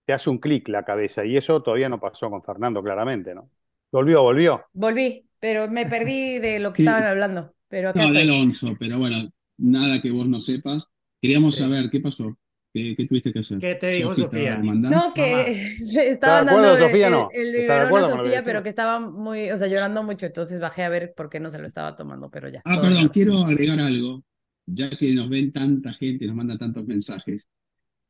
te 0.04 0.12
hace 0.12 0.30
un 0.30 0.38
clic 0.38 0.68
la 0.68 0.84
cabeza 0.84 1.24
y 1.24 1.36
eso 1.36 1.62
todavía 1.62 1.88
no 1.88 2.00
pasó 2.00 2.30
con 2.30 2.42
Fernando, 2.42 2.82
claramente, 2.82 3.34
¿no? 3.34 3.50
Volvió, 3.90 4.22
volvió. 4.22 4.64
Volví, 4.72 5.28
pero 5.38 5.68
me 5.70 5.86
perdí 5.86 6.38
de 6.38 6.58
lo 6.60 6.72
que 6.72 6.78
Sí. 6.78 6.82
estaban 6.82 7.04
hablando. 7.06 7.54
Pero 7.68 7.88
acá 7.90 8.02
No, 8.02 8.12
de. 8.12 8.20
Alonso, 8.20 8.76
pero 8.78 8.98
bueno, 8.98 9.30
nada 9.58 10.00
que 10.02 10.10
vos 10.10 10.26
no 10.28 10.40
sepas. 10.40 10.88
Queríamos 11.20 11.56
Sí. 11.56 11.62
saber 11.62 11.90
qué 11.90 12.00
pasó, 12.00 12.36
qué, 12.72 12.94
qué 12.96 13.06
tuviste 13.06 13.32
que 13.32 13.38
hacer. 13.40 13.58
¿Qué 13.58 13.74
te 13.74 13.90
dijo 13.90 14.12
estaba 14.12 14.28
Sofía? 14.30 14.58
No, 14.58 15.14
que 15.14 15.22
le 15.80 16.02
de 16.02 16.14
acuerdo, 16.14 16.46
dando 16.46 16.72
el, 16.74 16.78
Sofía, 16.78 17.06
el- 17.06 17.12
no? 17.12 17.28
el 17.32 17.54
¿Está 17.54 17.74
de 17.74 17.86
biberón 17.86 18.10
a 18.10 18.16
Sofía, 18.16 18.42
pero 18.44 18.62
que 18.62 18.68
estaba 18.68 19.00
muy, 19.00 19.50
o 19.50 19.56
sea, 19.56 19.68
llorando 19.68 20.02
mucho, 20.02 20.26
entonces 20.26 20.60
bajé 20.60 20.82
a 20.84 20.88
ver 20.88 21.14
por 21.16 21.28
qué 21.30 21.40
no 21.40 21.50
se 21.50 21.58
lo 21.58 21.66
estaba 21.66 21.96
tomando, 21.96 22.30
pero 22.30 22.48
ya. 22.48 22.60
Ah, 22.64 22.76
perdón, 22.76 22.94
bien. 22.94 23.08
quiero 23.08 23.38
agregar 23.44 23.80
algo, 23.80 24.24
ya 24.66 24.90
que 24.90 25.12
nos 25.14 25.28
ven 25.28 25.52
tanta 25.52 25.92
gente, 25.94 26.26
nos 26.26 26.36
manda 26.36 26.56
tantos 26.56 26.86
mensajes. 26.86 27.48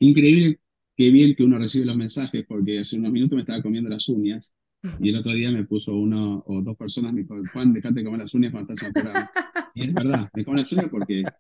Increíble 0.01 0.61
que 0.97 1.11
bien 1.11 1.35
que 1.35 1.45
uno 1.45 1.59
recibe 1.59 1.87
los 1.87 1.97
mensajes, 1.97 2.45
porque 2.47 2.79
hace 2.79 2.99
unos 2.99 3.13
minutos 3.13 3.37
me 3.37 3.41
estaba 3.43 3.63
comiendo 3.63 3.89
las 3.91 4.09
uñas 4.09 4.53
y 4.99 5.09
el 5.11 5.17
otro 5.17 5.33
día 5.33 5.51
me 5.51 5.65
puso 5.65 5.95
uno 5.97 6.43
o 6.47 6.61
dos 6.63 6.77
personas, 6.77 7.13
me 7.13 7.23
dijo, 7.23 7.37
Juan, 7.53 7.73
dejate 7.73 7.97
de 8.01 8.05
comer 8.05 8.21
las 8.21 8.35
uñas 8.35 8.53
cuando 8.53 8.73
estás 8.73 8.91
apurado. 8.91 9.31
Y 9.75 9.83
es 9.87 9.95
verdad, 9.95 10.29
me 10.35 10.45
como 10.45 10.57
las 10.57 10.73
uñas 10.73 10.89
porque 10.91 11.33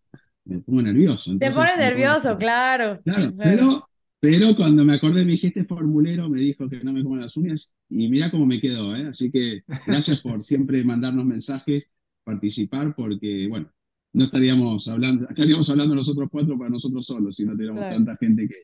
me 0.44 0.58
pongo 0.60 0.82
nervioso. 0.82 1.36
Te 1.36 1.50
pones 1.50 1.76
nervioso, 1.78 2.36
claro. 2.38 3.00
Claro, 3.04 3.32
Claro. 3.34 3.34
pero, 3.36 3.88
pero 4.20 4.54
cuando 4.56 4.84
me 4.84 4.94
acordé, 4.94 5.24
me 5.24 5.32
dije, 5.32 5.48
este 5.48 5.64
formulero 5.64 6.28
me 6.28 6.40
dijo 6.40 6.68
que 6.68 6.82
no 6.82 6.92
me 6.92 7.02
coman 7.02 7.20
las 7.20 7.36
uñas 7.36 7.76
y 7.88 8.08
mira 8.08 8.30
cómo 8.30 8.46
me 8.46 8.60
quedó, 8.60 8.94
¿eh? 8.94 9.08
Así 9.08 9.30
que 9.30 9.62
gracias 9.86 10.20
por 10.20 10.42
siempre 10.44 10.84
mandarnos 10.84 11.24
mensajes, 11.24 11.90
participar, 12.24 12.94
porque, 12.94 13.46
bueno, 13.48 13.70
no 14.14 14.24
estaríamos 14.24 14.86
hablando, 14.88 15.28
estaríamos 15.28 15.68
hablando 15.70 15.94
nosotros 15.94 16.28
cuatro 16.30 16.58
para 16.58 16.70
nosotros 16.70 17.06
solos 17.06 17.34
si 17.36 17.44
no 17.44 17.52
tuviéramos 17.52 17.80
Claro. 17.80 17.96
tanta 17.96 18.16
gente 18.18 18.46
que, 18.48 18.54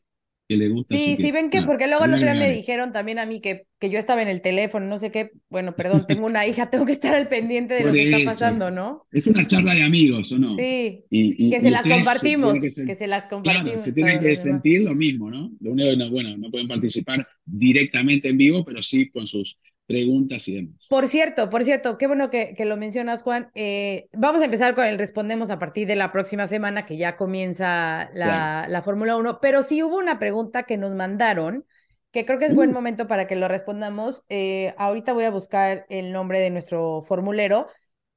que 0.49 0.57
le 0.57 0.67
gusta. 0.69 0.95
Sí, 0.95 1.15
sí, 1.15 1.27
que, 1.27 1.31
ven 1.31 1.49
que, 1.51 1.61
porque 1.61 1.87
luego 1.87 2.03
el 2.05 2.13
otro 2.13 2.25
día 2.25 2.33
me 2.35 2.49
dijeron 2.49 2.91
también 2.91 3.19
a 3.19 3.25
mí 3.27 3.39
que, 3.39 3.67
que 3.79 3.89
yo 3.91 3.99
estaba 3.99 4.21
en 4.23 4.27
el 4.27 4.41
teléfono, 4.41 4.87
no 4.87 4.97
sé 4.97 5.11
qué. 5.11 5.31
Bueno, 5.49 5.75
perdón, 5.75 6.07
tengo 6.07 6.25
una 6.25 6.47
hija, 6.47 6.69
tengo 6.71 6.85
que 6.87 6.91
estar 6.91 7.13
al 7.13 7.29
pendiente 7.29 7.75
de 7.75 7.83
lo 7.83 7.93
que 7.93 8.03
está 8.03 8.17
pasando, 8.25 8.71
¿no? 8.71 9.05
Es 9.11 9.27
una 9.27 9.45
charla 9.45 9.75
de 9.75 9.83
amigos, 9.83 10.31
¿o 10.31 10.39
no? 10.39 10.55
Sí, 10.55 11.05
Y, 11.11 11.47
y- 11.47 11.49
que 11.51 11.57
y 11.57 11.61
se 11.61 11.69
la 11.71 11.83
compartimos, 11.83 12.59
que 12.59 12.71
ser- 12.71 12.87
que 12.87 12.95
se 12.95 13.07
la 13.07 13.17
Claro, 13.21 13.29
compartimos. 13.29 13.81
se 13.83 13.93
tienen 13.93 14.19
que 14.19 14.35
sentir 14.35 14.81
lo 14.81 14.95
mismo, 14.95 15.29
¿no? 15.29 15.51
Lo 15.61 15.71
único 15.71 15.89
que 15.91 15.97
no, 15.97 16.09
bueno, 16.11 16.35
no 16.37 16.49
pueden 16.51 16.67
participar 16.67 17.27
directamente 17.45 18.29
en 18.29 18.37
vivo, 18.37 18.65
pero 18.65 18.81
sí 18.83 19.09
con 19.09 19.27
sus 19.27 19.59
preguntas 19.89 20.47
y 20.47 20.55
demás. 20.55 20.87
Por 20.87 21.07
cierto, 21.07 21.49
por 21.49 21.63
cierto, 21.63 21.97
qué 21.97 22.07
bueno 22.07 22.29
que, 22.29 22.53
que 22.55 22.65
lo 22.65 22.77
mencionas, 22.77 23.21
Juan. 23.23 23.51
Eh, 23.55 24.07
vamos 24.13 24.41
a 24.41 24.45
empezar 24.45 24.73
con 24.75 24.85
el 24.85 24.97
respondemos 24.97 25.51
a 25.51 25.59
partir 25.59 25.87
de 25.87 25.95
la 25.95 26.11
próxima 26.11 26.47
semana, 26.47 26.85
que 26.85 26.97
ya 26.97 27.15
comienza 27.15 28.09
la, 28.13 28.65
la 28.69 28.81
Fórmula 28.81 29.17
1, 29.17 29.39
pero 29.41 29.63
sí 29.63 29.83
hubo 29.83 29.97
una 29.97 30.17
pregunta 30.19 30.63
que 30.63 30.77
nos 30.77 30.95
mandaron, 30.95 31.65
que 32.11 32.25
creo 32.25 32.39
que 32.39 32.45
es 32.45 32.55
buen 32.55 32.71
Uh. 32.71 32.73
momento 32.73 33.07
para 33.07 33.27
que 33.27 33.35
lo 33.35 33.47
respondamos. 33.47 34.25
Eh, 34.29 34.73
ahorita 34.77 35.13
voy 35.13 35.25
a 35.25 35.31
buscar 35.31 35.85
el 35.89 36.11
nombre 36.11 36.39
de 36.39 36.49
nuestro 36.49 37.01
formulero, 37.03 37.67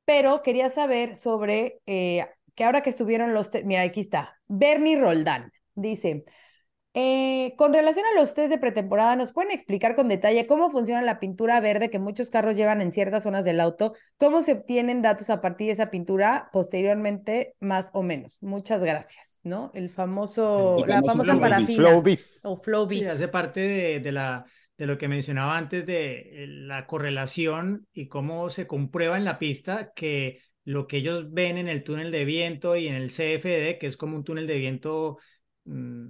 pero 0.07 0.43
quería 0.43 0.71
saber 0.71 1.17
sobre 1.17 1.81
eh, 1.87 2.27
que 2.55 2.65
ahora 2.65 2.83
que 2.83 2.91
estuvieron 2.91 3.35
los... 3.35 3.51
Mira, 3.65 3.83
aquí 3.83 4.01
está. 4.01 4.41
Bernie 4.49 4.97
Roldán 4.97 5.53
dice... 5.75 6.25
Eh, 6.95 7.55
con 7.57 7.73
relación 7.73 8.05
a 8.05 8.21
los 8.21 8.35
test 8.35 8.51
de 8.51 8.59
pretemporada, 8.59 9.17
¿nos 9.17 9.33
pueden 9.33 9.51
explicar 9.51 9.95
con 9.95 10.09
detalle 10.09 10.47
cómo 10.47 10.69
funciona 10.69 11.01
la 11.01 11.21
pintura 11.21 11.59
verde 11.61 11.89
que 11.89 11.99
muchos 11.99 12.29
carros 12.29 12.55
llevan 12.55 12.83
en 12.83 12.93
ciertas 12.93 13.23
zonas 13.23 13.45
del 13.45 13.61
auto? 13.61 13.95
¿Cómo 14.19 14.43
se 14.43 14.53
obtienen 14.53 15.01
datos 15.01 15.31
a 15.31 15.41
partir 15.41 15.69
de 15.69 15.73
esa 15.73 15.91
pintura 15.91 16.51
posteriormente, 16.53 17.55
más 17.61 17.89
o 17.95 18.03
menos? 18.03 18.37
Muchas 18.43 18.83
gracias, 18.83 19.41
¿no? 19.43 19.71
El 19.75 19.89
famoso, 19.89 20.77
El 20.85 20.91
la 20.91 21.03
famosa 21.03 21.41
parafina 21.41 21.89
Flow 21.89 22.03
Biz. 22.03 22.41
o 22.45 22.57
flow 22.61 22.91
Sí, 22.91 23.05
hace 23.05 23.29
parte 23.29 23.61
de, 23.61 24.01
de 24.01 24.13
la, 24.13 24.45
de 24.77 24.87
lo 24.87 24.99
que 24.99 25.09
mencionaba 25.09 25.57
antes 25.57 25.87
de 25.87 26.45
eh, 26.45 26.47
la 26.47 26.87
correlación 26.87 27.87
y 27.95 28.09
cómo 28.09 28.51
se 28.51 28.67
comprueba 28.67 29.17
en 29.17 29.25
la 29.25 29.39
pista 29.39 29.93
que 29.95 30.41
lo 30.65 30.87
que 30.87 30.99
ellos 30.99 31.33
ven 31.33 31.57
en 31.57 31.69
el 31.69 31.85
túnel 31.85 32.11
de 32.11 32.27
viento 32.27 32.77
y 32.77 32.87
en 32.87 32.97
el 32.97 33.09
CFD, 33.09 33.79
que 33.79 33.87
es 33.87 33.97
como 33.97 34.17
un 34.17 34.25
túnel 34.25 34.47
de 34.47 34.59
viento 34.59 35.19
mm, 35.65 36.09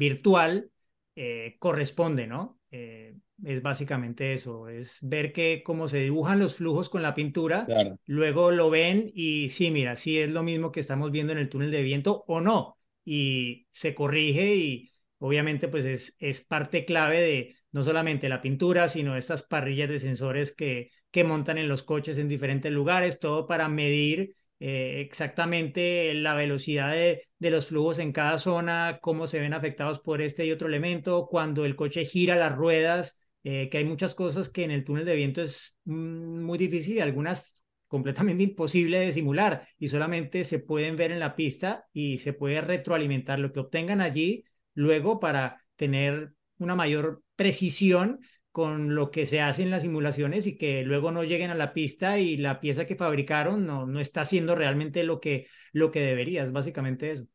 virtual, 0.00 0.70
eh, 1.14 1.56
corresponde, 1.58 2.26
¿no? 2.26 2.58
Eh, 2.70 3.14
es 3.44 3.62
básicamente 3.62 4.32
eso, 4.32 4.68
es 4.68 4.98
ver 5.02 5.32
que 5.32 5.62
cómo 5.64 5.88
se 5.88 5.98
dibujan 5.98 6.38
los 6.38 6.56
flujos 6.56 6.88
con 6.88 7.02
la 7.02 7.14
pintura, 7.14 7.66
luego 8.06 8.50
lo 8.50 8.70
ven 8.70 9.10
y 9.14 9.50
sí, 9.50 9.70
mira, 9.70 9.96
sí 9.96 10.18
es 10.18 10.30
lo 10.30 10.42
mismo 10.42 10.72
que 10.72 10.80
estamos 10.80 11.10
viendo 11.10 11.32
en 11.32 11.38
el 11.38 11.48
túnel 11.48 11.70
de 11.70 11.82
viento 11.82 12.24
o 12.26 12.40
no, 12.40 12.78
y 13.04 13.66
se 13.72 13.94
corrige 13.94 14.56
y 14.56 14.90
obviamente 15.18 15.68
pues 15.68 15.84
es, 15.84 16.16
es 16.18 16.42
parte 16.42 16.84
clave 16.84 17.20
de 17.20 17.56
no 17.72 17.82
solamente 17.82 18.28
la 18.28 18.42
pintura, 18.42 18.88
sino 18.88 19.16
estas 19.16 19.42
parrillas 19.42 19.88
de 19.88 19.98
sensores 19.98 20.54
que, 20.54 20.90
que 21.10 21.24
montan 21.24 21.58
en 21.58 21.68
los 21.68 21.82
coches 21.82 22.18
en 22.18 22.28
diferentes 22.28 22.72
lugares, 22.72 23.20
todo 23.20 23.46
para 23.46 23.68
medir 23.68 24.34
eh, 24.60 25.00
exactamente 25.00 26.12
la 26.12 26.34
velocidad 26.34 26.92
de, 26.92 27.26
los 27.38 27.68
flujos 27.68 27.98
en 27.98 28.12
cada 28.12 28.36
zona, 28.38 28.98
cómo 29.00 29.26
se 29.26 29.40
ven 29.40 29.54
afectados 29.54 30.00
por 30.00 30.20
este 30.20 30.44
y 30.44 30.52
otro 30.52 30.68
elemento, 30.68 31.26
cuando 31.28 31.64
el 31.64 31.76
coche 31.76 32.04
gira 32.04 32.36
las 32.36 32.54
ruedas, 32.54 33.22
eh, 33.42 33.70
que 33.70 33.78
hay 33.78 33.86
muchas 33.86 34.14
cosas 34.14 34.50
que 34.50 34.64
en 34.64 34.70
el 34.70 34.84
túnel 34.84 35.06
de 35.06 35.16
viento 35.16 35.40
es 35.40 35.78
mm, 35.84 36.42
muy 36.42 36.58
difícil 36.58 36.98
y 36.98 37.00
algunas 37.00 37.56
completamente 37.88 38.42
imposible 38.44 39.00
de 39.00 39.12
simular 39.12 39.66
y 39.78 39.88
solamente 39.88 40.44
se 40.44 40.58
pueden 40.58 40.96
ver 40.96 41.10
en 41.10 41.20
la 41.20 41.34
pista 41.36 41.86
y 41.94 42.18
se 42.18 42.34
puede 42.34 42.60
retroalimentar 42.60 43.38
lo 43.38 43.52
que 43.52 43.60
obtengan 43.60 44.02
allí 44.02 44.44
luego 44.74 45.20
para 45.20 45.64
tener 45.76 46.34
una 46.58 46.74
mayor 46.74 47.22
precisión 47.34 48.20
con 48.52 48.94
lo 48.94 49.10
que 49.10 49.26
se 49.26 49.40
hace 49.40 49.62
en 49.62 49.70
las 49.70 49.82
simulaciones 49.82 50.46
y 50.46 50.56
que 50.56 50.82
luego 50.82 51.12
no 51.12 51.22
lleguen 51.22 51.50
a 51.50 51.54
la 51.54 51.72
pista 51.72 52.18
y 52.18 52.36
la 52.36 52.60
pieza 52.60 52.86
que 52.86 52.96
fabricaron 52.96 53.66
no, 53.66 53.86
no 53.86 54.00
está 54.00 54.22
haciendo 54.22 54.54
realmente 54.54 55.04
lo 55.04 55.20
que, 55.20 55.46
lo 55.72 55.90
que 55.90 56.00
debería, 56.00 56.42
es 56.42 56.52
básicamente 56.52 57.12
eso. 57.12 57.26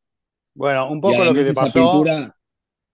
Bueno, 0.53 0.89
un 0.89 1.01
poco 1.01 1.23
lo 1.23 1.33
que 1.33 1.43
se 1.43 1.53
pasó... 1.53 1.73
Pintura 1.73 2.35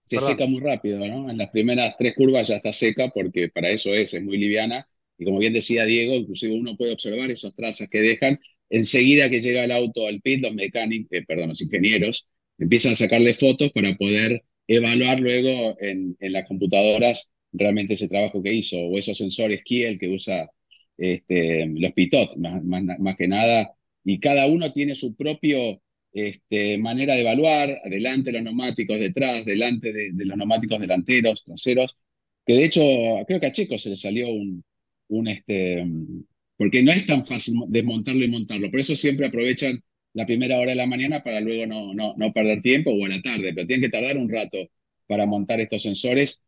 se 0.01 0.19
seca 0.19 0.45
muy 0.45 0.59
rápido, 0.59 0.99
¿no? 1.07 1.29
En 1.29 1.37
las 1.37 1.49
primeras 1.51 1.95
tres 1.97 2.15
curvas 2.15 2.47
ya 2.47 2.57
está 2.57 2.73
seca 2.73 3.09
porque 3.13 3.49
para 3.49 3.69
eso 3.69 3.93
es, 3.93 4.13
es 4.13 4.23
muy 4.23 4.37
liviana. 4.37 4.85
Y 5.17 5.25
como 5.25 5.39
bien 5.39 5.53
decía 5.53 5.85
Diego, 5.85 6.15
inclusive 6.15 6.53
uno 6.53 6.75
puede 6.75 6.93
observar 6.93 7.31
esas 7.31 7.55
trazas 7.55 7.87
que 7.87 8.01
dejan. 8.01 8.39
Enseguida 8.69 9.29
que 9.29 9.39
llega 9.39 9.63
el 9.63 9.71
auto 9.71 10.07
al 10.07 10.19
pit, 10.21 10.41
los 10.41 10.53
mecánicos, 10.53 11.07
eh, 11.11 11.23
perdón, 11.25 11.49
los 11.49 11.61
ingenieros, 11.61 12.27
empiezan 12.57 12.93
a 12.93 12.95
sacarle 12.95 13.33
fotos 13.35 13.71
para 13.71 13.95
poder 13.95 14.43
evaluar 14.67 15.19
luego 15.19 15.77
en, 15.79 16.17
en, 16.19 16.33
las 16.33 16.47
computadoras 16.47 17.29
realmente 17.53 17.95
ese 17.95 18.07
trabajo 18.07 18.41
que 18.41 18.53
hizo, 18.53 18.77
o 18.77 18.97
esos 18.97 19.17
sensores 19.17 19.63
Kiel 19.63 19.99
que 19.99 20.09
usa 20.09 20.49
este, 20.97 21.65
los 21.67 21.93
Pitot, 21.93 22.37
más, 22.37 22.63
más, 22.63 23.15
que 23.17 23.27
nada, 23.27 23.73
y 24.03 24.19
cada 24.19 24.47
uno 24.47 24.71
tiene 24.71 24.95
su 24.95 25.15
propio 25.15 25.81
este, 26.13 26.77
manera 26.77 27.15
de 27.15 27.21
evaluar, 27.21 27.81
delante 27.85 28.31
de 28.31 28.37
los 28.37 28.43
neumáticos, 28.43 28.99
detrás, 28.99 29.45
delante 29.45 29.91
de, 29.93 30.11
los 30.13 30.37
neumáticos 30.37 30.79
delanteros, 30.79 31.43
traseros, 31.43 31.97
que 32.45 32.53
de 32.53 32.65
hecho 32.65 32.81
creo 33.27 33.39
que 33.39 33.47
a 33.47 33.51
Checo 33.51 33.77
se 33.77 33.89
le 33.89 33.97
salió 33.97 34.29
un, 34.29 34.63
un 35.09 35.27
este, 35.27 35.85
porque 36.57 36.83
no 36.83 36.91
es 36.91 37.05
tan 37.05 37.25
fácil 37.25 37.55
desmontarlo 37.67 38.23
y 38.23 38.27
montarlo, 38.27 38.69
por 38.69 38.79
eso 38.79 38.95
siempre 38.95 39.27
aprovechan 39.27 39.81
la 40.13 40.25
primera 40.25 40.59
hora 40.59 40.71
de 40.71 40.75
la 40.75 40.85
mañana 40.87 41.23
para 41.23 41.39
luego 41.39 41.65
no, 41.65 41.93
no, 41.93 42.13
no 42.17 42.33
perder 42.33 42.61
tiempo 42.61 42.91
o 42.91 43.05
a 43.05 43.09
la 43.09 43.21
tarde, 43.21 43.53
pero 43.53 43.65
tienen 43.65 43.83
que 43.83 43.89
tardar 43.89 44.17
un 44.17 44.29
rato 44.29 44.57
para 45.07 45.25
montar 45.25 45.59
estos 45.61 45.83
sensores 45.83 46.41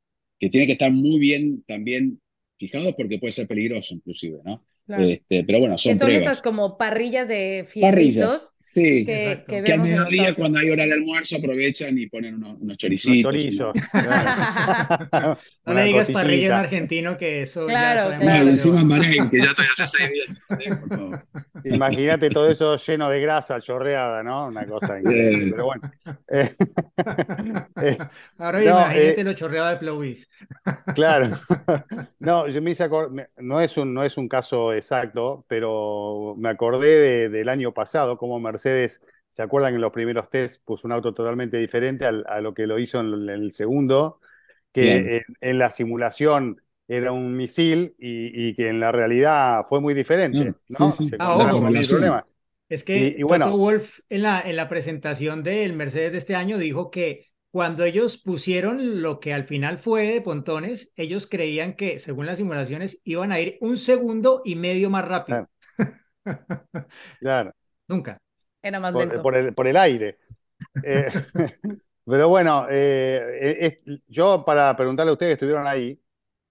que 0.43 0.49
tienen 0.49 0.67
que 0.67 0.73
estar 0.73 0.91
muy 0.91 1.19
bien 1.19 1.63
también 1.65 2.21
fijados 2.57 2.95
porque 2.97 3.19
puede 3.19 3.31
ser 3.33 3.47
peligroso 3.47 3.95
inclusive, 3.95 4.39
¿no? 4.45 4.65
Este, 4.85 5.45
pero 5.45 5.59
bueno, 5.59 5.77
son, 5.77 5.97
son 5.97 6.11
estas 6.11 6.41
como 6.41 6.77
parrillas 6.77 7.27
de 7.29 7.65
fierritos 7.67 8.53
sí, 8.63 9.05
que, 9.05 9.43
que, 9.47 9.63
que, 9.63 9.73
al 9.73 9.79
mediodía 9.79 10.33
cuando 10.35 10.59
hay 10.59 10.69
hora 10.69 10.85
de 10.85 10.93
almuerzo 10.93 11.37
aprovechan 11.37 11.97
y 11.97 12.07
ponen 12.07 12.35
unos, 12.35 12.59
unos 12.59 12.77
choricitos. 12.77 13.21
Chorizo. 13.23 13.73
no 15.65 15.73
le 15.73 15.83
digas 15.83 16.09
parrilla 16.09 16.47
en 16.47 16.53
argentino 16.53 17.17
que 17.17 17.43
eso 17.43 17.65
claro, 17.67 18.11
ya 18.11 18.19
claro. 18.19 18.45
No, 18.45 18.51
encima 18.51 18.81
en 18.81 18.89
Bahrein, 18.89 19.29
que 19.29 19.37
ya 19.37 19.49
estoy 19.49 19.65
hace 19.65 19.85
seis 19.85 20.09
días. 20.11 20.41
Imagínate 21.65 22.29
todo 22.29 22.49
eso 22.49 22.77
lleno 22.77 23.09
de 23.09 23.21
grasa, 23.21 23.59
chorreada, 23.61 24.21
¿no? 24.23 24.47
Una 24.47 24.65
cosa 24.65 24.99
increíble, 24.99 25.51
pero 25.51 25.65
bueno. 25.65 25.91
Eh, 27.83 27.97
Ahora 28.37 28.59
no, 28.59 28.65
imagínate 28.65 29.21
eh, 29.21 29.23
lo 29.23 29.33
chorreado 29.33 29.69
de 29.69 29.77
Flowbiz. 29.77 30.29
claro. 30.93 31.31
No, 32.19 32.47
yo 32.47 32.61
me 32.61 32.71
hice 32.71 32.87
no 33.37 33.61
es 33.61 33.77
un, 33.77 33.93
no 33.93 34.03
es 34.03 34.17
un 34.17 34.27
caso 34.27 34.72
exacto, 34.73 35.45
pero 35.47 36.35
me 36.37 36.49
acordé 36.49 36.99
de, 36.99 37.29
del 37.29 37.49
año 37.49 37.73
pasado, 37.73 38.17
como 38.17 38.39
Mercedes, 38.39 39.01
¿se 39.29 39.41
acuerdan 39.41 39.71
que 39.71 39.75
en 39.75 39.81
los 39.81 39.91
primeros 39.91 40.29
test 40.29 40.61
puso 40.63 40.87
un 40.87 40.91
auto 40.91 41.13
totalmente 41.13 41.57
diferente 41.57 42.05
al, 42.05 42.25
a 42.27 42.41
lo 42.41 42.53
que 42.53 42.67
lo 42.67 42.79
hizo 42.79 42.99
en, 42.99 43.29
el 43.29 43.51
segundo? 43.51 44.19
Que 44.71 45.17
en, 45.17 45.23
en, 45.41 45.59
la 45.59 45.69
simulación 45.69 46.61
era 46.87 47.11
un 47.11 47.35
misil 47.35 47.95
y, 47.97 48.47
y, 48.47 48.55
que 48.55 48.69
en 48.69 48.79
la 48.79 48.91
realidad 48.91 49.63
fue 49.63 49.79
muy 49.79 49.93
diferente, 49.93 50.53
¿no? 50.69 50.95
Sí, 50.95 51.07
sí. 51.09 51.15
Ah, 51.19 51.35
ojo, 51.35 51.61
problema. 51.61 52.25
Es 52.69 52.83
que 52.83 52.97
y, 52.97 53.19
y 53.19 53.23
bueno, 53.23 53.45
Toto 53.45 53.57
Wolf 53.57 53.99
en 54.09 54.23
la, 54.23 54.41
en 54.41 54.55
la 54.55 54.67
presentación 54.67 55.43
del 55.43 55.73
Mercedes 55.73 56.11
de 56.11 56.17
este 56.17 56.35
año 56.35 56.57
dijo 56.57 56.89
que 56.89 57.32
cuando 57.53 57.83
ellos 57.83 58.17
pusieron 58.17 59.03
lo 59.03 59.19
que 59.19 59.31
al 59.31 59.43
final 59.43 59.77
fue 59.77 60.07
de 60.07 60.21
pontones, 60.21 60.91
ellos 60.95 61.27
creían 61.27 61.75
que, 61.75 61.99
según 61.99 62.25
las 62.25 62.39
simulaciones, 62.39 62.99
iban 63.03 63.31
a 63.31 63.39
ir 63.39 63.59
un 63.61 63.77
segundo 63.77 64.41
y 64.43 64.55
medio 64.55 64.89
más 64.89 65.07
rápido. 65.07 65.47
Claro. 66.23 66.87
claro. 67.19 67.53
Nunca. 67.87 68.17
Era 68.59 68.79
más 68.79 68.91
por, 68.91 69.01
lento. 69.01 69.21
Por 69.21 69.35
el, 69.35 69.53
por 69.53 69.67
el 69.67 69.77
aire. 69.77 70.17
eh, 70.83 71.05
pero 72.05 72.27
bueno, 72.27 72.65
eh, 72.71 73.59
es, 73.85 73.99
yo 74.07 74.43
para 74.43 74.75
preguntarle 74.75 75.11
a 75.11 75.13
ustedes 75.13 75.29
que 75.29 75.33
estuvieron 75.33 75.67
ahí, 75.67 76.01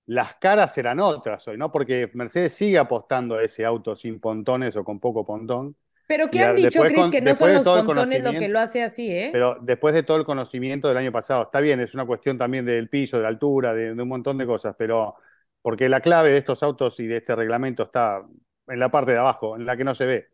las 0.06 0.34
caras 0.34 0.78
eran 0.78 1.00
otras 1.00 1.48
hoy, 1.48 1.58
¿no? 1.58 1.72
Porque 1.72 2.12
Mercedes 2.14 2.52
sigue 2.52 2.78
apostando 2.78 3.34
a 3.34 3.42
ese 3.42 3.64
auto 3.64 3.96
sin 3.96 4.20
pontones 4.20 4.76
o 4.76 4.84
con 4.84 5.00
poco 5.00 5.26
pontón. 5.26 5.74
Pero 6.12 6.28
¿qué 6.28 6.42
han 6.42 6.56
dicho, 6.56 6.82
Chris, 6.82 7.06
que 7.06 7.22
no 7.22 7.34
son 7.34 7.54
los 7.54 7.64
pontones 7.64 8.22
lo 8.22 8.32
que 8.32 8.48
lo 8.50 8.60
hace 8.60 8.82
así, 8.82 9.10
eh? 9.10 9.30
Pero 9.32 9.56
después 9.62 9.94
de 9.94 10.02
todo 10.02 10.18
el 10.18 10.26
conocimiento 10.26 10.86
del 10.88 10.98
año 10.98 11.10
pasado, 11.10 11.44
está 11.44 11.60
bien, 11.60 11.80
es 11.80 11.94
una 11.94 12.04
cuestión 12.04 12.36
también 12.36 12.66
del 12.66 12.90
piso, 12.90 13.16
de 13.16 13.22
la 13.22 13.30
altura, 13.30 13.72
de, 13.72 13.94
de 13.94 14.02
un 14.02 14.08
montón 14.08 14.36
de 14.36 14.44
cosas, 14.44 14.74
pero 14.76 15.14
porque 15.62 15.88
la 15.88 16.00
clave 16.00 16.28
de 16.28 16.36
estos 16.36 16.62
autos 16.62 17.00
y 17.00 17.06
de 17.06 17.16
este 17.16 17.34
reglamento 17.34 17.84
está 17.84 18.26
en 18.68 18.78
la 18.78 18.90
parte 18.90 19.12
de 19.12 19.18
abajo, 19.18 19.56
en 19.56 19.64
la 19.64 19.74
que 19.74 19.84
no 19.84 19.94
se 19.94 20.04
ve. 20.04 20.28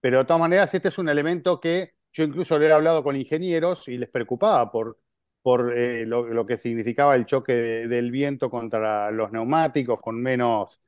Pero 0.00 0.18
de 0.18 0.26
todas 0.26 0.38
maneras, 0.38 0.72
este 0.72 0.88
es 0.88 0.98
un 0.98 1.08
elemento 1.08 1.58
que 1.60 1.94
yo 2.12 2.22
incluso 2.22 2.56
le 2.56 2.68
he 2.68 2.72
hablado 2.72 3.02
con 3.02 3.16
ingenieros 3.16 3.88
y 3.88 3.98
les 3.98 4.08
preocupaba 4.08 4.70
por, 4.70 5.00
por 5.42 5.76
eh, 5.76 6.06
lo, 6.06 6.28
lo, 6.28 6.46
que 6.46 6.56
significaba 6.56 7.16
el 7.16 7.26
choque 7.26 7.52
de, 7.52 7.88
del 7.88 8.12
viento 8.12 8.48
contra 8.48 9.10
los 9.10 9.32
neumáticos, 9.32 10.00
con 10.00 10.22
menos, 10.22 10.80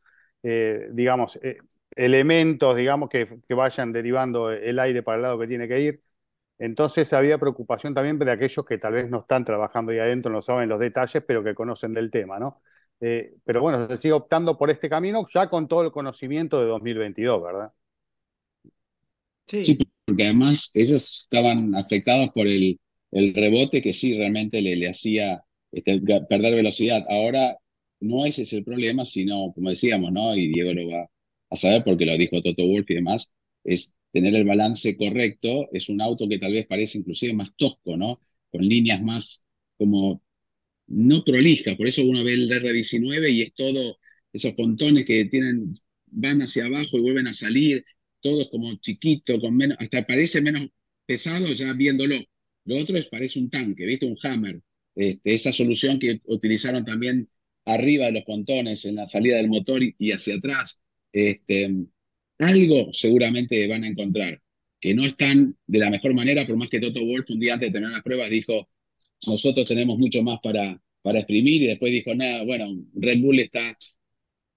eh, 0.44 0.86
digamos, 0.92 1.40
eh, 1.42 1.58
elementos, 1.98 2.76
digamos, 2.76 3.10
que, 3.10 3.26
que, 3.46 3.54
vayan 3.54 3.92
derivando 3.92 4.52
el 4.52 4.78
aire 4.78 5.02
para 5.02 5.16
el 5.16 5.22
lado 5.22 5.38
que 5.38 5.48
tiene 5.48 5.66
que 5.66 5.80
ir. 5.80 6.02
Entonces 6.58 7.12
había 7.12 7.38
preocupación 7.38 7.92
también 7.92 8.18
de 8.18 8.30
aquellos 8.30 8.64
que 8.64 8.78
tal 8.78 8.92
vez 8.94 9.10
no 9.10 9.20
están 9.20 9.44
trabajando 9.44 9.92
ahí 9.92 9.98
adentro, 9.98 10.32
no 10.32 10.40
saben 10.40 10.68
los 10.68 10.78
detalles, 10.78 11.22
pero 11.26 11.42
que 11.42 11.54
conocen 11.54 11.92
del 11.94 12.10
tema, 12.10 12.38
¿no? 12.38 12.62
Eh, 13.00 13.34
pero 13.44 13.60
bueno, 13.60 13.86
se 13.88 13.96
sigue 13.96 14.12
optando 14.12 14.56
por 14.56 14.70
este 14.70 14.88
camino 14.88 15.26
ya 15.32 15.48
con 15.48 15.68
todo 15.68 15.82
el 15.82 15.92
conocimiento 15.92 16.60
de 16.60 16.66
2022, 16.66 17.42
¿verdad? 17.42 17.72
Sí. 19.46 19.64
sí 19.64 19.78
porque 20.04 20.24
además 20.24 20.70
ellos 20.74 21.22
estaban 21.22 21.74
afectados 21.74 22.30
por 22.30 22.46
el, 22.46 22.78
el 23.10 23.34
rebote 23.34 23.82
que 23.82 23.92
sí 23.92 24.16
realmente 24.16 24.60
le, 24.62 24.76
le 24.76 24.88
hacía 24.88 25.42
este, 25.72 26.00
perder 26.28 26.54
velocidad. 26.54 27.04
Ahora 27.08 27.56
no 28.00 28.24
ese 28.24 28.42
es 28.42 28.52
el 28.52 28.64
problema, 28.64 29.04
sino, 29.04 29.52
como 29.52 29.70
decíamos, 29.70 30.12
¿no? 30.12 30.36
Y 30.36 30.48
Diego 30.48 30.72
lo 30.72 30.88
va 30.90 31.08
a 31.50 31.56
saber 31.56 31.82
porque 31.84 32.06
lo 32.06 32.16
dijo 32.18 32.42
Toto 32.42 32.66
Wolff 32.66 32.90
y 32.90 32.94
demás, 32.94 33.34
es 33.64 33.96
tener 34.12 34.34
el 34.34 34.44
balance 34.44 34.96
correcto. 34.96 35.68
Es 35.72 35.88
un 35.88 36.00
auto 36.00 36.28
que 36.28 36.38
tal 36.38 36.52
vez 36.52 36.66
parece 36.66 36.98
inclusive 36.98 37.34
más 37.34 37.54
tosco, 37.56 37.96
¿no? 37.96 38.20
Con 38.50 38.66
líneas 38.68 39.02
más 39.02 39.44
como 39.76 40.22
no 40.86 41.24
prolija, 41.24 41.76
por 41.76 41.86
eso 41.88 42.02
uno 42.04 42.24
ve 42.24 42.34
el 42.34 42.50
R19 42.50 43.30
y 43.30 43.42
es 43.42 43.54
todo 43.54 43.98
esos 44.32 44.54
pontones 44.54 45.04
que 45.06 45.24
tienen, 45.26 45.72
van 46.06 46.42
hacia 46.42 46.66
abajo 46.66 46.96
y 46.98 47.00
vuelven 47.00 47.26
a 47.26 47.34
salir, 47.34 47.84
todos 48.20 48.48
como 48.50 48.74
chiquito, 48.76 49.40
con 49.40 49.56
menos, 49.56 49.76
hasta 49.80 50.06
parece 50.06 50.40
menos 50.40 50.68
pesado 51.06 51.48
ya 51.52 51.72
viéndolo. 51.72 52.16
Lo 52.64 52.78
otro 52.78 52.96
es 52.98 53.06
parece 53.08 53.38
un 53.38 53.50
tanque, 53.50 53.84
¿viste? 53.86 54.06
Un 54.06 54.16
hammer. 54.22 54.60
Este, 54.94 55.34
esa 55.34 55.52
solución 55.52 55.98
que 55.98 56.20
utilizaron 56.26 56.84
también 56.84 57.28
arriba 57.64 58.06
de 58.06 58.12
los 58.12 58.24
pontones, 58.24 58.84
en 58.84 58.96
la 58.96 59.06
salida 59.06 59.36
del 59.36 59.48
motor 59.48 59.82
y, 59.82 59.94
y 59.98 60.12
hacia 60.12 60.36
atrás. 60.36 60.82
Este, 61.26 61.70
algo 62.38 62.92
seguramente 62.92 63.66
van 63.68 63.84
a 63.84 63.88
encontrar, 63.88 64.40
que 64.80 64.94
no 64.94 65.04
están 65.04 65.56
de 65.66 65.78
la 65.78 65.90
mejor 65.90 66.14
manera, 66.14 66.46
por 66.46 66.56
más 66.56 66.68
que 66.68 66.80
Toto 66.80 67.04
Wolf 67.04 67.30
un 67.30 67.40
día 67.40 67.54
antes 67.54 67.70
de 67.70 67.74
tener 67.78 67.90
las 67.90 68.02
pruebas 68.02 68.30
dijo, 68.30 68.68
nosotros 69.26 69.66
tenemos 69.68 69.98
mucho 69.98 70.22
más 70.22 70.38
para, 70.42 70.80
para 71.02 71.20
exprimir 71.20 71.62
y 71.62 71.66
después 71.68 71.92
dijo, 71.92 72.14
nada, 72.14 72.44
bueno, 72.44 72.66
Red 72.94 73.20
Bull 73.20 73.40
está 73.40 73.76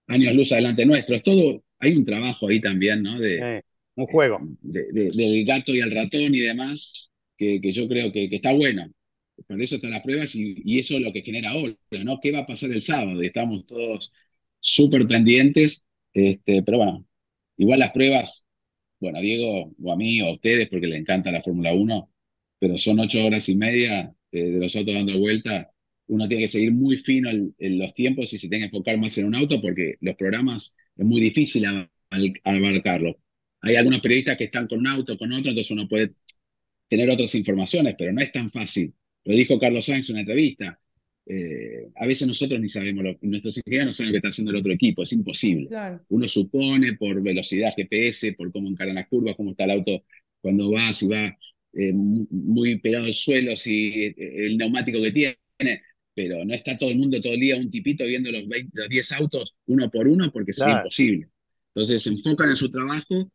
años 0.07 0.33
luz 0.35 0.51
adelante 0.51 0.85
nuestro. 0.85 1.15
Es 1.15 1.23
todo, 1.23 1.63
hay 1.79 1.93
un 1.95 2.05
trabajo 2.05 2.47
ahí 2.47 2.61
también, 2.61 3.03
¿no? 3.03 3.19
De, 3.19 3.49
Un 3.95 4.07
juego. 4.07 4.39
de- 4.61 4.91
de- 4.91 5.11
del 5.11 5.45
gato 5.45 5.73
y 5.75 5.79
el 5.79 5.91
ratón 5.91 6.33
y 6.35 6.39
demás, 6.39 7.11
que, 7.37 7.59
que 7.61 7.73
yo 7.73 7.87
creo 7.87 8.11
que, 8.11 8.29
que 8.29 8.35
está 8.35 8.53
bueno. 8.53 8.91
Por 9.47 9.61
eso 9.61 9.75
están 9.75 9.91
las 9.91 10.03
pruebas 10.03 10.35
y, 10.35 10.55
y 10.63 10.79
eso 10.79 10.95
es 10.95 11.01
lo 11.01 11.11
que 11.13 11.23
genera 11.23 11.51
ahora, 11.51 11.75
¿no? 12.03 12.19
¿Qué 12.21 12.31
va 12.31 12.39
a 12.39 12.45
pasar 12.45 12.71
el 12.71 12.81
sábado? 12.81 13.21
Y 13.23 13.27
estamos 13.27 13.65
todos 13.65 14.13
súper 14.59 15.07
pendientes, 15.07 15.83
este, 16.13 16.63
pero 16.63 16.77
bueno, 16.79 17.05
igual 17.57 17.79
las 17.79 17.91
pruebas, 17.91 18.47
bueno, 18.99 19.19
a 19.19 19.21
Diego 19.21 19.73
o 19.81 19.91
a 19.91 19.95
mí 19.97 20.21
o 20.21 20.27
a 20.27 20.33
ustedes, 20.33 20.69
porque 20.69 20.87
le 20.87 20.97
encanta 20.97 21.31
la 21.31 21.41
Fórmula 21.43 21.73
1, 21.73 22.11
pero 22.59 22.77
son 22.77 22.99
ocho 22.99 23.25
horas 23.25 23.47
y 23.49 23.55
media 23.57 24.13
de, 24.31 24.51
de 24.51 24.59
los 24.59 24.75
autos 24.75 24.93
dando 24.93 25.17
vuelta. 25.19 25.71
Uno 26.07 26.27
tiene 26.27 26.43
que 26.43 26.47
seguir 26.49 26.71
muy 26.73 26.97
fino 26.97 27.29
en, 27.29 27.55
en 27.57 27.79
los 27.79 27.93
tiempos 27.93 28.33
y 28.33 28.37
se 28.37 28.49
tiene 28.49 28.69
que 28.69 28.75
enfocar 28.77 28.97
más 28.97 29.17
en 29.17 29.25
un 29.27 29.35
auto 29.35 29.61
porque 29.61 29.95
los 30.01 30.15
programas 30.15 30.75
es 30.97 31.05
muy 31.05 31.21
difícil 31.21 31.65
abarcarlo. 32.43 33.17
Hay 33.61 33.75
algunos 33.75 34.01
periodistas 34.01 34.37
que 34.37 34.45
están 34.45 34.67
con 34.67 34.79
un 34.79 34.87
auto, 34.87 35.17
con 35.17 35.31
otro, 35.31 35.49
entonces 35.51 35.71
uno 35.71 35.87
puede 35.87 36.13
tener 36.89 37.09
otras 37.09 37.33
informaciones, 37.35 37.95
pero 37.97 38.13
no 38.13 38.21
es 38.21 38.31
tan 38.31 38.51
fácil. 38.51 38.93
Lo 39.25 39.35
dijo 39.35 39.59
Carlos 39.59 39.85
Sainz 39.85 40.09
en 40.09 40.15
una 40.15 40.21
entrevista. 40.21 40.79
Eh, 41.25 41.87
a 41.95 42.05
veces 42.07 42.27
nosotros 42.27 42.59
ni 42.59 42.67
sabemos, 42.69 43.03
lo, 43.03 43.17
nuestros 43.21 43.57
ingenieros 43.57 43.87
no 43.87 43.93
saben 43.93 44.09
lo 44.09 44.13
que 44.13 44.17
está 44.17 44.29
haciendo 44.29 44.51
el 44.51 44.57
otro 44.57 44.73
equipo, 44.73 45.03
es 45.03 45.13
imposible. 45.13 45.67
Claro. 45.67 46.03
Uno 46.09 46.27
supone 46.27 46.93
por 46.97 47.21
velocidad 47.21 47.73
GPS, 47.75 48.33
por 48.33 48.51
cómo 48.51 48.67
encaran 48.69 48.95
las 48.95 49.07
curvas, 49.07 49.35
cómo 49.37 49.51
está 49.51 49.65
el 49.65 49.71
auto 49.71 50.03
cuando 50.41 50.71
va, 50.71 50.93
si 50.93 51.07
va 51.07 51.37
eh, 51.73 51.93
mu- 51.93 52.27
muy 52.31 52.79
pegado 52.79 53.05
al 53.05 53.13
suelo, 53.13 53.55
si 53.55 54.03
eh, 54.05 54.15
el 54.17 54.57
neumático 54.57 55.01
que 55.01 55.11
tiene, 55.11 55.37
pero 56.13 56.43
no 56.43 56.53
está 56.53 56.77
todo 56.77 56.89
el 56.89 56.97
mundo 56.97 57.21
todo 57.21 57.33
el 57.33 57.39
día 57.39 57.55
un 57.57 57.69
tipito 57.69 58.03
viendo 58.05 58.31
los, 58.31 58.47
20 58.47 58.71
los 58.73 58.89
10 58.89 59.11
autos 59.13 59.59
uno 59.67 59.89
por 59.89 60.07
uno 60.07 60.31
porque 60.31 60.53
sería 60.53 60.73
Claro. 60.73 60.85
imposible. 60.87 61.29
Entonces 61.73 62.01
se 62.03 62.09
enfocan 62.09 62.49
en 62.49 62.55
su 62.55 62.69
trabajo 62.69 63.31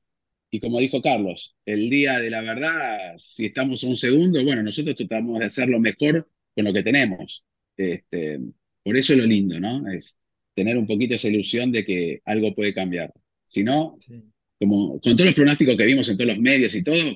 y 0.51 0.61
como 0.61 0.81
dijo 0.81 1.03
Carlos, 1.03 1.57
el 1.67 1.91
día 1.91 2.19
de 2.21 2.31
la 2.31 2.41
verdad, 2.43 3.15
si 3.19 3.47
estamos 3.47 3.85
a 3.85 3.89
un 3.89 3.97
segundo, 3.97 4.43
bueno, 4.45 4.63
nosotros 4.63 4.97
tratamos 4.97 5.39
de 5.41 5.47
hacer 5.47 5.69
lo 5.69 5.81
mejor 5.81 6.29
con 6.55 6.65
lo 6.65 6.73
que 6.73 6.83
tenemos. 6.83 7.45
Este, 7.77 8.41
por 8.83 8.97
eso 8.97 9.13
es 9.13 9.19
lo 9.19 9.27
lindo, 9.27 9.59
¿no? 9.61 9.89
Es 9.91 10.17
tener 10.55 10.77
un 10.79 10.87
poquito 10.87 11.15
esa 11.15 11.29
ilusión 11.29 11.71
de 11.73 11.85
que 11.85 12.21
algo 12.25 12.55
puede 12.55 12.73
cambiar. 12.75 13.13
Si 13.45 13.63
no, 13.63 13.99
Sí. 14.01 14.23
como 14.59 15.01
con 15.01 15.13
todos 15.17 15.27
los 15.27 15.35
pronósticos 15.35 15.77
que 15.77 15.85
vimos 15.85 16.09
en 16.09 16.17
todos 16.17 16.29
los 16.29 16.39
medios 16.39 16.75
y 16.75 16.83
todo, 16.83 17.13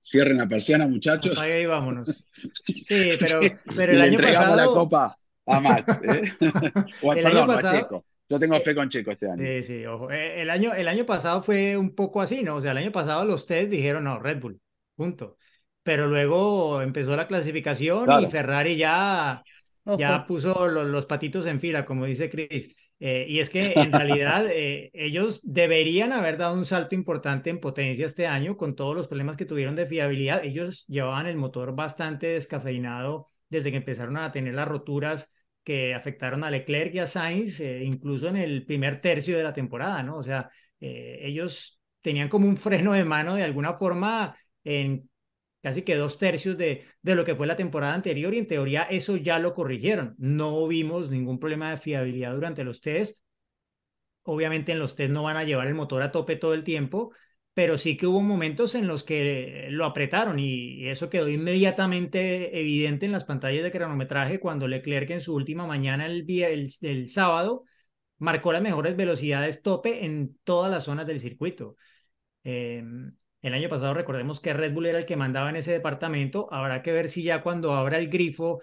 cierren 0.00 0.38
la 0.38 0.48
persiana, 0.48 0.86
muchachos, 0.86 1.32
Apague 1.38 1.62
y 1.62 1.66
vámonos. 1.66 2.28
Sí, 2.64 3.10
pero, 3.18 3.40
pero 3.74 3.92
y 3.92 3.96
el 3.96 3.98
le 3.98 4.04
año 4.04 4.12
entregamos 4.12 4.48
la 4.50 4.56
pasado. 4.56 4.74
copa 4.74 5.16
a 5.46 5.60
Max. 5.60 6.00
¿eh? 6.04 6.22
o, 7.02 7.12
El 7.12 7.22
perdón, 7.22 7.32
año 7.42 7.42
a 7.42 7.46
pasado- 7.46 7.80
Checo. 7.80 8.04
Yo 8.28 8.40
tengo 8.40 8.60
fe 8.60 8.74
con 8.74 8.88
Checo 8.88 9.12
este 9.12 9.30
año. 9.30 9.40
Sí, 9.40 9.62
sí, 9.62 9.86
ojo. 9.86 10.10
Eh, 10.10 10.42
El 10.42 10.50
año, 10.50 10.74
el 10.74 10.88
año 10.88 11.06
pasado 11.06 11.40
fue 11.42 11.76
un 11.76 11.94
poco 11.94 12.20
así, 12.20 12.42
¿no? 12.42 12.56
O 12.56 12.60
sea, 12.60 12.72
el 12.72 12.78
año 12.78 12.90
pasado 12.90 13.24
los 13.24 13.46
test 13.46 13.70
dijeron, 13.70 14.02
no, 14.04 14.18
Red 14.18 14.40
Bull, 14.40 14.60
punto. 14.96 15.38
Pero 15.84 16.08
luego 16.08 16.82
empezó 16.82 17.14
la 17.16 17.28
clasificación 17.28 18.02
y 18.02 18.04
Claro. 18.04 18.28
Ferrari 18.28 18.76
ya, 18.76 19.44
Ojo. 19.86 19.98
ya 19.98 20.26
puso 20.26 20.66
lo- 20.66 20.84
los, 20.84 21.06
patitos 21.06 21.46
en 21.46 21.60
fila, 21.60 21.84
como 21.84 22.04
dice 22.04 22.28
Chris. 22.28 22.76
Eh, 22.98 23.26
y 23.28 23.40
es 23.40 23.50
que 23.50 23.72
en 23.76 23.92
realidad 23.92 24.46
eh, 24.50 24.90
ellos 24.94 25.40
deberían 25.44 26.12
haber 26.12 26.38
dado 26.38 26.54
un 26.54 26.64
salto 26.64 26.94
importante 26.94 27.50
en 27.50 27.60
potencia 27.60 28.04
este 28.06 28.26
año 28.26 28.56
con 28.56 28.74
todos 28.74 28.96
los 28.96 29.06
problemas 29.06 29.36
que 29.36 29.44
tuvieron 29.44 29.76
de 29.76 29.86
fiabilidad. 29.86 30.44
Ellos 30.44 30.84
llevaban 30.88 31.26
el 31.26 31.36
motor 31.36 31.74
bastante 31.74 32.26
descafeinado 32.28 33.28
desde 33.48 33.70
que 33.70 33.76
empezaron 33.78 34.16
a 34.16 34.32
tener 34.32 34.54
las 34.54 34.66
roturas 34.66 35.32
que 35.62 35.94
afectaron 35.94 36.44
a 36.44 36.50
Leclerc 36.50 36.94
y 36.94 37.00
a 37.00 37.06
Sainz, 37.06 37.60
eh, 37.60 37.82
incluso 37.84 38.28
en 38.28 38.36
el 38.36 38.64
primer 38.64 39.00
tercio 39.00 39.36
de 39.36 39.42
la 39.42 39.52
temporada, 39.52 40.02
¿no? 40.02 40.16
O 40.16 40.22
sea, 40.22 40.48
eh, 40.80 41.18
ellos 41.22 41.80
tenían 42.00 42.28
como 42.28 42.46
un 42.48 42.56
freno 42.56 42.92
de 42.92 43.04
mano 43.04 43.34
de 43.34 43.42
alguna 43.42 43.74
forma 43.74 44.36
en 44.62 45.08
casi 45.66 45.82
que 45.82 45.96
dos 45.96 46.16
tercios 46.16 46.56
de, 46.56 46.84
de 47.02 47.14
lo 47.16 47.24
que 47.24 47.34
fue 47.34 47.48
la 47.48 47.56
temporada 47.56 47.92
anterior 47.92 48.32
y 48.32 48.38
en 48.38 48.46
teoría 48.46 48.84
eso 48.84 49.16
ya 49.16 49.40
lo 49.40 49.52
corrigieron. 49.52 50.14
No 50.16 50.64
vimos 50.68 51.10
ningún 51.10 51.40
problema 51.40 51.70
de 51.70 51.76
fiabilidad 51.76 52.34
durante 52.34 52.62
los 52.62 52.80
test. 52.80 53.26
Obviamente 54.22 54.70
en 54.70 54.78
los 54.78 54.94
test 54.94 55.10
no 55.10 55.24
van 55.24 55.36
a 55.36 55.42
llevar 55.42 55.66
el 55.66 55.74
motor 55.74 56.02
a 56.02 56.12
tope 56.12 56.36
todo 56.36 56.54
el 56.54 56.62
tiempo, 56.62 57.12
pero 57.52 57.78
sí 57.78 57.96
que 57.96 58.06
hubo 58.06 58.20
momentos 58.20 58.76
en 58.76 58.86
los 58.86 59.02
que 59.02 59.66
lo 59.70 59.84
apretaron 59.86 60.38
y 60.38 60.86
eso 60.86 61.10
quedó 61.10 61.28
inmediatamente 61.28 62.60
evidente 62.60 63.06
en 63.06 63.10
las 63.10 63.24
pantallas 63.24 63.64
de 63.64 63.72
cronometraje 63.72 64.38
cuando 64.38 64.68
Leclerc 64.68 65.10
en 65.10 65.20
su 65.20 65.34
última 65.34 65.66
mañana 65.66 66.06
el, 66.06 66.24
el, 66.80 67.10
sábado 67.10 67.64
marcó 68.18 68.52
las 68.52 68.62
mejores 68.62 68.94
velocidades 68.96 69.62
tope 69.62 70.04
en 70.04 70.38
todas 70.44 70.70
las 70.70 70.84
zonas 70.84 71.08
del 71.08 71.18
circuito. 71.18 71.76
Eh, 72.44 72.84
el 73.46 73.54
año 73.54 73.68
pasado 73.68 73.94
recordemos 73.94 74.40
que 74.40 74.52
Red 74.52 74.72
Bull 74.72 74.86
era 74.86 74.98
el 74.98 75.06
que 75.06 75.16
mandaba 75.16 75.50
en 75.50 75.56
ese 75.56 75.72
departamento. 75.72 76.48
Habrá 76.52 76.82
que 76.82 76.92
ver 76.92 77.08
si 77.08 77.22
ya 77.22 77.42
cuando 77.42 77.74
abra 77.74 77.98
el 77.98 78.08
grifo 78.08 78.60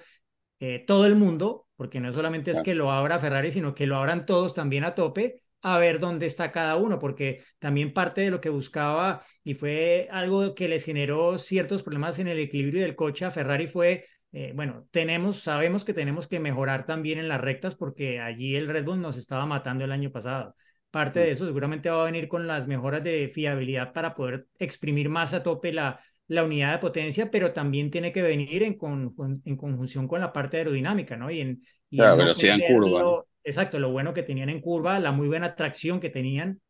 eh, 0.59 0.83
todo 0.85 1.05
el 1.05 1.15
mundo, 1.15 1.67
porque 1.75 1.99
no 1.99 2.13
solamente 2.13 2.51
es 2.51 2.61
que 2.61 2.75
lo 2.75 2.91
abra 2.91 3.19
Ferrari, 3.19 3.51
sino 3.51 3.75
que 3.75 3.87
lo 3.87 3.97
abran 3.97 4.25
todos 4.25 4.53
también 4.53 4.83
a 4.83 4.95
tope, 4.95 5.41
a 5.61 5.77
ver 5.77 5.99
dónde 5.99 6.25
está 6.25 6.51
cada 6.51 6.75
uno, 6.75 6.99
porque 6.99 7.43
también 7.59 7.93
parte 7.93 8.21
de 8.21 8.31
lo 8.31 8.41
que 8.41 8.49
buscaba 8.49 9.23
y 9.43 9.53
fue 9.55 10.07
algo 10.11 10.55
que 10.55 10.67
les 10.67 10.83
generó 10.85 11.37
ciertos 11.37 11.83
problemas 11.83 12.19
en 12.19 12.27
el 12.27 12.39
equilibrio 12.39 12.81
del 12.81 12.95
coche 12.95 13.25
a 13.25 13.31
Ferrari 13.31 13.67
fue, 13.67 14.05
eh, 14.31 14.51
bueno, 14.55 14.87
tenemos, 14.91 15.39
sabemos 15.39 15.85
que 15.85 15.93
tenemos 15.93 16.27
que 16.27 16.39
mejorar 16.39 16.85
también 16.85 17.19
en 17.19 17.29
las 17.29 17.41
rectas 17.41 17.75
porque 17.75 18.19
allí 18.19 18.55
el 18.55 18.67
Red 18.67 18.85
Bull 18.85 19.01
nos 19.01 19.17
estaba 19.17 19.45
matando 19.45 19.85
el 19.85 19.91
año 19.91 20.11
pasado. 20.11 20.55
Parte 20.93 21.19
de 21.21 21.31
eso 21.31 21.45
seguramente 21.47 21.89
va 21.89 22.03
a 22.03 22.05
venir 22.05 22.27
con 22.29 22.47
las 22.47 22.67
mejoras 22.67 23.03
de 23.03 23.29
fiabilidad 23.33 23.93
para 23.93 24.15
poder 24.15 24.47
exprimir 24.59 25.09
más 25.09 25.33
a 25.33 25.43
tope 25.43 25.73
la, 25.73 25.99
la 26.27 26.45
unidad 26.45 26.73
de 26.73 26.79
potencia, 26.79 27.31
pero 27.31 27.53
también 27.53 27.91
tiene 27.91 28.13
que 28.13 28.21
venir 28.21 28.63
en, 28.63 28.75
con, 28.77 29.15
en 29.45 29.57
conjunción 29.57 30.07
con 30.07 30.21
la 30.21 30.33
parte 30.33 30.57
aerodinámica, 30.57 31.17
¿no? 31.17 31.31
Y 31.31 31.41
en, 31.41 31.59
y 31.89 32.03
Claro, 32.03 32.15
en 32.15 32.17
no 32.17 32.25
velocidad 32.25 32.57
en 32.59 32.63
curva, 32.67 33.03
lo- 33.03 33.03
¿no? 33.03 33.25
Exacto, 33.45 33.79
lo 33.79 33.91
bueno 33.91 34.13
que 34.13 34.23
tenían 34.23 34.49
en 34.49 34.61
curva, 34.61 34.99
la 34.99 35.11
muy 35.11 35.27
buena 35.27 35.55
tracción 35.55 35.99
que 35.99 36.09
tenían 36.11 36.61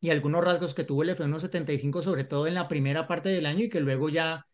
y 0.00 0.10
algunos 0.10 0.44
rasgos 0.44 0.74
que 0.74 0.84
tuvo 0.84 1.02
el 1.02 1.10
F1 1.10 1.40
75, 1.40 2.02
sobre 2.02 2.24
todo 2.24 2.46
en 2.46 2.54
la 2.54 2.68
primera 2.68 3.06
parte 3.06 3.28
del 3.30 3.46
año 3.46 3.64
y 3.64 3.70
que 3.70 3.80
luego 3.80 4.08
ya, 4.10 4.44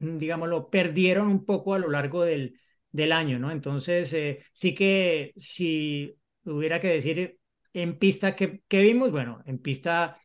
mm, 0.00 0.18
digámoslo, 0.18 0.70
perdieron 0.70 1.28
un 1.28 1.44
poco 1.44 1.74
a 1.74 1.78
lo 1.78 1.90
largo 1.90 2.24
del, 2.24 2.58
del 2.92 3.12
año, 3.12 3.38
¿no? 3.38 3.50
Entonces, 3.50 4.12
eh, 4.14 4.44
sí 4.52 4.74
que 4.74 5.32
si 5.36 6.16
hubiera 6.44 6.80
que 6.80 6.88
decir 6.88 7.38
en 7.74 7.98
pista 7.98 8.34
que 8.34 8.62
vimos, 8.70 9.10
bueno, 9.10 9.42
en 9.46 9.58
pista 9.58 10.18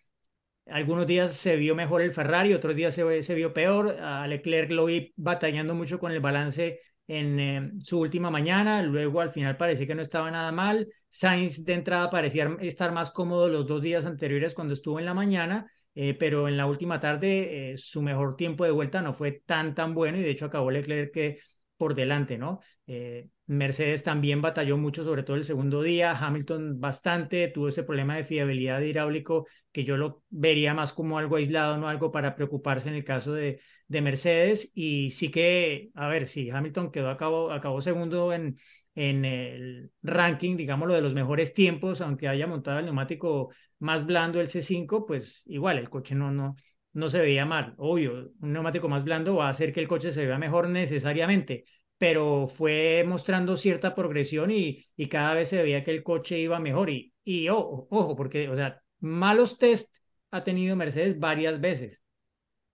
algunos 0.67 1.07
días 1.07 1.33
se 1.33 1.55
vio 1.55 1.75
mejor 1.75 2.01
el 2.01 2.11
Ferrari, 2.13 2.53
otros 2.53 2.75
días 2.75 2.93
se, 2.93 3.23
se 3.23 3.35
vio 3.35 3.53
peor. 3.53 3.97
A 3.99 4.27
Leclerc 4.27 4.71
lo 4.71 4.85
vi 4.85 5.13
batallando 5.15 5.73
mucho 5.73 5.99
con 5.99 6.11
el 6.11 6.19
balance 6.19 6.79
en 7.07 7.39
eh, 7.39 7.71
su 7.83 7.99
última 7.99 8.29
mañana, 8.29 8.83
luego 8.83 9.19
al 9.21 9.31
final 9.31 9.57
parecía 9.57 9.87
que 9.87 9.95
no 9.95 10.01
estaba 10.01 10.29
nada 10.29 10.51
mal. 10.51 10.87
Sainz 11.09 11.65
de 11.65 11.73
entrada 11.73 12.09
parecía 12.09 12.55
estar 12.61 12.91
más 12.91 13.09
cómodo 13.11 13.47
los 13.49 13.65
dos 13.65 13.81
días 13.81 14.05
anteriores 14.05 14.53
cuando 14.53 14.75
estuvo 14.75 14.99
en 14.99 15.05
la 15.05 15.15
mañana, 15.15 15.71
eh, 15.95 16.13
pero 16.13 16.47
en 16.47 16.55
la 16.55 16.67
última 16.67 16.99
tarde 16.99 17.71
eh, 17.71 17.77
su 17.77 18.03
mejor 18.03 18.35
tiempo 18.35 18.63
de 18.63 18.71
vuelta 18.71 19.01
no 19.01 19.13
fue 19.13 19.41
tan 19.45 19.73
tan 19.73 19.95
bueno 19.95 20.19
y 20.19 20.21
de 20.21 20.29
hecho 20.29 20.45
acabó 20.45 20.69
Leclerc 20.69 21.11
que 21.11 21.39
por 21.79 21.95
delante, 21.95 22.37
¿no? 22.37 22.59
Eh, 22.87 23.29
Mercedes 23.47 24.03
también 24.03 24.41
batalló 24.41 24.77
mucho, 24.77 25.03
sobre 25.05 25.23
todo 25.23 25.37
el 25.37 25.45
segundo 25.45 25.81
día, 25.81 26.11
Hamilton 26.11 26.79
bastante, 26.79 27.47
tuvo 27.47 27.69
ese 27.69 27.83
problema 27.83 28.15
de 28.17 28.25
fiabilidad 28.25 28.81
hidráulico 28.81 29.47
que 29.71 29.85
yo 29.85 29.95
lo 29.97 30.21
vería 30.29 30.73
más 30.73 30.91
como 30.93 31.17
algo 31.17 31.37
aislado, 31.37 31.77
no 31.77 31.87
algo 31.87 32.11
para 32.11 32.35
preocuparse 32.35 32.89
en 32.89 32.95
el 32.95 33.05
caso 33.05 33.33
de, 33.33 33.61
de 33.87 34.01
Mercedes. 34.01 34.71
Y 34.75 35.11
sí 35.11 35.31
que, 35.31 35.89
a 35.95 36.09
ver, 36.09 36.27
si 36.27 36.49
Hamilton 36.49 36.91
quedó, 36.91 37.09
acabó, 37.09 37.51
acabó 37.51 37.79
segundo 37.81 38.33
en, 38.33 38.57
en 38.95 39.23
el 39.25 39.91
ranking, 40.03 40.57
digámoslo, 40.57 40.93
de 40.93 41.01
los 41.01 41.13
mejores 41.13 41.53
tiempos, 41.53 42.01
aunque 42.01 42.27
haya 42.27 42.47
montado 42.47 42.79
el 42.79 42.85
neumático 42.85 43.51
más 43.79 44.05
blando, 44.05 44.41
el 44.41 44.49
C5, 44.49 45.05
pues 45.05 45.43
igual 45.45 45.77
el 45.77 45.89
coche 45.89 46.15
no, 46.15 46.31
no, 46.31 46.55
no 46.99 47.09
se 47.09 47.19
veía 47.19 47.45
mal. 47.45 47.73
Obvio, 47.77 48.31
un 48.41 48.53
neumático 48.53 48.89
más 48.89 49.03
blando 49.03 49.35
va 49.37 49.47
a 49.47 49.49
hacer 49.49 49.73
que 49.73 49.79
el 49.79 49.87
coche 49.87 50.11
se 50.11 50.25
vea 50.25 50.37
mejor 50.37 50.69
necesariamente, 50.69 51.65
pero 51.97 52.47
fue 52.47 53.03
mostrando 53.07 53.57
cierta 53.57 53.95
progresión 53.95 54.51
y, 54.51 54.83
y 54.95 55.07
cada 55.07 55.33
vez 55.33 55.49
se 55.49 55.61
veía 55.63 55.83
que 55.83 55.91
el 55.91 56.03
coche 56.03 56.39
iba 56.39 56.59
mejor. 56.59 56.89
Y, 56.89 57.13
y 57.23 57.49
ojo, 57.49 57.87
ojo, 57.89 58.15
porque, 58.15 58.49
o 58.49 58.55
sea, 58.55 58.81
malos 58.99 59.57
test 59.57 59.97
ha 60.31 60.43
tenido 60.43 60.75
Mercedes 60.75 61.19
varias 61.19 61.59
veces. 61.61 62.03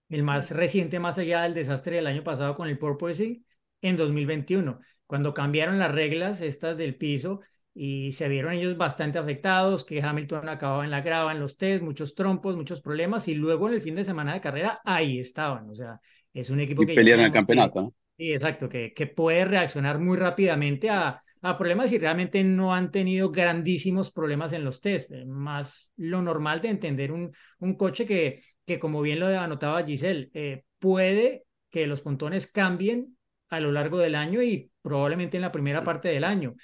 El 0.08 0.22
más 0.22 0.50
reciente, 0.50 1.00
más 1.00 1.18
allá 1.18 1.42
del 1.42 1.54
desastre 1.54 1.96
del 1.96 2.06
año 2.06 2.22
pasado 2.24 2.54
con 2.54 2.68
el 2.68 2.78
porpoising, 2.78 3.44
en 3.82 3.96
2021, 3.96 4.80
cuando 5.06 5.34
cambiaron 5.34 5.78
las 5.78 5.92
reglas 5.92 6.40
estas 6.40 6.76
del 6.76 6.96
piso 6.96 7.40
y 7.78 8.12
se 8.12 8.28
vieron 8.28 8.52
ellos 8.54 8.76
bastante 8.76 9.18
afectados, 9.18 9.84
que 9.84 10.02
Hamilton 10.02 10.48
acababa 10.48 10.84
en 10.84 10.90
la 10.90 11.02
grava 11.02 11.32
en 11.32 11.40
los 11.40 11.56
test, 11.58 11.82
muchos 11.82 12.14
trompos, 12.14 12.56
muchos 12.56 12.80
problemas, 12.80 13.28
y 13.28 13.34
luego 13.34 13.68
en 13.68 13.74
el 13.74 13.82
fin 13.82 13.94
de 13.94 14.04
semana 14.04 14.32
de 14.34 14.40
carrera 14.40 14.80
ahí 14.84 15.18
estaban. 15.20 15.68
O 15.70 15.74
sea, 15.74 16.00
es 16.32 16.50
un 16.50 16.60
equipo 16.60 16.84
Y 16.84 16.86
que... 16.86 16.94
pelean 16.94 17.20
el 17.20 17.32
campeonato, 17.32 17.82
¿no? 17.82 17.94
Sí, 18.18 18.32
exacto, 18.32 18.68
que, 18.70 18.94
que 18.94 19.06
puede 19.06 19.44
reaccionar 19.44 19.98
muy 19.98 20.16
rápidamente 20.16 20.88
a, 20.88 21.20
a 21.42 21.58
problemas 21.58 21.92
y 21.92 21.98
realmente 21.98 22.42
no 22.44 22.74
han 22.74 22.90
tenido 22.90 23.30
grandísimos 23.30 24.10
problemas 24.10 24.54
en 24.54 24.64
los 24.64 24.80
test. 24.80 25.12
eh, 25.12 25.26
Más 25.26 25.92
lo 25.96 26.22
normal 26.22 26.62
de 26.62 26.70
entender 26.70 27.12
un, 27.12 27.32
un 27.58 27.76
coche 27.76 28.06
que 28.06 28.42
que 28.64 28.80
como 28.80 29.00
bien 29.00 29.20
lo 29.20 29.26
anotaba 29.28 29.84
Giselle, 29.84 30.28
eh, 30.34 30.64
puede 30.80 31.44
que 31.70 31.86
los 31.86 32.00
pontones 32.00 32.48
cambien 32.50 33.16
a 33.48 33.60
lo 33.60 33.70
largo 33.70 33.98
del 33.98 34.16
año 34.16 34.42
y 34.42 34.72
probablemente 34.82 35.36
en 35.36 35.42
la 35.42 35.52
primera 35.52 35.84
parte 35.84 36.08
del 36.08 36.24
año. 36.24 36.56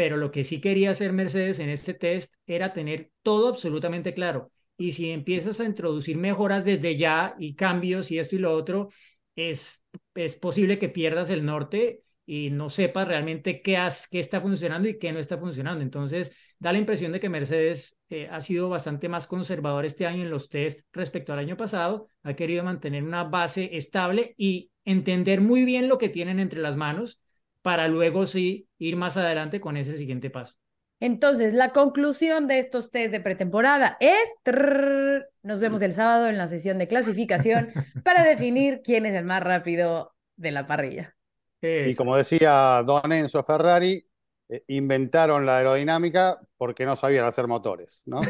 Pero 0.00 0.16
lo 0.16 0.30
que 0.30 0.44
sí 0.44 0.62
quería 0.62 0.92
hacer 0.92 1.12
Mercedes 1.12 1.58
en 1.58 1.68
este 1.68 1.92
test 1.92 2.32
era 2.46 2.72
tener 2.72 3.10
todo 3.20 3.48
absolutamente 3.48 4.14
claro. 4.14 4.50
Y 4.78 4.92
si 4.92 5.10
empiezas 5.10 5.60
a 5.60 5.66
introducir 5.66 6.16
mejoras 6.16 6.64
desde 6.64 6.96
ya 6.96 7.34
y 7.38 7.54
cambios 7.54 8.10
y 8.10 8.18
esto 8.18 8.34
y 8.34 8.38
lo 8.38 8.50
otro, 8.54 8.88
es, 9.36 9.82
es 10.14 10.36
posible 10.36 10.78
que 10.78 10.88
pierdas 10.88 11.28
el 11.28 11.44
norte 11.44 12.00
y 12.24 12.48
no 12.48 12.70
sepas 12.70 13.08
realmente 13.08 13.60
qué, 13.60 13.76
has, 13.76 14.08
qué 14.08 14.20
está 14.20 14.40
funcionando 14.40 14.88
y 14.88 14.98
qué 14.98 15.12
no 15.12 15.18
está 15.18 15.36
funcionando. 15.36 15.82
Entonces, 15.82 16.32
da 16.58 16.72
la 16.72 16.78
impresión 16.78 17.12
de 17.12 17.20
que 17.20 17.28
Mercedes 17.28 17.98
eh, 18.08 18.26
ha 18.30 18.40
sido 18.40 18.70
bastante 18.70 19.10
más 19.10 19.26
conservador 19.26 19.84
este 19.84 20.06
año 20.06 20.22
en 20.22 20.30
los 20.30 20.48
test 20.48 20.80
respecto 20.94 21.34
al 21.34 21.40
año 21.40 21.58
pasado, 21.58 22.08
ha 22.22 22.32
querido 22.32 22.64
mantener 22.64 23.04
una 23.04 23.24
base 23.24 23.76
estable 23.76 24.34
y 24.38 24.70
entender 24.86 25.42
muy 25.42 25.66
bien 25.66 25.88
lo 25.88 25.98
que 25.98 26.08
tienen 26.08 26.40
entre 26.40 26.62
las 26.62 26.78
manos 26.78 27.20
para 27.62 27.88
luego 27.88 28.26
sí 28.26 28.68
ir 28.78 28.96
más 28.96 29.16
adelante 29.16 29.60
con 29.60 29.76
ese 29.76 29.96
siguiente 29.96 30.30
paso. 30.30 30.56
Entonces, 31.00 31.54
la 31.54 31.72
conclusión 31.72 32.46
de 32.46 32.58
estos 32.58 32.90
test 32.90 33.10
de 33.10 33.20
pretemporada 33.20 33.96
es, 34.00 34.28
nos 35.42 35.60
vemos 35.60 35.80
el 35.80 35.94
sábado 35.94 36.28
en 36.28 36.36
la 36.36 36.48
sesión 36.48 36.78
de 36.78 36.88
clasificación 36.88 37.72
para 38.04 38.22
definir 38.22 38.82
quién 38.84 39.06
es 39.06 39.14
el 39.14 39.24
más 39.24 39.42
rápido 39.42 40.14
de 40.36 40.50
la 40.50 40.66
parrilla. 40.66 41.16
Y 41.62 41.94
como 41.94 42.16
decía 42.16 42.82
Don 42.86 43.12
Enzo 43.12 43.42
Ferrari, 43.42 44.06
eh, 44.48 44.64
inventaron 44.68 45.46
la 45.46 45.58
aerodinámica 45.58 46.38
porque 46.56 46.84
no 46.84 46.96
sabían 46.96 47.26
hacer 47.26 47.46
motores, 47.46 48.02
¿no? 48.06 48.20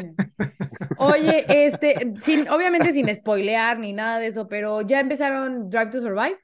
Oye, 0.97 1.45
este, 1.65 2.13
sin, 2.19 2.47
obviamente 2.49 2.91
sin 2.91 3.13
spoilear 3.13 3.79
ni 3.79 3.91
nada 3.91 4.19
de 4.19 4.27
eso, 4.27 4.47
pero 4.47 4.81
¿ya 4.81 4.99
empezaron 4.99 5.69
Drive 5.69 5.91
to 5.91 6.01
Survive? 6.01 6.37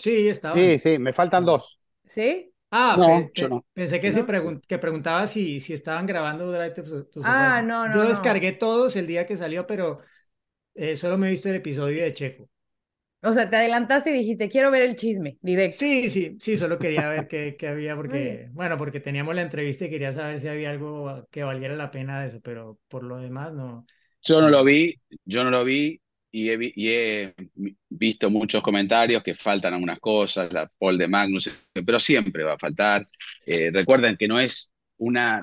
Sí, 0.00 0.28
estaba. 0.28 0.66
Sí, 0.66 0.78
sí, 0.78 0.98
me 0.98 1.12
faltan 1.12 1.44
dos. 1.44 1.80
¿Sí? 2.08 2.52
Ah, 2.70 3.02
No, 3.02 3.06
pe- 3.06 3.32
yo 3.34 3.48
no. 3.48 3.64
pensé 3.72 4.00
que, 4.00 4.12
¿No? 4.12 4.12
se 4.12 4.24
pregun- 4.26 4.60
que 4.66 4.78
preguntaba 4.78 5.26
si, 5.26 5.60
si 5.60 5.72
estaban 5.72 6.06
grabando 6.06 6.50
Drive 6.52 6.72
to, 6.74 6.84
Su- 6.86 7.04
to 7.06 7.22
Ah, 7.22 7.62
no, 7.62 7.86
no, 7.88 7.88
Yo 7.92 8.02
no. 8.04 8.08
descargué 8.08 8.52
todos 8.52 8.96
el 8.96 9.06
día 9.06 9.26
que 9.26 9.36
salió, 9.36 9.66
pero 9.66 10.00
eh, 10.74 10.96
solo 10.96 11.18
me 11.18 11.28
he 11.28 11.30
visto 11.32 11.48
el 11.50 11.56
episodio 11.56 12.02
de 12.04 12.14
Checo. 12.14 12.50
O 13.22 13.32
sea, 13.32 13.48
te 13.50 13.56
adelantaste 13.56 14.10
y 14.10 14.14
dijiste, 14.14 14.48
quiero 14.50 14.70
ver 14.70 14.82
el 14.82 14.96
chisme, 14.96 15.38
directo. 15.42 15.76
Sí, 15.78 16.10
sí, 16.10 16.36
sí, 16.40 16.56
solo 16.58 16.78
quería 16.78 17.08
ver 17.08 17.26
qué, 17.28 17.56
qué 17.58 17.68
había, 17.68 17.94
porque, 17.96 18.48
bueno, 18.52 18.76
porque 18.76 18.98
teníamos 19.00 19.34
la 19.34 19.42
entrevista 19.42 19.84
y 19.86 19.90
quería 19.90 20.12
saber 20.12 20.40
si 20.40 20.48
había 20.48 20.70
algo 20.70 21.26
que 21.30 21.44
valiera 21.44 21.74
la 21.76 21.90
pena 21.90 22.20
de 22.20 22.26
eso, 22.28 22.40
pero 22.40 22.78
por 22.88 23.04
lo 23.04 23.18
demás 23.18 23.52
no. 23.54 23.86
Yo 24.22 24.40
no 24.40 24.48
lo 24.50 24.64
vi, 24.64 24.94
yo 25.24 25.44
no 25.44 25.50
lo 25.50 25.64
vi 25.64 26.00
y 26.32 26.50
he, 26.50 26.56
vi- 26.56 26.72
y 26.76 26.88
he 26.90 27.34
visto 27.88 28.30
muchos 28.30 28.62
comentarios 28.62 29.22
que 29.22 29.34
faltan 29.34 29.74
algunas 29.74 29.98
cosas, 30.00 30.52
la 30.52 30.70
Paul 30.78 30.98
de 30.98 31.08
Magnus, 31.08 31.50
pero 31.84 31.98
siempre 32.00 32.44
va 32.44 32.54
a 32.54 32.58
faltar. 32.58 33.08
Eh, 33.46 33.70
recuerden 33.72 34.16
que 34.16 34.28
no 34.28 34.38
es 34.40 34.72
una, 34.98 35.42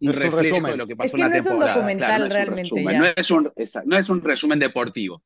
un 0.00 0.08
No 0.08 0.10
es 0.12 0.16
un 0.16 0.22
reflejo 0.22 0.56
resumen. 0.56 0.72
de 0.72 0.76
lo 0.78 0.86
que 0.86 0.96
pasó 0.96 1.06
Es 1.08 1.14
que 1.14 1.22
en 1.22 1.22
la 1.22 1.28
no 1.28 1.34
es 1.36 1.46
un 1.46 1.60
documental 1.60 2.06
Claro, 2.06 2.18
no 2.20 2.26
es 2.26 2.34
un 2.38 2.44
realmente 2.44 2.72
resumen, 2.72 2.92
ya. 2.92 3.00
no 3.00 3.06
es 3.16 3.30
un, 3.30 3.52
esa- 3.56 3.82
no 3.86 3.96
es 3.96 4.08
un 4.10 4.22
resumen 4.22 4.58
deportivo. 4.58 5.22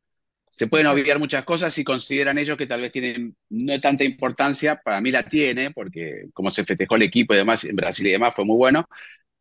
Se 0.50 0.66
pueden 0.66 0.86
obviar 0.86 1.18
muchas 1.18 1.44
cosas 1.44 1.74
si 1.74 1.84
consideran 1.84 2.38
ellos 2.38 2.56
que 2.56 2.66
tal 2.66 2.80
vez 2.80 2.92
tienen 2.92 3.36
no 3.50 3.80
tanta 3.80 4.04
importancia. 4.04 4.80
Para 4.82 5.00
mí 5.00 5.10
la 5.10 5.22
tiene, 5.24 5.70
porque 5.72 6.24
como 6.32 6.50
se 6.50 6.64
festejó 6.64 6.96
el 6.96 7.02
equipo 7.02 7.34
y 7.34 7.38
demás 7.38 7.64
en 7.64 7.76
Brasil 7.76 8.06
y 8.06 8.12
demás 8.12 8.34
fue 8.34 8.44
muy 8.46 8.56
bueno. 8.56 8.88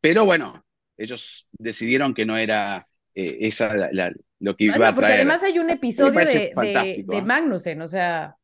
Pero 0.01 0.25
bueno, 0.25 0.65
ellos 0.97 1.47
decidieron 1.53 2.13
que 2.13 2.25
no 2.25 2.37
era 2.37 2.87
eh, 3.15 3.37
esa 3.41 3.73
la- 3.75 3.89
la- 3.93 4.13
lo 4.39 4.55
que 4.55 4.65
Ah, 4.65 4.77
iba 4.77 4.87
a 4.89 4.89
no, 4.89 4.93
porque 4.95 5.13
además 5.13 5.43
hay 5.43 5.59
un 5.59 5.69
episodio 5.69 6.25
de, 6.25 6.53
de, 6.55 7.03
de 7.05 7.21
¿eh? 7.21 7.21
Magnussen, 7.21 7.81
o 7.81 7.87
sea, 7.87 8.37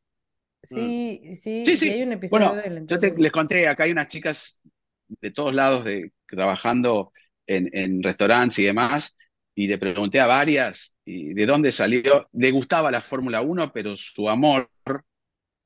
sí, 0.62 1.36
sí, 1.36 1.40
Sí, 1.64 1.76
sí, 1.76 1.90
sí. 1.90 1.90
hay 1.90 2.02
un 2.02 2.12
episodio 2.12 2.50
Bueno, 2.50 2.54
del 2.54 2.88
yo 2.88 2.98
te- 2.98 3.14
les 3.16 3.32
conté, 3.32 3.68
acá 3.68 3.84
hay 3.84 3.92
unas 3.92 4.08
chicas 4.08 4.60
de 5.08 5.30
todos 5.30 5.54
lados 5.54 5.84
de, 5.84 6.12
trabajando 6.26 7.12
en, 7.46 7.70
en 7.72 8.02
restaurantes 8.02 8.58
y 8.58 8.64
demás, 8.64 9.16
y 9.54 9.66
le 9.66 9.78
pregunté 9.78 10.20
a 10.20 10.26
varias 10.26 10.98
y 11.04 11.32
de 11.34 11.46
dónde 11.46 11.72
salió. 11.72 12.28
Le 12.32 12.50
gustaba 12.50 12.90
la 12.90 13.00
Fórmula 13.00 13.40
1, 13.42 13.72
pero 13.72 13.96
su 13.96 14.28
amor 14.28 14.68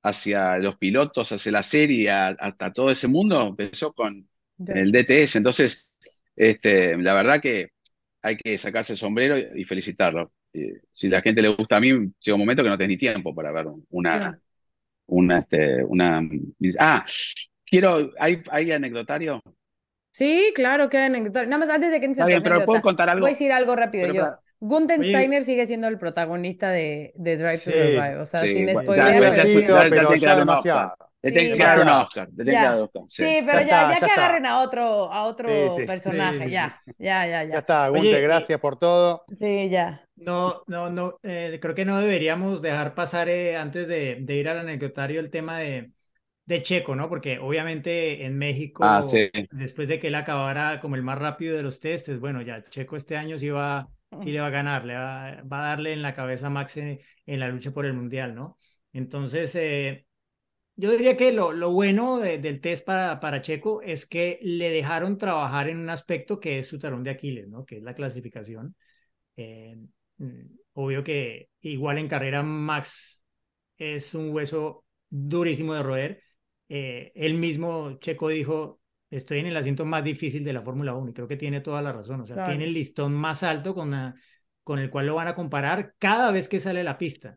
hacia 0.02 0.58
los 0.58 0.76
pilotos, 0.76 1.32
hacia 1.32 1.52
la 1.52 1.62
serie, 1.62 2.10
a- 2.10 2.28
hasta 2.28 2.72
todo 2.72 2.90
ese 2.90 3.08
mundo, 3.08 3.42
empezó 3.48 3.92
con 3.92 4.28
el 4.66 4.92
DTS. 4.92 5.38
Entonces, 5.38 5.90
este, 6.36 6.96
la 6.98 7.14
verdad 7.14 7.40
que 7.40 7.70
hay 8.28 8.36
que 8.36 8.58
sacarse 8.58 8.92
el 8.94 8.98
sombrero 8.98 9.36
y 9.38 9.64
felicitarlo. 9.64 10.32
Eh, 10.52 10.80
si 10.92 11.08
la 11.08 11.20
gente 11.22 11.42
le 11.42 11.48
gusta 11.48 11.76
a 11.76 11.80
mí, 11.80 11.90
llega 11.90 12.34
un 12.34 12.40
momento 12.40 12.62
que 12.62 12.68
no 12.68 12.78
tenés 12.78 12.90
ni 12.90 12.98
tiempo 12.98 13.34
para 13.34 13.52
ver 13.52 13.66
una, 15.06 15.38
este, 15.38 15.84
una... 15.84 16.22
Ah, 16.78 17.04
quiero, 17.64 18.10
¿hay, 18.18 18.42
hay 18.50 18.72
anecdotario? 18.72 19.42
Sí, 20.10 20.52
claro, 20.54 20.88
queda 20.88 21.06
anecdotario. 21.06 21.48
Nada 21.48 21.60
más 21.60 21.70
antes 21.70 21.90
de 21.90 22.00
que 22.00 22.06
Está 22.06 22.26
bien, 22.26 22.42
pero 22.42 22.64
¿puedo 22.64 22.82
contar 22.82 23.08
algo? 23.08 23.22
voy 23.22 23.30
a 23.30 23.32
decir 23.34 23.52
algo 23.52 23.76
rápido 23.76 24.06
Pero 24.06 24.14
yo. 24.14 24.38
Gunther. 24.60 25.04
Steiner 25.04 25.44
sigue 25.44 25.66
siendo 25.66 25.86
el 25.86 25.98
protagonista 25.98 26.70
de, 26.72 27.12
de 27.14 27.36
Drive 27.36 27.58
to 27.58 27.64
Sí, 27.64 27.72
Survive, 27.72 28.16
o 28.16 28.26
sea, 28.26 28.40
sí, 28.40 28.52
sin 28.54 28.68
spoiler. 28.76 29.06
ya- 29.06 29.20
ya- 29.20 30.18
que 30.18 30.26
demasiado. 30.40 30.96
Le 31.22 31.32
tienen 31.32 31.56
que 31.56 31.62
dar 31.64 31.80
un. 31.80 31.88
Oscar, 31.88 32.28
le 32.30 32.44
tienen 32.44 32.58
que 32.58 32.64
dar 32.66 32.76
un 32.76 32.82
Oscar, 32.84 33.02
sí. 33.08 33.24
Sí, 33.24 33.42
pero 33.44 33.60
Ya 33.60 33.60
ya, 33.62 33.84
está, 33.84 33.94
ya 33.94 34.00
ya 34.00 34.06
que 34.06 34.10
está. 34.10 34.12
agarren 34.12 34.46
a 34.46 34.60
otro, 34.60 34.84
a 35.12 35.24
otro 35.24 35.46
Sí, 35.46 35.70
sí. 35.70 35.86
personaje, 35.86 36.48
Sí, 36.48 36.50
sí, 36.50 36.50
ya, 36.50 36.84
ya, 36.98 37.26
ya, 37.26 37.44
Ya 37.50 37.58
ya. 37.58 37.60
está, 37.60 37.88
Oye, 37.90 38.12
Gunter, 38.12 38.22
y- 38.30 38.44
gracias 38.44 38.60
por 38.60 38.78
todo. 38.78 39.24
Sí, 39.38 39.70
ya. 39.70 40.04
No, 40.16 40.64
no, 40.66 40.90
no, 40.90 41.18
eh, 41.22 41.58
creo 41.62 41.74
que 41.74 41.84
no 41.84 41.98
deberíamos 41.98 42.62
dejar 42.62 42.94
pasar 42.94 43.28
eh, 43.28 43.56
antes 43.56 43.88
de, 43.88 44.18
de 44.20 44.34
ir 44.36 44.48
al 44.48 44.58
anecdotario 44.60 45.20
el 45.20 45.30
tema 45.30 45.58
de, 45.60 45.92
de 46.46 46.62
Checo, 46.64 46.96
¿no? 46.96 47.08
Porque 47.08 47.38
obviamente 47.38 48.24
en 48.26 48.38
México, 48.38 48.80
Ah, 48.80 49.02
sí. 49.02 49.30
después 49.50 49.88
de 49.88 50.00
que 50.00 50.08
él 50.08 50.16
acabara 50.16 50.80
como 50.80 50.96
el 50.96 51.02
más 51.04 51.18
rápido 51.18 51.56
de 51.56 51.62
los 51.64 51.80
testes, 51.80 52.20
bueno, 52.20 52.42
ya 52.42 52.64
Checo 52.70 52.96
este 52.96 53.16
año 53.16 53.38
sí 53.38 53.50
va, 53.50 53.88
sí 54.16 54.32
le 54.32 54.40
va 54.40 54.48
a 54.48 54.50
ganar, 54.50 54.84
le 54.86 54.94
va, 54.96 55.42
va 55.44 55.60
a 55.66 55.68
darle 55.70 55.92
en 55.94 56.02
la 56.02 56.14
cabeza 56.14 56.48
a 56.48 56.50
Max 56.50 56.76
en, 56.78 57.00
en 57.26 57.40
la 57.40 57.48
lucha 57.48 57.70
por 57.72 57.86
el 57.86 57.94
Mundial, 57.94 58.34
¿no? 58.34 58.58
Entonces, 58.92 59.54
eh, 59.56 60.06
yo 60.78 60.92
diría 60.92 61.16
que 61.16 61.32
lo, 61.32 61.52
lo 61.52 61.72
bueno 61.72 62.18
de- 62.18 62.38
del 62.38 62.60
test 62.60 62.86
para, 62.86 63.18
para 63.18 63.42
Checo 63.42 63.82
es 63.82 64.06
que 64.06 64.38
le 64.42 64.70
dejaron 64.70 65.18
trabajar 65.18 65.68
en 65.68 65.78
un 65.78 65.90
aspecto 65.90 66.38
que 66.38 66.60
es 66.60 66.68
su 66.68 66.78
talón 66.78 67.02
de 67.02 67.10
Aquiles, 67.10 67.48
¿no? 67.48 67.64
Que 67.66 67.78
es 67.78 67.82
la 67.82 67.94
clasificación. 67.94 68.76
Eh, 69.36 69.76
mm, 70.18 70.40
obvio 70.74 71.02
que 71.02 71.48
igual 71.62 71.98
en 71.98 72.06
carrera 72.08 72.42
Max 72.44 73.24
es 73.76 74.14
un 74.14 74.30
hueso 74.30 74.84
durísimo 75.10 75.74
de 75.74 75.82
roer. 75.82 76.22
Eh, 76.68 77.10
él 77.16 77.34
mismo, 77.34 77.98
Checo, 77.98 78.28
dijo, 78.28 78.80
estoy 79.10 79.40
en 79.40 79.46
el 79.46 79.56
asiento 79.56 79.84
más 79.84 80.04
difícil 80.04 80.44
de 80.44 80.52
la 80.52 80.62
Fórmula 80.62 80.94
1 80.94 81.10
y 81.10 81.14
creo 81.14 81.26
que 81.26 81.36
tiene 81.36 81.60
toda 81.60 81.82
la 81.82 81.92
razón. 81.92 82.20
O 82.20 82.26
sea, 82.26 82.36
Claro. 82.36 82.50
tiene 82.52 82.66
el 82.66 82.74
listón 82.74 83.14
más 83.14 83.42
alto 83.42 83.74
con, 83.74 83.90
la- 83.90 84.14
con 84.62 84.78
el 84.78 84.90
cual 84.90 85.06
lo 85.06 85.16
van 85.16 85.26
a 85.28 85.34
comparar 85.34 85.94
cada 85.98 86.30
vez 86.30 86.48
que 86.48 86.60
sale 86.60 86.80
a 86.80 86.84
la 86.84 86.98
pista. 86.98 87.36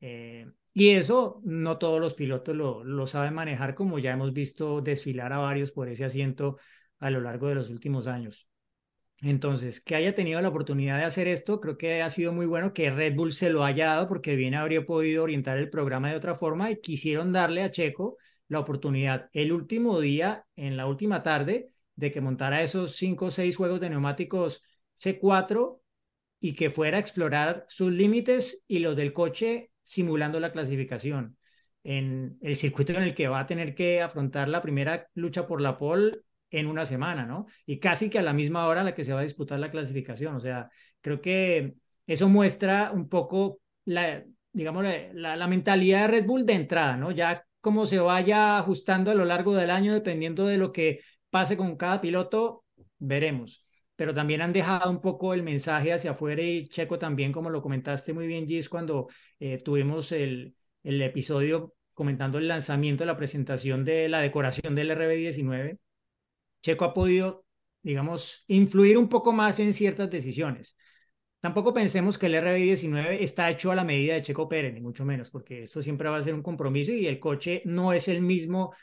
Eh, 0.00 0.46
y 0.74 0.90
eso 0.90 1.40
no 1.44 1.78
todos 1.78 2.00
los 2.00 2.14
pilotos 2.14 2.54
lo, 2.56 3.06
saben 3.06 3.34
manejar, 3.34 3.74
como 3.76 4.00
ya 4.00 4.12
hemos 4.12 4.32
visto 4.32 4.80
desfilar 4.80 5.32
a 5.32 5.38
varios 5.38 5.70
por 5.70 5.88
ese 5.88 6.04
asiento 6.04 6.58
a 6.98 7.10
lo 7.10 7.20
largo 7.20 7.48
de 7.48 7.54
los 7.54 7.70
últimos 7.70 8.08
años. 8.08 8.48
Entonces, 9.22 9.80
que 9.80 9.94
haya 9.94 10.14
tenido 10.16 10.42
la 10.42 10.48
oportunidad 10.48 10.98
de 10.98 11.04
hacer 11.04 11.28
esto, 11.28 11.60
creo 11.60 11.78
que 11.78 12.02
ha 12.02 12.10
sido 12.10 12.32
muy 12.32 12.46
bueno 12.46 12.72
que 12.72 12.90
Red 12.90 13.14
Bull 13.14 13.32
se 13.32 13.50
lo 13.50 13.64
haya 13.64 13.86
dado 13.86 14.08
porque 14.08 14.34
bien 14.34 14.54
habría 14.54 14.84
podido 14.84 15.22
orientar 15.22 15.58
el 15.58 15.70
programa 15.70 16.10
de 16.10 16.16
otra 16.16 16.34
forma 16.34 16.70
y 16.72 16.80
quisieron 16.80 17.32
darle 17.32 17.62
a 17.62 17.70
Checo 17.70 18.16
la 18.48 18.58
oportunidad 18.58 19.30
el 19.32 19.52
último 19.52 20.00
día, 20.00 20.44
en 20.56 20.76
la 20.76 20.86
última 20.86 21.22
tarde, 21.22 21.70
de 21.94 22.10
que 22.10 22.20
montara 22.20 22.62
esos 22.62 22.96
cinco 22.96 23.26
o 23.26 23.30
seis 23.30 23.56
juegos 23.56 23.80
de 23.80 23.90
neumáticos 23.90 24.62
C4 24.98 25.80
y 26.40 26.54
que 26.54 26.70
fuera 26.70 26.96
a 26.96 27.00
explorar 27.00 27.64
sus 27.68 27.92
límites 27.92 28.64
y 28.66 28.80
los 28.80 28.96
del 28.96 29.12
coche 29.12 29.70
simulando 29.84 30.40
la 30.40 30.50
clasificación 30.50 31.36
en 31.84 32.38
el 32.40 32.56
circuito 32.56 32.92
en 32.94 33.04
el 33.04 33.14
que 33.14 33.28
va 33.28 33.40
a 33.40 33.46
tener 33.46 33.74
que 33.74 34.02
afrontar 34.02 34.48
la 34.48 34.62
primera 34.62 35.06
lucha 35.14 35.46
por 35.46 35.60
la 35.60 35.78
pole 35.78 36.12
en 36.50 36.66
una 36.66 36.84
semana, 36.86 37.26
¿no? 37.26 37.46
Y 37.66 37.78
casi 37.78 38.08
que 38.10 38.18
a 38.18 38.22
la 38.22 38.32
misma 38.32 38.66
hora 38.66 38.80
a 38.80 38.84
la 38.84 38.94
que 38.94 39.04
se 39.04 39.12
va 39.12 39.20
a 39.20 39.24
disputar 39.24 39.58
la 39.60 39.70
clasificación. 39.70 40.36
O 40.36 40.40
sea, 40.40 40.70
creo 41.00 41.20
que 41.20 41.74
eso 42.06 42.28
muestra 42.28 42.90
un 42.92 43.08
poco 43.08 43.60
la, 43.84 44.24
digamos, 44.52 44.84
la, 45.12 45.46
mentalidad 45.46 46.02
de 46.02 46.08
Red 46.08 46.26
Bull 46.26 46.46
de 46.46 46.54
entrada, 46.54 46.96
¿no? 46.96 47.10
Ya 47.10 47.44
cómo 47.60 47.86
se 47.86 47.98
vaya 47.98 48.58
ajustando 48.58 49.10
a 49.10 49.14
lo 49.14 49.24
largo 49.24 49.54
del 49.54 49.70
año, 49.70 49.94
dependiendo 49.94 50.46
de 50.46 50.58
lo 50.58 50.72
que 50.72 51.00
pase 51.30 51.56
con 51.56 51.76
cada 51.76 52.00
piloto, 52.00 52.64
veremos. 52.98 53.63
Pero 53.96 54.12
también 54.12 54.42
han 54.42 54.52
dejado 54.52 54.90
un 54.90 55.00
poco 55.00 55.34
el 55.34 55.42
mensaje 55.42 55.92
hacia 55.92 56.12
afuera 56.12 56.42
y 56.42 56.66
Checo 56.68 56.98
también, 56.98 57.32
como 57.32 57.50
lo 57.50 57.62
comentaste 57.62 58.12
muy 58.12 58.26
bien, 58.26 58.46
Gis, 58.46 58.68
cuando 58.68 59.08
eh, 59.38 59.58
tuvimos 59.58 60.10
el, 60.12 60.56
el 60.82 61.02
episodio 61.02 61.74
comentando 61.94 62.38
el 62.38 62.48
lanzamiento, 62.48 63.04
la 63.04 63.16
presentación 63.16 63.84
de 63.84 64.08
la 64.08 64.20
decoración 64.20 64.74
del 64.74 64.90
RB19. 64.90 65.78
Checo 66.62 66.84
ha 66.84 66.94
podido, 66.94 67.44
digamos, 67.82 68.44
influir 68.48 68.98
un 68.98 69.08
poco 69.08 69.32
más 69.32 69.60
en 69.60 69.74
ciertas 69.74 70.10
decisiones. 70.10 70.76
tampoco 71.40 71.74
pensemos 71.74 72.18
que 72.18 72.26
el 72.26 72.36
RB19 72.36 73.18
está 73.20 73.50
hecho 73.50 73.70
a 73.70 73.74
la 73.74 73.84
medida 73.84 74.14
de 74.14 74.22
Checo 74.22 74.48
Pérez, 74.48 74.74
ni 74.74 74.80
mucho 74.80 75.04
menos, 75.04 75.30
porque 75.30 75.62
esto 75.62 75.82
siempre 75.82 76.08
va 76.08 76.16
a 76.18 76.22
ser 76.22 76.34
un 76.34 76.42
compromiso 76.42 76.92
y 76.92 77.06
el 77.06 77.20
coche 77.20 77.62
no 77.66 77.92
es 77.92 78.08
el 78.08 78.22
mismo 78.22 78.74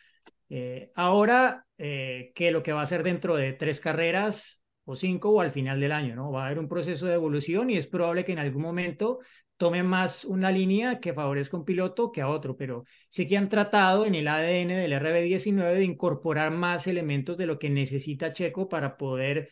eh, 0.49 0.91
ahora 0.95 1.65
eh, 1.77 2.31
que 2.35 2.51
lo 2.51 2.61
que 2.61 2.73
va 2.73 2.81
a 2.83 2.85
ser 2.85 3.03
dentro 3.03 3.35
de 3.35 3.53
tres 3.53 3.79
carreras 3.79 4.60
o 4.85 4.95
cinco 4.95 5.29
o 5.29 5.41
al 5.41 5.51
final 5.51 5.79
del 5.79 5.91
año, 5.91 6.15
¿no? 6.15 6.31
Va 6.31 6.43
a 6.43 6.45
haber 6.47 6.59
un 6.59 6.67
proceso 6.67 7.05
de 7.05 7.13
evolución 7.15 7.69
y 7.69 7.77
es 7.77 7.87
probable 7.87 8.25
que 8.25 8.33
en 8.33 8.39
algún 8.39 8.61
momento 8.61 9.19
tome 9.57 9.83
más 9.83 10.25
una 10.25 10.51
línea 10.51 10.99
que 10.99 11.13
favorezca 11.13 11.55
un 11.57 11.65
piloto 11.65 12.11
que 12.11 12.21
a 12.21 12.27
otro, 12.29 12.57
pero 12.57 12.83
sí 13.07 13.27
que 13.27 13.37
han 13.37 13.47
tratado 13.49 14.05
en 14.05 14.15
el 14.15 14.27
ADN 14.27 14.75
del 14.75 14.93
RB19 14.93 15.75
de 15.75 15.83
incorporar 15.83 16.51
más 16.51 16.87
elementos 16.87 17.37
de 17.37 17.45
lo 17.45 17.59
que 17.59 17.69
necesita 17.69 18.33
Checo 18.33 18.67
para 18.67 18.97
poder 18.97 19.49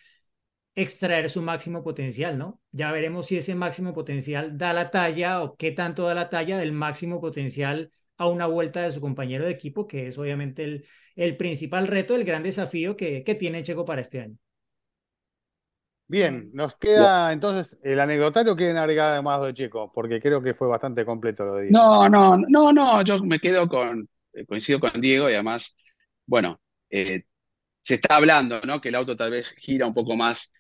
extraer 0.76 1.30
su 1.30 1.42
máximo 1.42 1.84
potencial, 1.84 2.38
¿no? 2.38 2.62
Ya 2.72 2.92
veremos 2.92 3.28
si 3.28 3.38
ese 3.38 3.56
máximo 3.56 3.94
potencial 3.94 4.58
da 4.58 4.74
la 4.74 4.90
talla 4.92 5.44
o 5.44 5.56
qué 5.58 5.72
tanto 5.72 6.06
da 6.06 6.14
la 6.16 6.30
talla 6.30 6.58
del 6.58 6.72
máximo 6.72 7.20
potencial 7.22 7.92
a 8.18 8.28
una 8.28 8.48
vuelta 8.48 8.82
de 8.84 8.92
su 8.92 9.02
compañero 9.02 9.46
de 9.46 9.52
equipo, 9.52 9.88
que 9.88 10.08
es 10.08 10.18
obviamente 10.18 10.64
el, 10.64 10.86
el 11.16 11.38
principal 11.38 11.88
reto, 11.88 12.16
el 12.16 12.24
gran 12.26 12.44
desafío 12.44 12.96
que, 12.96 13.24
que 13.24 13.36
tiene 13.36 13.64
Checo 13.64 13.86
para 13.86 14.02
este 14.02 14.22
año. 14.22 14.38
Bien, 16.10 16.50
nos 16.54 16.76
queda 16.76 17.32
entonces 17.32 17.78
el 17.84 18.00
anecdotario. 18.00 18.56
¿Quieren 18.56 18.78
agregar 18.78 19.12
además 19.12 19.44
de 19.44 19.54
Checo? 19.54 19.92
Porque 19.94 20.20
creo 20.20 20.42
que 20.42 20.56
fue 20.56 20.68
bastante 20.68 21.06
completo 21.06 21.46
lo 21.46 21.56
de 21.56 21.66
Diego. 21.66 21.78
No, 21.78 22.10
no, 22.10 22.36
no, 22.36 22.74
no, 22.74 23.04
yo 23.04 23.24
me 23.24 23.38
quedo 23.38 23.70
con, 23.70 24.10
eh, 24.34 24.44
coincido 24.48 24.80
con 24.80 25.00
Diego 25.00 25.30
y 25.30 25.36
además, 25.36 25.78
bueno, 26.26 26.60
eh, 26.90 27.26
se 27.84 27.96
está 27.96 28.16
hablando, 28.16 28.60
¿no? 28.62 28.82
Que 28.82 28.90
el 28.90 28.96
auto 28.96 29.16
tal 29.16 29.30
vez 29.30 29.52
gira 29.52 29.86
un 29.86 29.94
poco 29.94 30.16
más 30.16 30.52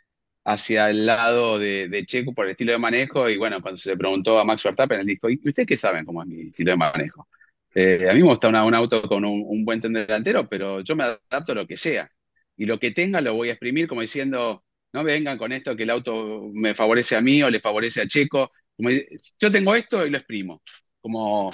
hacia 0.45 0.91
el 0.91 1.07
lado 1.07 1.57
de, 1.57 2.03
Checo 2.05 2.31
por 2.35 2.45
el 2.45 2.51
estilo 2.51 2.73
de 2.73 2.77
manejo 2.77 3.27
y 3.27 3.37
bueno, 3.37 3.59
cuando 3.59 3.79
se 3.79 3.89
le 3.89 3.97
preguntó 3.97 4.37
a 4.37 4.43
Max 4.43 4.61
Verstappen, 4.63 4.99
él 4.99 5.07
dijo, 5.07 5.31
¿y 5.31 5.41
ustedes 5.43 5.65
qué 5.65 5.77
saben 5.77 6.05
cómo 6.05 6.21
es 6.21 6.27
mi 6.27 6.41
estilo 6.49 6.73
de 6.73 6.77
manejo? 6.77 7.27
Eh, 7.73 8.07
a 8.07 8.13
mí 8.13 8.21
me 8.21 8.29
gusta 8.29 8.49
un 8.49 8.75
auto 8.75 9.01
con 9.01 9.25
un, 9.25 9.43
un 9.47 9.65
buen 9.65 9.81
tren 9.81 9.93
delantero, 9.93 10.47
pero 10.47 10.81
yo 10.81 10.95
me 10.95 11.05
adapto 11.05 11.53
a 11.53 11.55
lo 11.55 11.65
que 11.65 11.75
sea. 11.75 12.11
Y 12.55 12.65
lo 12.67 12.79
que 12.79 12.91
tenga 12.91 13.19
lo 13.19 13.33
voy 13.33 13.49
a 13.49 13.53
exprimir 13.53 13.87
como 13.87 14.01
diciendo 14.01 14.63
no 14.93 15.03
vengan 15.03 15.37
con 15.37 15.51
esto 15.51 15.75
que 15.75 15.83
el 15.83 15.89
auto 15.91 16.49
me 16.53 16.73
favorece 16.75 17.15
a 17.15 17.21
mí 17.21 17.41
o 17.43 17.49
le 17.49 17.59
favorece 17.59 18.01
a 18.01 18.07
Checo. 18.07 18.51
Como, 18.75 18.89
yo 18.89 19.51
tengo 19.51 19.75
esto 19.75 20.05
y 20.05 20.09
lo 20.09 20.17
exprimo. 20.17 20.61
Como, 21.01 21.51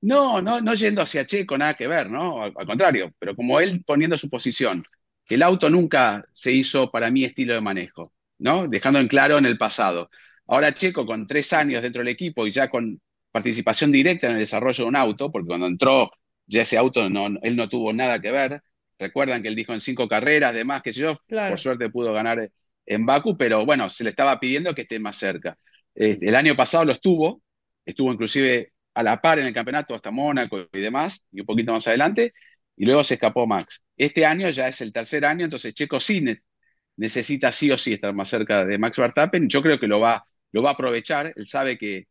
no, 0.00 0.42
no, 0.42 0.60
no 0.60 0.74
yendo 0.74 1.02
hacia 1.02 1.26
Checo, 1.26 1.56
nada 1.56 1.74
que 1.74 1.86
ver, 1.88 2.10
¿no? 2.10 2.42
Al, 2.42 2.52
contrario, 2.54 3.12
pero 3.18 3.36
como 3.36 3.60
él 3.60 3.82
poniendo 3.86 4.18
su 4.18 4.28
posición, 4.28 4.84
el 5.28 5.42
auto 5.42 5.70
nunca 5.70 6.24
se 6.32 6.52
hizo 6.52 6.90
para 6.90 7.10
mi 7.10 7.24
estilo 7.24 7.54
de 7.54 7.60
manejo, 7.60 8.12
¿no? 8.38 8.68
Dejando 8.68 8.98
en 9.00 9.08
claro 9.08 9.38
en 9.38 9.46
el 9.46 9.58
pasado. 9.58 10.10
Ahora 10.46 10.74
Checo, 10.74 11.06
con 11.06 11.26
tres 11.26 11.52
años 11.52 11.82
dentro 11.82 12.00
del 12.00 12.08
equipo 12.08 12.46
y 12.46 12.50
ya 12.50 12.68
con 12.68 13.00
participación 13.30 13.92
directa 13.92 14.26
en 14.26 14.34
el 14.34 14.38
desarrollo 14.40 14.84
de 14.84 14.88
un 14.88 14.96
auto, 14.96 15.30
porque 15.30 15.48
cuando 15.48 15.66
entró 15.66 16.10
ya 16.46 16.62
ese 16.62 16.76
auto 16.76 17.08
no, 17.08 17.28
él 17.42 17.56
no 17.56 17.68
tuvo 17.68 17.92
nada 17.92 18.20
que 18.20 18.32
ver, 18.32 18.62
Recuerdan 19.02 19.42
que 19.42 19.48
él 19.48 19.56
dijo 19.56 19.72
en 19.72 19.80
cinco 19.80 20.06
carreras, 20.06 20.54
demás, 20.54 20.80
que 20.80 20.92
yo, 20.92 21.20
por 21.28 21.58
suerte 21.58 21.90
pudo 21.90 22.12
ganar 22.12 22.48
en 22.86 23.04
Baku, 23.04 23.36
pero 23.36 23.66
bueno, 23.66 23.90
se 23.90 24.04
le 24.04 24.10
estaba 24.10 24.38
pidiendo 24.38 24.74
que 24.76 24.82
esté 24.82 25.00
más 25.00 25.16
cerca. 25.16 25.58
Eh, 25.94 26.18
el 26.20 26.36
año 26.36 26.54
pasado 26.54 26.84
lo 26.84 26.92
estuvo, 26.92 27.42
estuvo 27.84 28.12
inclusive 28.12 28.72
a 28.94 29.02
la 29.02 29.20
par 29.20 29.40
en 29.40 29.46
el 29.46 29.54
campeonato 29.54 29.92
hasta 29.94 30.12
Mónaco 30.12 30.68
y 30.72 30.80
demás, 30.80 31.26
y 31.32 31.40
un 31.40 31.46
poquito 31.46 31.72
más 31.72 31.86
adelante, 31.88 32.32
y 32.76 32.86
luego 32.86 33.02
se 33.02 33.14
escapó 33.14 33.44
Max. 33.44 33.84
Este 33.96 34.24
año 34.24 34.48
ya 34.50 34.68
es 34.68 34.80
el 34.80 34.92
tercer 34.92 35.24
año, 35.24 35.44
entonces 35.44 35.74
Checo 35.74 35.98
sí 35.98 36.24
necesita 36.96 37.50
sí 37.50 37.72
o 37.72 37.78
sí 37.78 37.94
estar 37.94 38.12
más 38.14 38.28
cerca 38.28 38.64
de 38.64 38.78
Max 38.78 38.98
Verstappen, 38.98 39.48
yo 39.48 39.62
creo 39.62 39.80
que 39.80 39.88
lo 39.88 39.98
va, 39.98 40.24
lo 40.52 40.62
va 40.62 40.70
a 40.70 40.72
aprovechar, 40.74 41.32
él 41.34 41.48
sabe 41.48 41.76
que, 41.76 42.06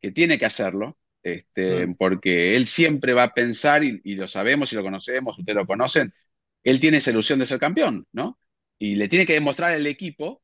que 0.00 0.12
tiene 0.12 0.38
que 0.38 0.46
hacerlo, 0.46 0.98
este, 1.22 1.88
porque 1.98 2.56
él 2.56 2.66
siempre 2.68 3.12
va 3.12 3.24
a 3.24 3.34
pensar, 3.34 3.82
y, 3.82 4.00
y, 4.04 4.14
lo 4.14 4.26
sabemos 4.28 4.72
y 4.72 4.76
lo 4.76 4.82
conocemos, 4.82 5.38
ustedes 5.38 5.56
lo 5.56 5.66
conocen, 5.66 6.12
él 6.62 6.80
tiene 6.80 6.98
esa 6.98 7.10
ilusión 7.10 7.38
de 7.38 7.46
ser 7.46 7.58
campeón, 7.58 8.06
¿no? 8.12 8.38
Y 8.78 8.96
le 8.96 9.08
tiene 9.08 9.26
que 9.26 9.34
demostrar 9.34 9.72
al 9.74 9.86
equipo 9.86 10.42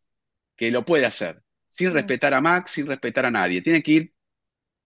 que 0.57 0.71
lo 0.71 0.85
puede 0.85 1.07
hacer, 1.07 1.43
sin 1.69 1.93
respetar 1.93 2.35
a 2.35 2.41
Max, 2.41 2.73
sin 2.73 2.87
respetar 2.87 3.27
a 3.27 3.31
nadie. 3.31 3.63
Tiene 3.63 3.83
que 3.83 3.93
ir 3.93 4.15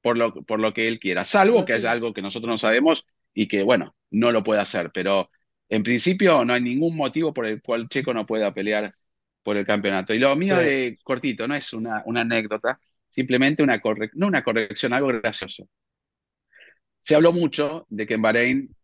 por 0.01 0.16
lo, 0.16 0.33
por 0.45 0.61
lo 0.61 0.72
que 0.72 0.89
él 0.89 0.99
quiera, 0.99 1.24
salvo 1.24 1.64
que 1.64 1.74
haya 1.74 1.91
algo 1.93 2.12
que 2.14 2.22
nosotros 2.22 2.51
no 2.51 2.59
sabemos 2.59 3.07
y 3.35 3.49
que, 3.49 3.62
bueno, 3.62 3.97
no 4.11 4.33
lo 4.33 4.43
puede 4.43 4.61
hacer. 4.61 4.91
Pero 4.93 5.31
en 5.68 5.83
principio 5.83 6.45
no 6.45 6.55
hay 6.55 6.62
ningún 6.62 6.97
motivo 6.97 7.33
por 7.33 7.47
el 7.47 7.61
cual 7.62 7.89
Checo 7.89 8.14
no 8.14 8.26
pueda 8.26 8.53
pelear 8.55 8.95
por 9.43 9.57
el 9.57 9.66
campeonato. 9.66 10.14
Y 10.14 10.18
lo 10.18 10.35
mío 10.37 10.57
de 10.57 10.99
cortito, 11.03 11.47
no 11.49 11.55
es 11.55 11.72
una, 11.72 12.03
una 12.07 12.22
anécdota, 12.22 12.79
simplemente 13.07 13.62
una, 13.62 13.81
no 14.14 14.26
una 14.26 14.43
corrección, 14.43 14.93
algo 14.93 15.09
gracioso. 15.09 15.68
Se 17.01 17.14
habló 17.14 17.33
mucho 17.33 17.87
de 17.89 18.07
que 18.07 18.14
en 18.14 18.22
Bahrein 18.22 18.76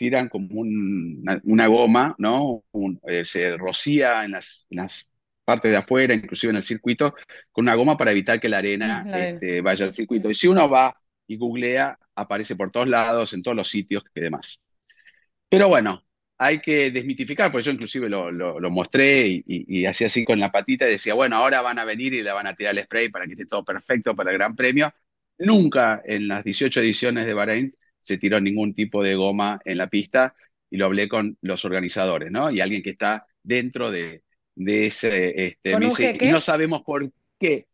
tiran 0.00 0.30
como 0.30 0.48
una, 0.62 1.66
goma, 1.66 2.14
¿no? 2.16 2.64
Eh, 3.06 3.22
se 3.26 3.54
rocía 3.58 4.24
en 4.24 4.30
las, 4.30 4.66
partes 5.44 5.72
de 5.72 5.76
afuera, 5.76 6.14
inclusive 6.14 6.52
en 6.52 6.56
el 6.56 6.62
circuito, 6.62 7.14
con 7.52 7.66
una 7.66 7.74
goma 7.74 7.98
para 7.98 8.12
evitar 8.12 8.40
que 8.40 8.48
la 8.48 8.58
arena, 8.58 9.04
este, 9.14 9.60
vaya 9.60 9.84
al 9.84 9.92
circuito. 9.92 10.30
Y 10.30 10.34
si 10.34 10.48
uno 10.48 10.70
va 10.70 10.98
y 11.26 11.36
googlea, 11.36 11.98
aparece 12.14 12.56
por 12.56 12.70
todos 12.70 12.88
lados, 12.88 13.34
en 13.34 13.42
todos 13.42 13.54
los 13.54 13.68
sitios 13.68 14.02
y 14.14 14.20
demás. 14.22 14.62
Pero 15.50 15.68
bueno, 15.68 16.02
hay 16.38 16.60
que 16.60 16.90
desmitificar, 16.90 17.52
porque 17.52 17.66
yo 17.66 17.72
inclusive 17.72 18.08
lo, 18.08 18.70
mostré 18.70 19.26
y, 19.26 19.44
y, 19.46 19.84
hacía 19.84 20.06
así 20.06 20.24
con 20.24 20.40
la 20.40 20.50
patita 20.50 20.88
y 20.88 20.92
decía, 20.92 21.12
bueno, 21.12 21.36
ahora 21.36 21.60
van 21.60 21.78
a 21.78 21.84
venir 21.84 22.14
y 22.14 22.22
le 22.22 22.32
van 22.32 22.46
a 22.46 22.54
tirar 22.54 22.74
el 22.74 22.84
spray 22.84 23.10
para 23.10 23.26
que 23.26 23.32
esté 23.32 23.44
todo 23.44 23.66
perfecto 23.66 24.16
para 24.16 24.30
el 24.30 24.38
Gran 24.38 24.56
Premio. 24.56 24.94
Nunca 25.36 26.00
en 26.06 26.26
las 26.26 26.42
18 26.42 26.80
ediciones 26.80 27.26
de 27.26 27.34
Bahrein 27.34 27.74
se 28.00 28.18
tiró 28.18 28.40
ningún 28.40 28.74
tipo 28.74 29.02
de 29.02 29.14
goma 29.14 29.60
en 29.64 29.78
la 29.78 29.88
pista 29.88 30.34
y 30.68 30.76
lo 30.76 30.86
hablé 30.86 31.08
con 31.08 31.38
los 31.42 31.64
organizadores, 31.64 32.30
¿no? 32.30 32.50
Y 32.50 32.60
alguien 32.60 32.82
que 32.82 32.90
está 32.90 33.26
dentro 33.42 33.90
de, 33.90 34.22
de 34.54 34.86
ese... 34.86 35.46
Este, 35.46 35.72
y 35.72 36.30
no 36.30 36.40
sabemos 36.40 36.82
por 36.82 37.12
qué. 37.38 37.66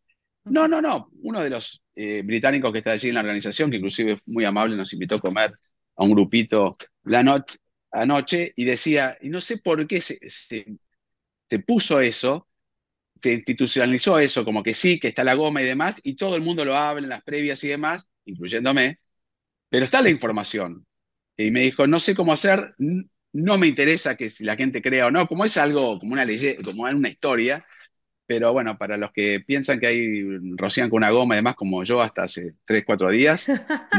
No, 0.45 0.67
no, 0.67 0.81
no. 0.81 1.09
Uno 1.21 1.41
de 1.41 1.49
los 1.49 1.83
eh, 1.95 2.21
británicos 2.23 2.71
que 2.71 2.79
está 2.79 2.91
allí 2.91 3.09
en 3.09 3.15
la 3.15 3.21
organización, 3.21 3.71
que 3.71 3.77
inclusive 3.77 4.17
muy 4.25 4.45
amable, 4.45 4.75
nos 4.75 4.93
invitó 4.93 5.15
a 5.15 5.21
comer 5.21 5.53
a 5.95 6.03
un 6.03 6.11
grupito 6.11 6.75
la 7.03 7.23
noche 7.23 7.57
anoche 7.91 8.53
y 8.55 8.65
decía, 8.65 9.17
y 9.21 9.29
no 9.29 9.41
sé 9.41 9.57
por 9.57 9.85
qué 9.87 10.01
se, 10.01 10.19
se, 10.29 10.65
puso 11.59 11.99
eso, 11.99 12.47
se 13.21 13.33
institucionalizó 13.33 14.19
eso, 14.19 14.45
como 14.45 14.63
que 14.63 14.73
sí, 14.73 14.99
que 14.99 15.07
está 15.09 15.23
la 15.23 15.33
goma 15.33 15.61
y 15.61 15.65
demás, 15.65 15.99
y 16.03 16.15
todo 16.15 16.35
el 16.35 16.41
mundo 16.41 16.65
lo 16.65 16.75
habla 16.75 17.03
en 17.03 17.09
las 17.09 17.23
previas 17.23 17.63
y 17.63 17.69
demás, 17.69 18.09
incluyéndome, 18.25 18.99
pero 19.69 19.85
está 19.85 20.01
la 20.01 20.09
información. 20.09 20.85
Y 21.37 21.51
me 21.51 21.61
dijo, 21.61 21.85
no 21.87 21.99
sé 21.99 22.15
cómo 22.15 22.33
hacer, 22.33 22.73
no 23.33 23.57
me 23.57 23.67
interesa 23.67 24.15
que 24.15 24.29
si 24.29 24.43
la 24.43 24.55
gente 24.55 24.81
crea 24.81 25.07
o 25.07 25.11
no, 25.11 25.27
como 25.27 25.45
es 25.45 25.57
algo, 25.57 25.99
como 25.99 26.13
una 26.13 26.25
ley, 26.25 26.57
como 26.63 26.83
una 26.83 27.09
historia, 27.09 27.65
pero 28.25 28.51
bueno, 28.51 28.77
para 28.77 28.97
los 28.97 29.11
que 29.11 29.39
piensan 29.39 29.79
que 29.79 29.87
hay 29.87 30.23
rocían 30.57 30.89
con 30.89 30.97
una 30.97 31.11
goma 31.11 31.35
y 31.35 31.37
demás, 31.37 31.55
como 31.55 31.83
yo 31.83 32.01
hasta 32.01 32.23
hace 32.23 32.55
3, 32.65 32.83
4 32.85 33.11
días, 33.11 33.47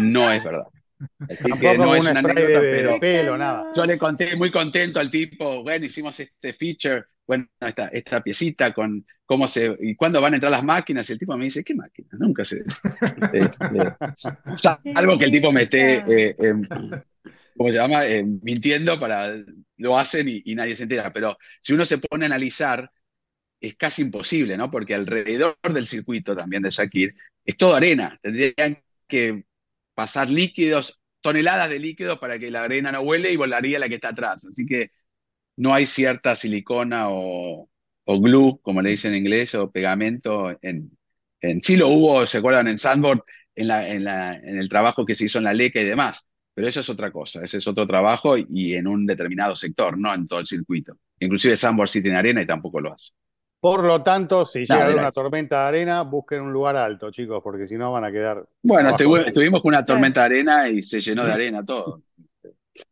no 0.03 0.31
es 0.31 0.45
verdad. 0.45 0.67
Así 1.31 1.53
que 1.61 1.79
no 1.79 1.95
es 1.95 2.03
una 2.03 2.19
anécdota, 2.19 2.61
pero 2.61 3.01
pelo, 3.01 3.39
nada. 3.39 3.71
yo 3.75 3.87
le 3.87 3.97
conté 3.97 4.35
muy 4.35 4.51
contento 4.51 4.99
al 4.99 5.11
tipo, 5.11 5.63
bueno, 5.63 5.87
hicimos 5.87 6.19
este 6.19 6.53
feature, 6.53 7.05
bueno, 7.29 7.47
esta, 7.61 7.89
esta 7.89 8.23
piecita 8.23 8.73
con 8.73 9.07
cómo 9.27 9.47
se, 9.47 9.77
y 9.81 9.95
cuándo 9.95 10.19
van 10.23 10.33
a 10.33 10.37
entrar 10.37 10.51
las 10.51 10.65
máquinas, 10.65 11.09
y 11.09 11.13
el 11.13 11.19
tipo 11.19 11.37
me 11.37 11.45
dice, 11.45 11.63
¿qué 11.63 11.75
máquinas? 11.75 12.19
Nunca 12.19 12.43
se... 12.43 12.65
Este, 13.35 13.65
algo 14.95 15.19
que 15.19 15.27
el 15.27 15.31
tipo 15.31 15.53
me 15.53 15.65
esté, 15.65 15.97
eh, 16.09 16.35
em, 16.39 16.67
¿cómo 17.55 17.69
se 17.69 17.75
llama? 17.75 18.07
Eh, 18.07 18.25
mintiendo 18.25 18.99
para, 18.99 19.35
lo 19.77 19.99
hacen 19.99 20.27
y, 20.27 20.55
nadie 20.55 20.75
se 20.75 20.85
entera, 20.85 21.13
pero 21.13 21.37
si 21.61 21.75
uno 21.75 21.85
se 21.85 21.99
pone 21.99 22.25
a 22.25 22.29
analizar, 22.29 22.91
es 23.61 23.77
casi 23.77 24.01
imposible, 24.01 24.57
¿no? 24.57 24.71
Porque 24.71 24.95
alrededor 24.95 25.59
del 25.71 25.87
circuito 25.87 26.35
también 26.35 26.63
de 26.63 26.71
Shakir 26.71 27.15
es 27.45 27.59
todo 27.59 27.75
arena, 27.75 28.19
tendrían 28.23 28.83
que 29.07 29.45
pasar 29.95 30.31
líquidos, 30.31 30.99
toneladas 31.21 31.69
de 31.69 31.79
líquidos 31.79 32.19
para 32.19 32.39
que 32.39 32.51
la 32.51 32.63
arena 32.63 32.91
no 32.91 33.03
huele 33.03 33.31
y 33.31 33.37
volaría 33.37 33.79
la 33.79 33.89
que 33.91 33.97
está 33.97 34.09
atrás, 34.09 34.47
así 34.47 34.65
que 34.65 34.93
no 35.59 35.75
hay 35.75 35.87
cierta 35.87 36.37
silicona 36.37 37.11
o, 37.11 37.69
o 38.05 38.21
glue, 38.21 38.61
como 38.63 38.81
le 38.81 38.91
dicen 38.91 39.13
en 39.13 39.19
inglés, 39.19 39.55
o 39.55 39.71
pegamento. 39.71 40.57
En, 40.63 40.91
en, 41.41 41.61
sí 41.61 41.77
lo 41.77 41.89
hubo, 41.89 42.25
se 42.27 42.39
acuerdan, 42.39 42.69
en 42.69 42.79
Sandboard, 42.79 43.23
en, 43.57 43.69
la, 43.69 43.89
en, 43.89 44.05
la, 44.05 44.35
en 44.35 44.59
el 44.59 44.69
trabajo 44.69 45.05
que 45.05 45.15
se 45.17 45.25
hizo 45.25 45.39
en 45.39 45.45
la 45.45 45.53
LECA 45.53 45.81
y 45.81 45.85
demás. 45.85 46.29
Pero 46.55 46.69
eso 46.69 46.81
es 46.81 46.89
otra 46.89 47.13
cosa, 47.13 47.43
ese 47.43 47.59
es 47.59 47.69
otro 47.69 47.87
trabajo 47.87 48.37
y 48.37 48.75
en 48.75 48.89
un 48.89 49.07
determinado 49.07 49.55
sector, 49.55 49.97
no 49.99 50.13
en 50.13 50.27
todo 50.27 50.41
el 50.41 50.47
circuito. 50.47 50.97
Inclusive 51.21 51.57
Sandboard 51.57 51.89
sí 51.89 52.03
tiene 52.03 52.19
arena 52.19 52.43
y 52.43 52.47
tampoco 52.47 52.81
lo 52.81 52.93
hace. 52.93 53.13
Por 53.61 53.85
lo 53.85 54.03
tanto, 54.03 54.47
si 54.47 54.61
llega 54.61 54.95
una 54.95 55.11
tormenta 55.11 55.63
de 55.63 55.69
arena, 55.69 56.03
busquen 56.03 56.43
un 56.43 56.53
lugar 56.53 56.77
alto, 56.77 57.11
chicos, 57.11 57.41
porque 57.43 57.67
si 57.67 57.75
no 57.75 57.91
van 57.91 58.05
a 58.05 58.13
quedar. 58.13 58.45
Bueno, 58.63 58.91
estuvimos 58.91 59.61
con 59.63 59.71
una 59.71 59.85
tormenta 59.85 60.21
de 60.21 60.27
arena 60.27 60.69
y 60.69 60.81
se 60.81 61.01
llenó 61.01 61.25
de 61.25 61.33
arena 61.33 61.65
todo. 61.65 62.03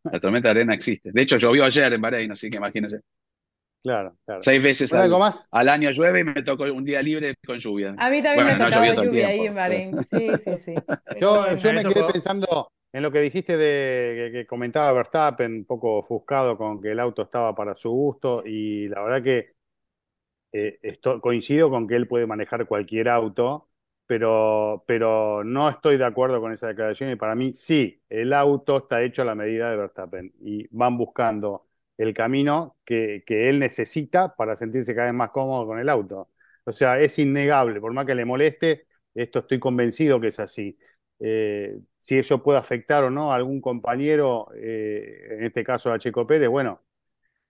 La 0.04 0.20
tormenta 0.20 0.48
de 0.48 0.60
arena 0.60 0.74
existe. 0.74 1.10
De 1.12 1.22
hecho, 1.22 1.38
llovió 1.38 1.64
ayer 1.64 1.92
en 1.92 2.00
Bahrein, 2.00 2.32
así 2.32 2.50
que 2.50 2.56
imagínense. 2.58 3.00
Claro, 3.82 4.16
claro. 4.24 4.40
Seis 4.40 4.62
veces 4.62 4.90
Bueno, 4.90 5.04
al, 5.04 5.10
¿Algo 5.12 5.18
más? 5.20 5.50
al 5.52 5.68
año 5.68 5.90
llueve 5.90 6.20
y 6.20 6.24
me 6.24 6.42
tocó 6.42 6.64
un 6.64 6.84
día 6.84 7.02
libre 7.02 7.34
con 7.46 7.58
lluvia. 7.58 7.94
A 7.98 8.10
mí 8.10 8.22
también 8.22 8.44
Bueno, 8.44 8.58
me 8.58 8.64
no 8.64 8.70
todo 8.70 8.84
el 8.84 8.96
lluvia 9.08 9.28
ahí 9.28 9.46
en 9.46 9.54
Bahrein. 9.54 10.00
Sí, 10.12 10.38
sí, 10.44 10.58
sí. 10.58 10.74
Yo, 11.20 11.56
yo 11.56 11.72
me 11.72 11.82
quedé 11.86 12.04
tocó. 12.04 12.12
pensando 12.12 12.72
en 12.92 13.02
lo 13.02 13.10
que 13.10 13.20
dijiste 13.20 13.56
de 13.56 14.30
que, 14.32 14.38
que 14.40 14.46
comentaba 14.46 14.92
Verstappen, 14.92 15.52
un 15.52 15.64
poco 15.64 15.98
ofuscado 15.98 16.56
con 16.58 16.80
que 16.80 16.92
el 16.92 17.00
auto 17.00 17.22
estaba 17.22 17.54
para 17.54 17.74
su 17.76 17.90
gusto, 17.90 18.42
y 18.44 18.88
la 18.88 19.02
verdad 19.02 19.22
que 19.22 19.54
eh, 20.52 20.78
esto- 20.82 21.20
coincido 21.20 21.70
con 21.70 21.86
que 21.88 21.96
él 21.96 22.08
puede 22.08 22.26
manejar 22.26 22.66
cualquier 22.66 23.08
auto, 23.08 23.68
pero, 24.06 24.84
pero 24.86 25.44
no 25.44 25.68
estoy 25.68 25.96
de 25.96 26.04
acuerdo 26.04 26.40
con 26.40 26.52
esa 26.52 26.68
declaración 26.68 27.10
y 27.10 27.16
para 27.16 27.34
mí 27.34 27.52
sí, 27.54 28.02
el 28.08 28.32
auto 28.32 28.78
está 28.78 29.02
hecho 29.02 29.22
a 29.22 29.24
la 29.24 29.34
medida 29.34 29.70
de 29.70 29.76
Verstappen 29.76 30.32
y 30.40 30.66
van 30.70 30.96
buscando 30.96 31.66
el 31.98 32.14
camino 32.14 32.76
que, 32.84 33.24
que 33.26 33.48
él 33.48 33.58
necesita 33.58 34.34
para 34.36 34.56
sentirse 34.56 34.94
cada 34.94 35.06
vez 35.06 35.14
más 35.14 35.30
cómodo 35.30 35.66
con 35.66 35.78
el 35.78 35.88
auto. 35.88 36.30
O 36.64 36.72
sea, 36.72 37.00
es 37.00 37.18
innegable, 37.18 37.80
por 37.80 37.92
más 37.92 38.06
que 38.06 38.14
le 38.14 38.24
moleste, 38.24 38.86
esto 39.14 39.40
estoy 39.40 39.58
convencido 39.58 40.20
que 40.20 40.28
es 40.28 40.40
así. 40.40 40.78
Eh, 41.18 41.78
si 41.98 42.18
eso 42.18 42.42
puede 42.42 42.58
afectar 42.58 43.04
o 43.04 43.10
no 43.10 43.32
a 43.32 43.36
algún 43.36 43.60
compañero, 43.60 44.48
eh, 44.56 45.28
en 45.30 45.44
este 45.44 45.64
caso 45.64 45.92
a 45.92 45.98
Checo 45.98 46.26
Pérez, 46.26 46.48
bueno, 46.48 46.82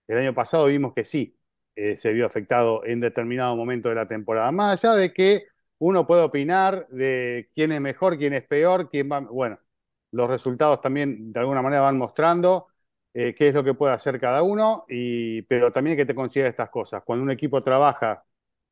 el 0.07 0.17
año 0.17 0.33
pasado 0.33 0.67
vimos 0.67 0.93
que 0.93 1.05
sí, 1.05 1.37
eh, 1.75 1.97
se 1.97 2.13
vio 2.13 2.25
afectado 2.25 2.85
en 2.85 2.99
determinado 3.01 3.55
momento 3.55 3.89
de 3.89 3.95
la 3.95 4.07
temporada. 4.07 4.51
Más 4.51 4.83
allá 4.83 4.95
de 4.95 5.13
que 5.13 5.47
uno 5.79 6.07
puede 6.07 6.23
opinar 6.23 6.87
de 6.89 7.49
quién 7.55 7.71
es 7.71 7.81
mejor, 7.81 8.17
quién 8.17 8.33
es 8.33 8.43
peor, 8.47 8.89
quién 8.89 9.09
va. 9.11 9.19
Bueno, 9.21 9.59
los 10.11 10.29
resultados 10.29 10.81
también 10.81 11.31
de 11.33 11.39
alguna 11.39 11.61
manera 11.61 11.81
van 11.81 11.97
mostrando 11.97 12.67
eh, 13.13 13.33
qué 13.35 13.49
es 13.49 13.53
lo 13.53 13.63
que 13.63 13.73
puede 13.73 13.93
hacer 13.93 14.19
cada 14.19 14.43
uno, 14.43 14.85
y, 14.89 15.41
pero 15.43 15.71
también 15.71 15.93
hay 15.93 15.97
que 15.97 16.05
te 16.05 16.15
considerar 16.15 16.51
estas 16.51 16.69
cosas. 16.69 17.03
Cuando 17.05 17.23
un 17.23 17.31
equipo 17.31 17.63
trabaja 17.63 18.23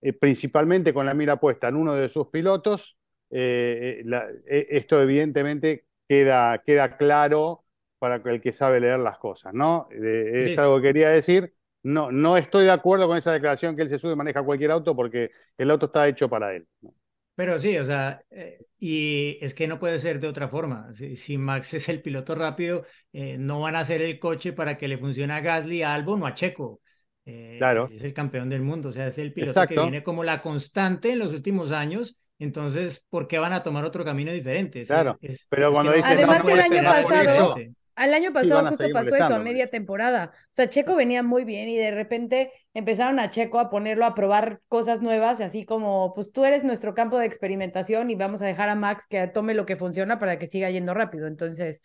eh, 0.02 0.14
principalmente 0.14 0.94
con 0.94 1.06
la 1.06 1.14
mira 1.14 1.40
puesta 1.40 1.68
en 1.68 1.76
uno 1.76 1.94
de 1.96 2.10
sus 2.10 2.28
pilotos, 2.28 2.98
eh, 3.32 4.02
la- 4.06 4.28
esto 4.48 5.02
evidentemente 5.02 5.88
queda, 6.08 6.60
queda 6.64 6.98
claro 6.98 7.66
para 8.00 8.16
el 8.18 8.42
que 8.42 8.54
sabe 8.54 8.80
leer 8.80 9.00
las 9.00 9.18
cosas, 9.18 9.54
¿no? 9.54 9.88
Es 9.92 10.58
algo 10.58 10.78
que 10.78 10.84
quería 10.90 11.10
decir. 11.10 11.55
No, 11.86 12.12
no 12.12 12.36
estoy 12.36 12.66
de 12.66 12.72
acuerdo 12.72 13.08
con 13.08 13.16
esa 13.18 13.32
declaración 13.32 13.76
que 13.76 13.84
él 13.84 13.90
se 13.90 14.00
sube 14.00 14.14
y 14.14 14.16
maneja 14.16 14.42
cualquier 14.44 14.72
auto 14.72 14.96
porque 14.96 15.30
el 15.58 15.70
auto 15.70 15.86
está 15.86 16.08
hecho 16.08 16.28
para 16.28 16.56
él. 16.56 16.68
¿no? 16.82 16.92
Pero 17.36 17.60
sí, 17.60 17.78
o 17.78 17.86
sea, 17.86 18.24
eh, 18.32 18.60
y 18.80 19.38
es 19.42 19.54
que 19.54 19.68
no 19.68 19.78
puede 19.78 20.00
ser 20.00 20.20
de 20.20 20.28
otra 20.28 20.48
forma. 20.48 20.92
Si, 20.94 21.18
si 21.18 21.38
Max 21.38 21.74
es 21.74 21.88
el 21.90 22.02
piloto 22.02 22.34
rápido, 22.34 22.84
eh, 23.14 23.38
no 23.38 23.60
van 23.62 23.76
a 23.76 23.80
hacer 23.80 24.02
el 24.02 24.18
coche 24.20 24.54
para 24.54 24.78
que 24.78 24.88
le 24.88 24.98
funcione 24.98 25.34
a 25.34 25.42
Gasly, 25.42 25.84
a 25.84 25.94
Albon 25.94 26.24
o 26.24 26.28
a 26.28 26.34
Checo. 26.34 26.82
Eh, 27.26 27.56
Claro. 27.60 27.90
Es 27.92 28.04
el 28.04 28.14
campeón 28.14 28.50
del 28.50 28.62
mundo, 28.62 28.90
o 28.90 28.92
sea, 28.92 29.08
es 29.08 29.18
el 29.18 29.34
piloto 29.34 29.52
Exacto. 29.52 29.76
que 29.76 29.82
viene 29.82 30.04
como 30.04 30.24
la 30.24 30.42
constante 30.42 31.12
en 31.12 31.20
los 31.20 31.34
últimos 31.34 31.72
años. 31.72 32.18
Entonces, 32.40 33.06
¿por 33.10 33.28
qué 33.28 33.38
van 33.38 33.54
a 33.54 33.64
tomar 33.64 33.86
otro 33.86 34.04
camino 34.04 34.32
diferente? 34.32 34.82
Es- 34.82 34.88
Claro, 34.88 35.18
es- 35.22 35.46
pero 35.50 35.68
es 35.70 35.74
cuando 35.74 35.92
dicen, 35.92 36.22
no 36.22 36.32
Además, 36.32 36.48
el 36.48 36.60
año 36.60 36.84
pasado-. 36.84 37.56
Al 37.96 38.14
año 38.14 38.34
pasado 38.34 38.60
a 38.62 38.66
justo 38.66 38.92
pasó 38.92 39.16
eso 39.16 39.34
a 39.34 39.40
media 39.40 39.70
temporada. 39.70 40.32
O 40.34 40.54
sea, 40.54 40.68
Checo 40.70 40.96
venía 40.96 41.24
muy 41.24 41.46
bien 41.46 41.70
y 41.70 41.78
de 41.78 41.92
repente 41.92 42.52
empezaron 42.74 43.20
a 43.20 43.30
Checo 43.30 43.58
a 43.60 43.70
ponerlo 43.70 44.06
a 44.06 44.14
probar 44.16 44.62
cosas 44.68 45.02
nuevas, 45.02 45.40
así 45.40 45.66
como, 45.66 46.14
pues 46.14 46.32
tú 46.34 46.44
eres 46.44 46.64
nuestro 46.66 46.94
campo 46.94 47.18
de 47.18 47.26
experimentación 47.26 48.12
y 48.12 48.16
vamos 48.16 48.42
a 48.42 48.48
dejar 48.48 48.68
a 48.70 48.76
Max 48.76 49.06
que 49.08 49.26
tome 49.28 49.54
lo 49.54 49.66
que 49.66 49.78
funciona 49.78 50.20
para 50.20 50.38
que 50.38 50.48
siga 50.48 50.70
yendo 50.70 50.94
rápido. 50.94 51.28
Entonces, 51.28 51.82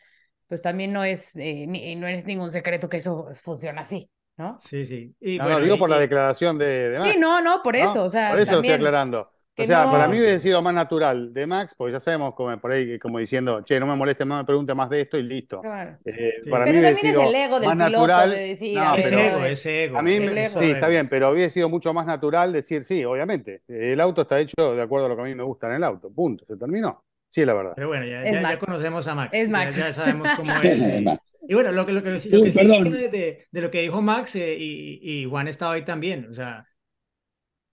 pues 0.49 0.63
también 0.63 0.93
no 0.93 1.05
es, 1.05 1.37
eh, 1.37 1.67
ni- 1.69 1.95
no 1.95 2.09
es 2.09 2.27
ningún 2.27 2.51
secreto 2.51 2.89
que 2.89 2.97
eso 2.97 3.29
funciona 3.43 3.83
así, 3.83 4.11
¿no? 4.37 4.59
Sí, 4.59 4.85
sí. 4.85 5.15
Y 5.21 5.39
No, 5.39 5.45
bueno, 5.45 5.59
no, 5.59 5.65
digo 5.65 5.77
y- 5.77 5.79
por 5.79 5.91
la 5.91 5.99
declaración 5.99 6.59
de, 6.59 6.91
de 6.91 6.99
Max. 6.99 7.13
Sí, 7.13 7.21
no, 7.21 7.41
no, 7.41 7.63
por 7.63 7.77
¿no? 7.77 7.85
eso, 7.85 8.05
o 8.05 8.11
sea, 8.11 8.31
Por 8.31 8.39
eso 8.41 8.41
lo 8.41 8.43
estoy 8.43 8.55
también 8.55 8.75
aclarando. 8.77 9.33
Que 9.55 9.65
O 9.65 9.67
sea, 9.67 9.85
no- 9.85 9.91
para 9.93 10.09
mí 10.09 10.19
hubiera 10.19 10.39
sido 10.41 10.63
más 10.63 10.73
natural 10.73 11.35
de 11.35 11.47
Max, 11.47 11.75
porque 11.77 11.93
ya 11.93 12.01
sabemos 12.01 12.35
como 12.35 12.57
por 12.61 12.73
ahí 12.73 12.99
como 12.99 13.19
diciendo, 13.19 13.63
che, 13.63 13.79
no 13.81 13.87
me 13.87 13.97
moleste 13.97 14.25
más, 14.25 14.39
me 14.43 14.45
pregunte 14.47 14.75
más 14.75 14.89
de 14.89 15.01
esto 15.03 15.19
y 15.19 15.23
listo. 15.25 15.61
Claro. 15.61 15.99
Eh, 16.05 16.35
Sí. 16.45 16.51
para 16.51 16.65
Pero 16.65 16.77
mí 16.79 16.83
también 16.85 17.07
es 17.07 17.15
el 17.29 17.35
ego 17.35 17.61
del 17.61 17.71
piloto 17.71 17.91
natural. 17.91 18.31
de 18.31 18.37
decir, 18.41 18.79
No, 18.79 18.95
es 18.97 19.07
pero- 19.09 19.21
ego, 19.21 19.45
es 19.45 19.67
ego. 19.67 19.99
A 19.99 20.03
mí, 20.03 20.15
ego. 20.15 20.61
sí, 20.61 20.71
está 20.71 20.89
bien, 20.89 21.09
pero 21.09 21.31
hubiera 21.31 21.51
sido 21.51 21.69
mucho 21.69 21.93
más 21.93 22.07
natural 22.07 22.53
decir, 22.53 22.85
sí, 22.85 23.05
obviamente, 23.05 23.63
el 23.69 24.01
auto 24.01 24.23
está 24.23 24.39
hecho 24.41 24.75
de 24.75 24.81
acuerdo 24.83 25.07
a 25.07 25.09
lo 25.11 25.17
que 25.17 25.23
a 25.23 25.25
mí 25.27 25.35
me 25.35 25.43
gusta 25.43 25.67
en 25.67 25.75
el 25.75 25.85
auto, 25.85 26.11
punto, 26.11 26.45
se 26.47 26.57
terminó. 26.57 27.03
Sí, 27.29 27.45
la 27.45 27.55
verdad. 27.55 27.73
Pero 27.77 27.89
bueno, 27.89 28.05
ya, 28.07 28.25
ya, 28.25 28.43
ya 28.43 28.59
conocemos 28.59 29.07
a 29.07 29.15
Max. 29.15 29.31
Es 29.35 29.47
ya- 29.49 29.53
Max. 29.53 29.77
Ya, 29.77 29.93
sabemos 29.93 30.29
cómo 30.37 30.53
es. 30.53 30.63
Sí, 30.63 31.05
y- 31.49 31.55
bueno, 31.55 31.71
lo 31.73 31.87
que, 31.87 31.93
lo 31.93 32.03
que, 32.03 32.11
lo 32.11 32.19
que 32.21 32.37
Uy, 32.39 32.53
sí 32.53 32.59
perdón. 32.59 32.91
de, 32.93 33.09
de- 33.09 33.45
de 33.51 33.61
lo 33.61 33.71
que 33.71 33.81
dijo 33.83 34.03
Max 34.03 34.35
eh, 34.37 34.57
y, 34.59 35.01
y 35.03 35.25
Juan 35.27 35.47
estaba 35.49 35.75
ahí 35.75 35.83
también, 35.85 36.29
o 36.31 36.35
sea, 36.35 36.67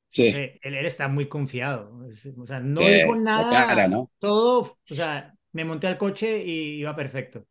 Sí. 0.09 0.27
él, 0.27 0.59
él 0.61 0.85
está 0.85 1.07
muy 1.07 1.27
confiado, 1.27 1.91
o 2.37 2.45
sea, 2.45 2.59
no 2.59 2.81
dijo 2.81 3.15
nada, 3.15 3.67
cara, 3.67 3.87
¿no? 3.87 4.09
todo, 4.19 4.77
o 4.89 4.95
sea, 4.95 5.33
me 5.51 5.65
monté 5.65 5.87
al 5.87 5.97
coche 5.97 6.43
y 6.45 6.79
iba 6.79 6.95
perfecto. 6.95 7.45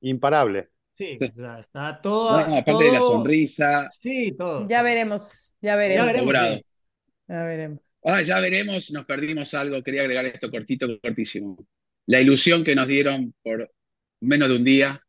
Imparable. 0.00 0.68
Sí, 0.96 1.18
o 1.20 1.34
sea, 1.34 1.58
está 1.58 2.00
todo, 2.00 2.46
No, 2.46 2.58
aparte 2.58 2.84
de 2.84 2.92
la 2.92 3.00
sonrisa. 3.00 3.88
Sí, 3.90 4.32
todo. 4.38 4.68
Ya 4.68 4.82
veremos, 4.82 5.56
ya 5.60 5.72
Ya 5.72 5.76
veremos. 6.04 6.34
sí. 6.34 6.64
Ya 7.26 7.42
veremos. 7.42 7.80
Ah, 8.04 8.20
ya 8.22 8.38
veremos, 8.38 8.90
nos 8.92 9.06
perdimos 9.06 9.54
algo. 9.54 9.82
Quería 9.82 10.02
agregar 10.02 10.26
esto 10.26 10.50
cortito, 10.50 10.86
cortísimo. 11.00 11.56
La 12.06 12.20
ilusión 12.20 12.62
que 12.62 12.74
nos 12.74 12.86
dieron 12.86 13.34
por 13.42 13.72
menos 14.20 14.48
de 14.50 14.56
un 14.56 14.64
día, 14.64 15.00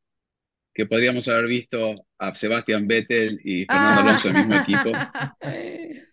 que 0.73 0.85
podríamos 0.85 1.27
haber 1.27 1.45
visto 1.47 1.93
a 2.17 2.33
Sebastián 2.35 2.87
Vettel 2.87 3.39
y 3.43 3.65
Fernando 3.65 4.01
Alonso 4.01 4.29
en 4.29 4.35
el 4.37 4.47
mismo 4.47 4.55
equipo. 4.55 4.91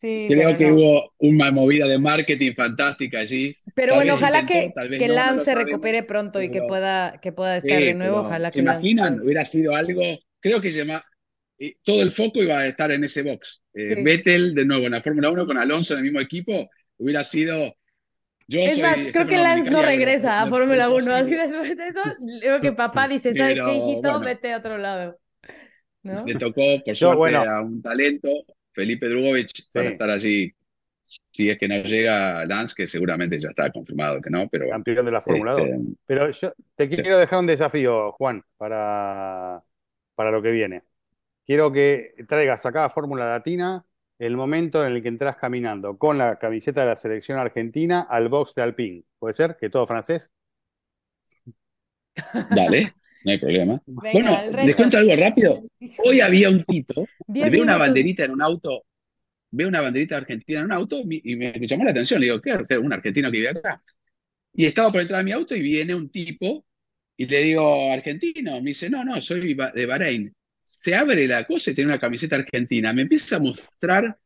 Sí, 0.00 0.30
Creo 0.30 0.56
que 0.56 0.70
no. 0.70 0.72
hubo 0.72 1.14
una 1.18 1.50
movida 1.50 1.86
de 1.88 1.98
marketing 1.98 2.54
fantástica 2.54 3.20
allí. 3.20 3.54
Pero 3.74 3.94
Tal 3.94 3.94
bueno, 3.94 4.14
ojalá 4.14 4.44
intentó, 4.44 4.46
que, 4.46 4.78
que 4.96 5.08
no, 5.08 5.20
no 5.20 5.32
Lance 5.32 5.44
lo 5.44 5.46
se 5.46 5.54
recupere 5.54 6.02
pronto 6.02 6.42
y 6.42 6.50
que 6.50 6.62
pueda, 6.62 7.20
que 7.20 7.32
pueda 7.32 7.56
estar 7.56 7.82
Sí, 7.82 7.84
de 7.84 7.94
nuevo. 7.94 8.18
Ojalá 8.20 8.50
¿Se 8.50 8.60
que 8.60 8.62
Lance 8.62 8.92
imaginan? 8.92 8.96
pueda. 8.96 9.22
Hubiera 9.22 9.44
sido 9.44 9.74
algo. 9.74 10.02
Creo 10.40 10.60
que 10.60 10.70
llama, 10.78 11.04
eh, 11.58 11.76
todo 11.84 12.02
el 12.02 12.10
foco 12.10 12.42
iba 12.42 12.58
a 12.60 12.66
estar 12.66 12.90
en 12.92 13.04
ese 13.04 13.22
box. 13.22 13.62
Eh, 13.74 13.94
Sí. 13.94 14.02
Vettel, 14.02 14.54
de 14.54 14.64
nuevo, 14.66 14.86
en 14.86 14.92
la 14.92 15.02
Fórmula 15.02 15.30
1 15.30 15.46
con 15.46 15.58
Alonso 15.58 15.94
en 15.94 15.98
el 16.00 16.04
mismo 16.04 16.20
equipo, 16.20 16.70
hubiera 16.98 17.24
sido. 17.24 17.74
Yo 18.48 18.66
Es 18.66 18.70
soy 18.70 18.82
más, 18.82 18.98
creo 19.12 19.26
que 19.26 19.36
Lance 19.38 19.70
no 19.70 19.82
regresa 19.82 20.42
a 20.42 20.46
Fórmula 20.48 20.90
lo 20.90 20.96
1. 20.96 21.14
Así 21.14 21.34
después 21.34 21.76
de 21.76 21.88
eso, 21.88 22.00
creo 22.40 22.60
que 22.60 22.72
papá 22.72 23.08
dice, 23.08 23.34
¿sabes 23.34 23.60
qué, 23.62 23.74
hijito? 23.76 24.10
bueno. 24.10 24.22
Vete 24.22 24.52
a 24.52 24.58
otro 24.58 24.78
lado. 24.78 25.18
¿No? 26.02 26.24
Le 26.24 26.34
tocó, 26.36 26.62
por 26.84 26.94
Yo, 26.94 27.08
suerte, 27.08 27.16
bueno. 27.16 27.44
a 27.44 27.60
un 27.62 27.82
talento, 27.82 28.28
Felipe 28.78 29.08
Drugovich, 29.08 29.68
para 29.72 29.86
Sí. 29.86 29.92
estar 29.92 30.10
allí. 30.10 30.52
Si 31.32 31.48
es 31.48 31.58
que 31.58 31.66
no 31.66 31.76
llega 31.82 32.44
Lance, 32.44 32.74
que 32.76 32.86
seguramente 32.86 33.40
ya 33.40 33.48
está 33.48 33.70
confirmado 33.72 34.20
que 34.20 34.30
no, 34.30 34.46
pero. 34.48 34.68
Campeón 34.68 35.04
de 35.06 35.12
la 35.12 35.20
Fórmula 35.20 35.52
2. 35.52 35.62
Este, 35.62 35.78
Pero 36.06 36.30
yo 36.30 36.52
te 36.76 36.88
quiero 36.88 37.18
dejar 37.18 37.38
un 37.40 37.46
desafío, 37.46 38.12
Juan, 38.12 38.42
para, 38.56 39.62
para 40.14 40.30
lo 40.30 40.40
que 40.42 40.52
viene. 40.52 40.82
Quiero 41.46 41.72
que 41.72 42.14
traigas 42.28 42.64
acá 42.66 42.84
a 42.84 42.90
Fórmula 42.90 43.28
Latina 43.28 43.84
el 44.18 44.36
momento 44.36 44.84
en 44.86 44.92
el 44.92 45.02
que 45.02 45.08
entras 45.08 45.36
caminando 45.36 45.96
con 45.96 46.18
la 46.18 46.38
camiseta 46.38 46.82
de 46.82 46.88
la 46.88 46.96
selección 46.96 47.38
argentina 47.38 48.02
al 48.02 48.28
box 48.28 48.54
de 48.54 48.62
Alpine. 48.62 49.04
¿Puede 49.18 49.34
ser? 49.34 49.56
¿Que 49.58 49.70
todo 49.70 49.86
francés? 49.86 50.32
dale, 52.50 52.92
no 53.24 53.32
hay 53.32 53.38
problema. 53.38 53.82
Venga, 53.86 54.12
bueno, 54.12 54.64
les 54.64 54.76
cuento 54.76 54.98
algo 54.98 55.16
rápido. 55.16 55.64
Hoy 56.04 56.20
había 56.20 56.50
un 56.50 56.64
tipo, 56.64 57.06
Diez 57.26 57.50
ve 57.52 57.60
una 57.60 57.76
banderita 57.76 58.24
en 58.24 58.32
un 58.32 58.42
auto, 58.42 58.84
ve 59.50 59.66
una 59.66 59.80
banderita 59.80 60.16
argentina 60.16 60.60
en 60.60 60.66
un 60.66 60.72
auto 60.72 61.02
y 61.08 61.36
me 61.36 61.54
llamó 61.66 61.84
la 61.84 61.90
atención. 61.90 62.20
Le 62.20 62.26
digo, 62.26 62.40
era 62.44 62.80
un 62.80 62.92
argentino 62.92 63.30
que 63.30 63.38
vive 63.38 63.50
acá. 63.50 63.82
Y 64.52 64.64
estaba 64.64 64.90
por 64.90 65.00
entrar 65.00 65.20
a 65.20 65.24
mi 65.24 65.32
auto 65.32 65.54
y 65.54 65.60
viene 65.60 65.94
un 65.94 66.10
tipo 66.10 66.64
y 67.16 67.26
le 67.26 67.42
digo, 67.42 67.92
argentino. 67.92 68.60
Me 68.60 68.70
dice, 68.70 68.88
no, 68.88 69.04
no, 69.04 69.20
soy 69.20 69.54
de 69.54 69.86
Bahrein. 69.86 70.34
Se 70.62 70.94
abre 70.94 71.26
la 71.26 71.44
cosa 71.44 71.70
y 71.70 71.74
tiene 71.74 71.90
una 71.90 72.00
camiseta 72.00 72.36
argentina. 72.36 72.92
Me 72.92 73.02
empieza 73.02 73.36
a 73.36 73.40
mostrar 73.40 74.18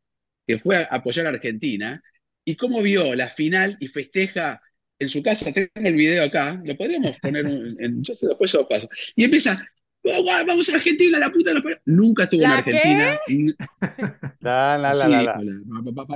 que 0.45 0.57
fue 0.59 0.77
a 0.77 0.83
apoyar 0.83 1.25
a 1.27 1.29
Argentina 1.29 2.01
y 2.45 2.55
cómo 2.55 2.81
vio 2.81 3.15
la 3.15 3.29
final 3.29 3.77
y 3.79 3.87
festeja 3.87 4.61
en 5.03 5.09
su 5.09 5.23
casa. 5.23 5.51
Tengo 5.53 5.69
el 5.75 5.95
video 5.95 6.25
acá, 6.25 6.61
lo 6.65 6.75
podríamos 6.77 7.19
poner 7.19 7.45
en, 7.47 7.77
en- 7.83 8.03
yo 8.03 8.15
sé, 8.15 8.27
después 8.27 8.51
se 8.51 8.57
lo 8.57 8.67
paso. 8.67 8.89
Y 9.15 9.23
empieza, 9.25 9.65
"Oh, 10.03 10.25
vamos 10.25 10.69
a 10.69 10.75
Argentina, 10.75 11.19
la 11.19 11.31
puta 11.31 11.51
de 11.51 11.55
los 11.55 11.63
parió". 11.63 11.79
Nunca 11.85 12.23
estuvo 12.25 12.43
en 12.43 12.49
¿La 12.49 12.57
Argentina. 12.59 13.19
La, 14.87 15.07
la, 15.07 15.23
la, 15.23 15.43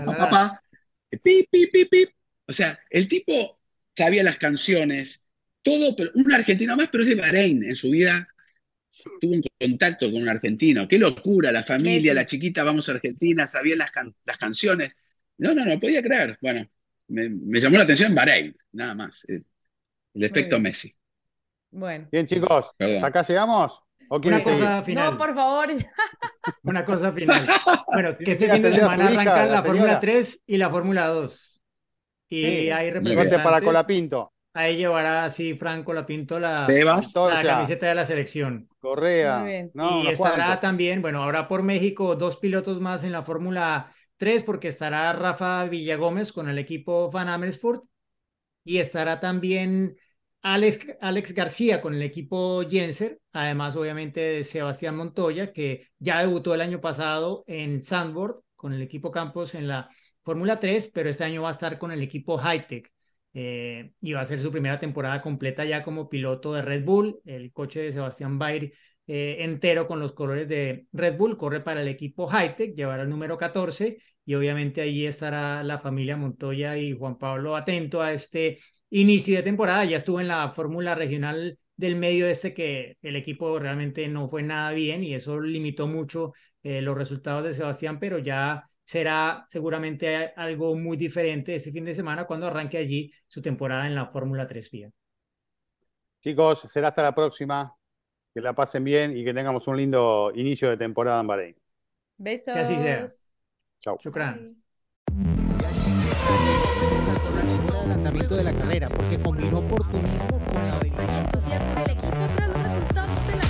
la, 0.05 0.17
la. 0.17 0.61
Pip, 1.23 1.49
pip, 1.51 1.71
pip, 1.71 1.89
pip. 1.89 2.09
O 2.47 2.53
sea, 2.53 2.79
el 2.89 3.07
tipo 3.07 3.59
sabía 3.95 4.23
las 4.23 4.37
canciones, 4.37 5.27
todo, 5.61 5.95
pero 5.95 6.11
un 6.15 6.31
argentino 6.33 6.75
más, 6.77 6.89
pero 6.91 7.03
es 7.03 7.09
de 7.09 7.15
Bahrein. 7.15 7.63
En 7.63 7.75
su 7.75 7.89
vida 7.91 8.27
tuvo 9.19 9.33
un 9.33 9.43
contacto 9.59 10.11
con 10.11 10.21
un 10.23 10.29
argentino. 10.29 10.87
Qué 10.87 10.99
locura, 10.99 11.51
la 11.51 11.63
familia, 11.63 12.13
la 12.13 12.25
chiquita, 12.25 12.63
vamos 12.63 12.89
a 12.89 12.93
Argentina, 12.93 13.47
sabía 13.47 13.75
las, 13.77 13.91
can- 13.91 14.15
las 14.25 14.37
canciones. 14.37 14.95
No, 15.37 15.53
no, 15.53 15.65
no 15.65 15.79
podía 15.79 16.01
creer. 16.03 16.37
Bueno, 16.41 16.69
me, 17.09 17.29
me 17.29 17.59
llamó 17.59 17.77
la 17.77 17.83
atención 17.83 18.13
Bahrein, 18.15 18.55
nada 18.73 18.95
más. 18.95 19.23
El, 19.27 19.45
el 20.13 20.23
efecto 20.23 20.55
bien. 20.55 20.63
Messi. 20.63 20.93
Bueno. 21.71 22.07
Bien, 22.11 22.25
chicos, 22.25 22.71
Perdón. 22.77 22.95
¿hasta 22.97 23.07
acá 23.07 23.21
llegamos? 23.23 23.81
¿O 24.09 24.17
Una 24.17 24.39
seguir? 24.41 24.59
cosa 24.61 24.83
final. 24.83 25.11
No, 25.11 25.17
por 25.17 25.35
favor. 25.35 25.67
Una 26.63 26.85
cosa 26.85 27.11
final. 27.11 27.45
Bueno, 27.91 28.17
que 28.17 28.31
este 28.31 28.49
fin 28.49 28.61
de 28.61 28.73
semana 28.73 29.07
arrancan 29.07 29.49
la 29.49 29.55
la 29.57 29.61
Fórmula 29.63 29.81
señora. 29.83 29.99
3 29.99 30.43
y 30.47 30.57
la 30.57 30.69
Fórmula 30.69 31.07
2. 31.07 31.61
Y 32.29 32.41
Sí. 32.45 32.69
hay 32.71 32.91
representantes. 32.91 33.39
para 33.41 33.61
Colapinto. 33.61 34.33
Ahí 34.53 34.77
llevará 34.77 35.23
así 35.25 35.53
Franco 35.55 35.93
Lapinto 35.93 36.39
la, 36.39 36.65
Sebas. 36.65 37.13
la 37.15 37.43
camiseta 37.43 37.87
de 37.87 37.95
la 37.95 38.05
selección. 38.05 38.67
Correa. 38.79 39.39
Muy 39.39 39.49
bien. 39.49 39.71
No, 39.75 40.03
y 40.03 40.07
estará 40.07 40.35
cuantos. 40.35 40.61
también, 40.61 41.01
bueno, 41.01 41.21
ahora 41.21 41.47
por 41.47 41.61
México 41.61 42.15
dos 42.15 42.37
pilotos 42.37 42.81
más 42.81 43.03
en 43.03 43.11
la 43.11 43.23
Fórmula 43.23 43.91
3 44.17 44.43
porque 44.43 44.67
estará 44.67 45.13
Rafa 45.13 45.65
Villagómez 45.65 46.31
con 46.31 46.49
el 46.49 46.57
equipo 46.59 47.09
Van 47.11 47.29
Amersfoort 47.29 47.83
y 48.63 48.79
estará 48.79 49.19
también 49.19 49.97
Alex, 50.41 51.33
García 51.33 51.81
con 51.81 51.93
el 51.93 52.01
equipo 52.01 52.63
Jenser, 52.69 53.19
además 53.33 53.75
obviamente 53.75 54.19
de 54.19 54.43
Sebastián 54.43 54.95
Montoya 54.95 55.51
que 55.53 55.87
ya 55.99 56.21
debutó 56.21 56.53
el 56.53 56.61
año 56.61 56.81
pasado 56.81 57.43
en 57.47 57.83
Sandboard 57.83 58.41
con 58.55 58.73
el 58.73 58.81
equipo 58.81 59.11
Campos 59.11 59.55
en 59.55 59.67
la 59.67 59.89
Fórmula 60.23 60.59
3, 60.59 60.91
pero 60.93 61.09
este 61.09 61.23
año 61.23 61.43
va 61.43 61.49
a 61.49 61.51
estar 61.51 61.77
con 61.79 61.91
el 61.91 62.01
equipo 62.01 62.37
Hightech. 62.37 62.91
Eh, 63.33 63.91
y 64.01 64.13
va 64.13 64.21
a 64.21 64.25
ser 64.25 64.39
su 64.39 64.51
primera 64.51 64.79
temporada 64.79 65.21
completa 65.21 65.63
ya 65.63 65.83
como 65.83 66.09
piloto 66.09 66.53
de 66.53 66.63
Red 66.63 66.83
Bull. 66.83 67.19
El 67.23 67.51
coche 67.53 67.81
de 67.81 67.91
Sebastián 67.91 68.39
Bair 68.39 68.73
eh, 69.07 69.37
entero 69.39 69.87
con 69.87 69.99
los 69.99 70.11
colores 70.13 70.47
de 70.47 70.87
Red 70.91 71.17
Bull 71.17 71.37
corre 71.37 71.61
para 71.61 71.81
el 71.81 71.87
equipo 71.87 72.27
Hightech, 72.27 72.75
llevará 72.75 73.03
el 73.03 73.09
número 73.09 73.37
14 73.37 73.97
y 74.25 74.35
obviamente 74.35 74.81
allí 74.81 75.05
estará 75.05 75.63
la 75.63 75.79
familia 75.79 76.17
Montoya 76.17 76.77
y 76.77 76.91
Juan 76.95 77.17
Pablo 77.17 77.55
atento 77.55 78.01
a 78.01 78.11
este 78.11 78.59
inicio 78.89 79.37
de 79.37 79.43
temporada. 79.43 79.85
Ya 79.85 79.97
estuvo 79.97 80.19
en 80.19 80.27
la 80.27 80.51
Fórmula 80.51 80.93
Regional 80.95 81.57
del 81.77 81.95
medio 81.95 82.27
este 82.27 82.53
que 82.53 82.97
el 83.01 83.15
equipo 83.15 83.57
realmente 83.59 84.07
no 84.09 84.27
fue 84.27 84.43
nada 84.43 84.71
bien 84.71 85.03
y 85.03 85.13
eso 85.13 85.39
limitó 85.39 85.87
mucho 85.87 86.33
eh, 86.61 86.81
los 86.81 86.97
resultados 86.97 87.45
de 87.45 87.53
Sebastián, 87.53 87.99
pero 87.99 88.17
ya 88.17 88.67
será 88.83 89.45
seguramente 89.47 90.33
algo 90.35 90.75
muy 90.75 90.97
diferente 90.97 91.55
este 91.55 91.71
fin 91.71 91.85
de 91.85 91.95
semana 91.95 92.25
cuando 92.25 92.47
arranque 92.47 92.77
allí 92.77 93.11
su 93.27 93.41
temporada 93.41 93.87
en 93.87 93.95
la 93.95 94.07
Fórmula 94.07 94.47
3 94.47 94.69
FIA. 94.69 94.89
Chicos, 96.21 96.65
será 96.67 96.89
hasta 96.89 97.03
la 97.03 97.15
próxima. 97.15 97.76
Que 98.37 98.41
la 98.41 98.53
pasen 98.53 98.83
bien 98.83 99.17
y 99.17 99.25
que 99.25 99.33
tengamos 99.33 99.67
un 99.67 99.77
lindo 99.77 100.31
inicio 100.35 100.69
de 100.69 100.77
temporada 100.77 101.19
en 101.21 101.25
Bahrein. 101.25 101.55
Besos. 102.19 102.53
Que 102.53 102.59
así 102.59 102.75
sea. 102.75 103.03
Chau. 103.79 103.97
Shukran. 103.99 104.55
Bye. 105.11 105.65
adelantamiento 107.79 108.35
de 108.35 108.43
la 108.43 108.53
carrera 108.53 108.89
porque 108.89 109.17
combinó 109.17 109.57
oportunismo 109.57 110.39
con 110.45 110.53
la 110.53 110.75
habilidad. 110.75 111.25
entusiasmo 111.25 111.81
del 111.81 111.89
equipo 111.89 112.27
tras 112.35 112.49
los 112.49 112.61
resultados 112.61 113.25
de 113.25 113.35
la 113.37 113.41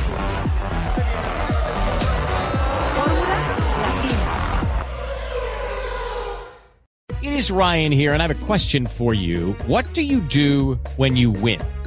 Fórmula 2.96 3.36
Latina. 3.82 4.32
It 7.22 7.34
is 7.34 7.52
Ryan 7.52 7.92
here, 7.92 8.14
and 8.14 8.22
I 8.22 8.28
have 8.28 8.42
a 8.42 8.46
question 8.46 8.86
for 8.86 9.14
you. 9.14 9.54
What 9.68 9.84
do 9.94 10.02
you 10.02 10.22
do 10.22 10.80
when 10.96 11.18
you 11.18 11.32
win? 11.32 11.60